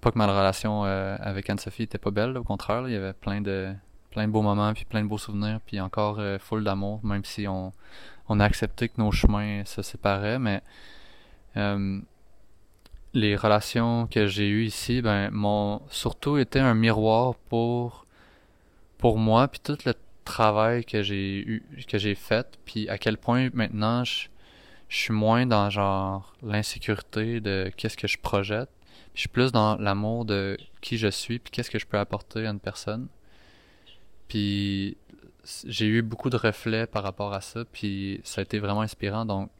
pas 0.00 0.10
que 0.10 0.18
ma 0.18 0.26
relation 0.26 0.84
euh, 0.84 1.16
avec 1.20 1.50
Anne-Sophie 1.50 1.82
était 1.84 1.98
pas 1.98 2.10
belle, 2.10 2.36
au 2.38 2.44
contraire, 2.44 2.88
il 2.88 2.92
y 2.92 2.96
avait 2.96 3.12
plein 3.12 3.40
de 3.40 3.74
plein 4.10 4.26
de 4.26 4.32
beaux 4.32 4.42
moments, 4.42 4.72
puis 4.72 4.86
plein 4.86 5.02
de 5.02 5.08
beaux 5.08 5.18
souvenirs, 5.18 5.60
puis 5.66 5.78
encore 5.80 6.20
euh, 6.20 6.38
full 6.38 6.64
d'amour, 6.64 7.04
même 7.04 7.24
si 7.24 7.46
on, 7.46 7.72
on 8.28 8.40
a 8.40 8.44
accepté 8.44 8.88
que 8.88 8.94
nos 8.98 9.12
chemins 9.12 9.62
se 9.66 9.82
séparaient, 9.82 10.38
mais 10.38 10.62
euh, 11.58 12.00
les 13.12 13.36
relations 13.36 14.06
que 14.06 14.26
j'ai 14.26 14.48
eues 14.48 14.64
ici, 14.64 15.02
ben, 15.02 15.30
m'ont 15.30 15.82
surtout 15.90 16.38
été 16.38 16.60
un 16.60 16.74
miroir 16.74 17.34
pour 17.50 18.06
pour 18.98 19.18
moi, 19.18 19.48
puis 19.48 19.60
tout 19.62 19.76
le 19.84 19.92
travail 20.26 20.84
que 20.84 21.02
j'ai 21.02 21.38
eu, 21.38 21.64
que 21.88 21.96
j'ai 21.96 22.14
fait, 22.14 22.58
puis 22.66 22.88
à 22.90 22.98
quel 22.98 23.16
point 23.16 23.48
maintenant 23.54 24.04
je, 24.04 24.28
suis 24.88 25.12
moins 25.12 25.46
dans 25.46 25.70
genre 25.70 26.36
l'insécurité 26.42 27.40
de 27.40 27.72
qu'est-ce 27.76 27.96
que 27.96 28.06
je 28.06 28.18
projette, 28.18 28.68
puis 28.82 29.14
je 29.14 29.20
suis 29.20 29.28
plus 29.28 29.50
dans 29.50 29.76
l'amour 29.76 30.26
de 30.26 30.58
qui 30.82 30.98
je 30.98 31.08
suis, 31.08 31.38
puis 31.38 31.50
qu'est-ce 31.50 31.70
que 31.70 31.78
je 31.78 31.86
peux 31.86 31.98
apporter 31.98 32.46
à 32.46 32.50
une 32.50 32.60
personne. 32.60 33.08
Puis 34.28 34.96
j'ai 35.66 35.86
eu 35.86 36.02
beaucoup 36.02 36.30
de 36.30 36.36
reflets 36.36 36.86
par 36.86 37.02
rapport 37.02 37.32
à 37.32 37.40
ça, 37.40 37.64
puis 37.64 38.20
ça 38.24 38.40
a 38.40 38.42
été 38.42 38.58
vraiment 38.58 38.82
inspirant. 38.82 39.24
Donc, 39.24 39.50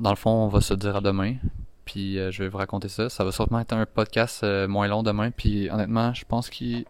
dans 0.00 0.10
le 0.10 0.16
fond, 0.16 0.30
on 0.30 0.48
va 0.48 0.60
se 0.60 0.74
dire 0.74 0.96
à 0.96 1.00
demain, 1.00 1.36
puis 1.84 2.18
euh, 2.18 2.30
je 2.30 2.42
vais 2.42 2.48
vous 2.48 2.58
raconter 2.58 2.88
ça. 2.88 3.08
Ça 3.08 3.24
va 3.24 3.32
sûrement 3.32 3.60
être 3.60 3.72
un 3.72 3.86
podcast 3.86 4.44
euh, 4.44 4.68
moins 4.68 4.88
long 4.88 5.02
demain, 5.02 5.30
puis 5.30 5.70
honnêtement, 5.70 6.12
je 6.12 6.24
pense 6.26 6.50
qu'ils 6.50 6.84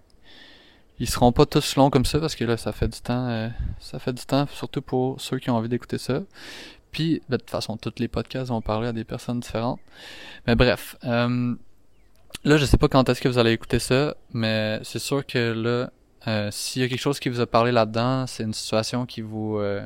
ils 1.01 1.09
seront 1.09 1.33
pas 1.33 1.47
tous 1.47 1.77
longs 1.77 1.91
comme 1.91 2.05
ça 2.05 2.19
parce 2.19 2.35
que 2.35 2.45
là, 2.45 2.57
ça 2.57 2.73
fait 2.73 2.89
du 2.89 3.01
temps, 3.01 3.29
euh, 3.29 3.49
ça 3.81 3.99
fait 3.99 4.13
du 4.13 4.25
temps, 4.25 4.47
surtout 4.53 4.83
pour 4.83 5.21
ceux 5.21 5.39
qui 5.39 5.51
ont 5.51 5.57
envie 5.57 5.69
d'écouter 5.69 5.99
ça. 5.99 6.23
Puis, 6.91 7.23
de 7.29 7.37
toute 7.37 7.51
façon, 7.51 7.77
tous 7.77 7.95
les 7.99 8.09
podcasts 8.09 8.49
vont 8.49 8.63
parler 8.63 8.89
à 8.89 8.93
des 8.93 9.05
personnes 9.05 9.41
différentes. 9.41 9.79
Mais 10.47 10.57
bref, 10.57 10.97
là, 11.03 12.57
je 12.57 12.65
sais 12.65 12.77
pas 12.77 12.89
quand 12.89 13.09
est-ce 13.09 13.21
que 13.21 13.29
vous 13.29 13.39
allez 13.39 13.53
écouter 13.53 13.79
ça, 13.79 14.17
mais 14.33 14.81
c'est 14.83 14.99
sûr 14.99 15.25
que 15.27 15.53
là, 15.53 15.91
euh, 16.27 16.51
s'il 16.51 16.83
y 16.83 16.85
a 16.85 16.89
quelque 16.89 17.01
chose 17.01 17.21
qui 17.21 17.29
vous 17.29 17.41
a 17.41 17.47
parlé 17.47 17.73
là-dedans, 17.73 18.27
c'est 18.27 18.43
une 18.43 18.55
situation 18.55 19.07
qui 19.07 19.21
vous 19.21 19.59
euh, 19.59 19.85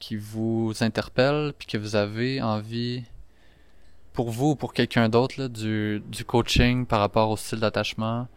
qui 0.00 0.16
vous 0.16 0.72
interpelle, 0.80 1.52
puis 1.58 1.66
que 1.66 1.78
vous 1.78 1.96
avez 1.96 2.40
envie 2.42 3.04
pour 4.12 4.30
vous 4.30 4.50
ou 4.50 4.56
pour 4.56 4.72
quelqu'un 4.72 5.08
d'autre 5.08 5.48
du, 5.48 6.02
du 6.06 6.24
coaching 6.24 6.86
par 6.86 7.00
rapport 7.00 7.30
au 7.30 7.36
style 7.36 7.60
d'attachement, 7.60 8.28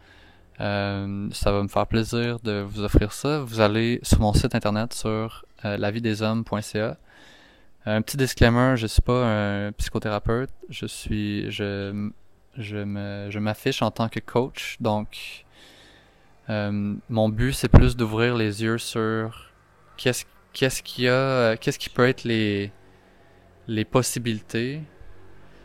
euh, 0.62 1.28
ça 1.32 1.50
va 1.50 1.62
me 1.62 1.68
faire 1.68 1.86
plaisir 1.86 2.38
de 2.40 2.60
vous 2.60 2.82
offrir 2.82 3.12
ça. 3.12 3.40
Vous 3.40 3.60
allez 3.60 3.98
sur 4.02 4.20
mon 4.20 4.32
site 4.32 4.54
internet 4.54 4.92
sur 4.94 5.44
euh, 5.64 5.76
lavideshommes.ca. 5.76 6.96
Un 7.84 8.00
petit 8.02 8.16
disclaimer, 8.16 8.76
je 8.76 8.86
suis 8.86 9.02
pas 9.02 9.26
un 9.26 9.72
psychothérapeute, 9.72 10.50
je 10.68 10.86
suis 10.86 11.50
je 11.50 12.10
je 12.56 12.76
me 12.76 13.28
je 13.28 13.38
m'affiche 13.40 13.82
en 13.82 13.90
tant 13.90 14.08
que 14.08 14.20
coach, 14.20 14.76
donc 14.80 15.44
euh, 16.48 16.94
mon 17.08 17.28
but, 17.28 17.52
c'est 17.52 17.68
plus 17.68 17.96
d'ouvrir 17.96 18.36
les 18.36 18.62
yeux 18.62 18.78
sur 18.78 19.50
qu'est-ce 19.96 20.24
qu'il 20.82 21.04
y 21.04 21.08
a, 21.08 21.56
qu'est-ce 21.56 21.78
qui 21.78 21.88
peut 21.88 22.06
être 22.06 22.22
les 22.22 22.70
les 23.66 23.84
possibilités, 23.84 24.80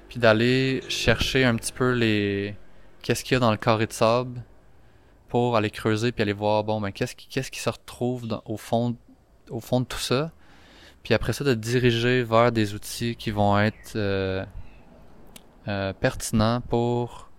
puis 0.10 0.20
d'aller 0.20 0.82
chercher 0.90 1.46
un 1.46 1.56
petit 1.56 1.74
peu 1.74 1.92
les 1.92 2.56
qu'est-ce 3.04 3.24
qu'il 3.24 3.36
y 3.36 3.38
a 3.38 3.40
dans 3.40 3.52
le 3.52 3.58
carré 3.58 3.86
de 3.86 3.94
sable 3.94 4.42
pour 5.30 5.56
aller 5.58 5.70
creuser 5.70 6.12
puis 6.12 6.22
aller 6.22 6.34
voir 6.34 6.64
bon 6.64 6.82
ben 6.82 6.92
qu'est-ce 6.92 7.16
qui 7.16 7.28
qu'est-ce 7.28 7.52
qui 7.52 7.60
se 7.60 7.70
retrouve 7.70 8.42
au 8.46 8.58
fond 8.58 8.96
au 9.50 9.60
fond 9.60 9.82
de 9.82 9.86
tout 9.86 10.00
ça, 10.00 10.32
puis 11.04 11.14
après 11.14 11.34
ça 11.34 11.44
de 11.44 11.54
diriger 11.54 12.24
vers 12.24 12.52
des 12.52 12.74
outils 12.74 13.16
qui 13.16 13.32
vont 13.32 13.60
être 13.60 13.96
euh, 13.96 14.46
pertinents 16.00 16.62
pour 16.62 17.30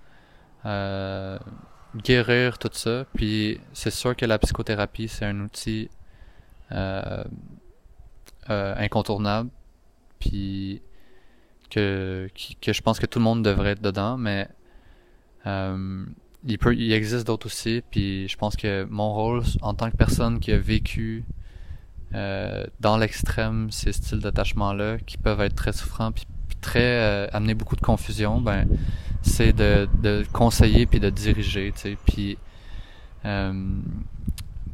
guérir 1.96 2.58
tout 2.58 2.70
ça. 2.72 3.04
Puis 3.14 3.60
c'est 3.72 3.90
sûr 3.90 4.16
que 4.16 4.26
la 4.26 4.38
psychothérapie, 4.38 5.08
c'est 5.08 5.24
un 5.24 5.40
outil 5.40 5.90
euh, 6.72 7.24
euh, 8.50 8.74
incontournable. 8.76 9.50
Puis 10.18 10.82
que, 11.70 12.28
que 12.60 12.72
je 12.72 12.82
pense 12.82 12.98
que 12.98 13.06
tout 13.06 13.18
le 13.18 13.24
monde 13.24 13.44
devrait 13.44 13.70
être 13.70 13.82
dedans, 13.82 14.16
mais 14.16 14.48
euh, 15.46 16.04
il, 16.46 16.58
peut, 16.58 16.74
il 16.74 16.92
existe 16.92 17.26
d'autres 17.26 17.46
aussi. 17.46 17.82
Puis 17.90 18.28
je 18.28 18.36
pense 18.36 18.56
que 18.56 18.84
mon 18.90 19.12
rôle 19.12 19.42
en 19.62 19.74
tant 19.74 19.90
que 19.90 19.96
personne 19.96 20.40
qui 20.40 20.52
a 20.52 20.58
vécu 20.58 21.24
dans 22.12 22.96
l'extrême 22.96 23.70
ces 23.70 23.92
styles 23.92 24.20
d'attachement-là, 24.20 24.96
qui 24.98 25.18
peuvent 25.18 25.42
être 25.42 25.54
très 25.54 25.72
souffrants, 25.72 26.10
puis, 26.10 26.26
très 26.60 27.28
amener 27.32 27.54
beaucoup 27.54 27.76
de 27.76 27.80
confusion, 27.80 28.40
ben 28.40 28.66
c'est 29.22 29.52
de, 29.52 29.88
de 30.02 30.24
conseiller 30.32 30.86
puis 30.86 31.00
de 31.00 31.10
diriger, 31.10 31.70
tu 31.74 31.80
sais, 31.80 31.98
puis 32.06 32.38
euh, 33.24 33.80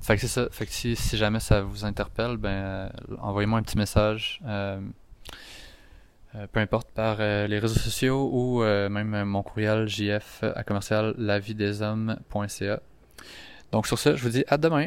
fait 0.01 0.17
que 0.17 0.21
c'est 0.21 0.29
ça. 0.29 0.49
Fait 0.51 0.67
que 0.67 0.73
si, 0.73 0.97
si 0.97 1.17
jamais 1.17 1.41
ça 1.41 1.62
vous 1.62 1.85
interpelle, 1.85 2.37
ben 2.37 2.51
euh, 2.51 2.89
envoyez-moi 3.21 3.59
un 3.59 3.62
petit 3.62 3.79
message. 3.79 4.41
Euh, 6.35 6.39
euh 6.43 6.47
peu 6.53 6.61
importe 6.61 6.89
par 6.91 7.18
euh, 7.20 7.47
les 7.47 7.59
réseaux 7.59 7.78
sociaux 7.78 8.30
ou 8.32 8.62
même 8.62 9.24
mon 9.24 9.43
courriel 9.43 9.89
jf 9.89 10.43
à 10.43 10.64
commercial 10.64 11.14
lavideshommes.ca. 11.18 12.80
Donc 13.72 13.87
sur 13.87 13.99
ça, 13.99 14.14
je 14.14 14.22
vous 14.22 14.30
dis 14.30 14.45
à 14.49 14.59
demain. 14.59 14.87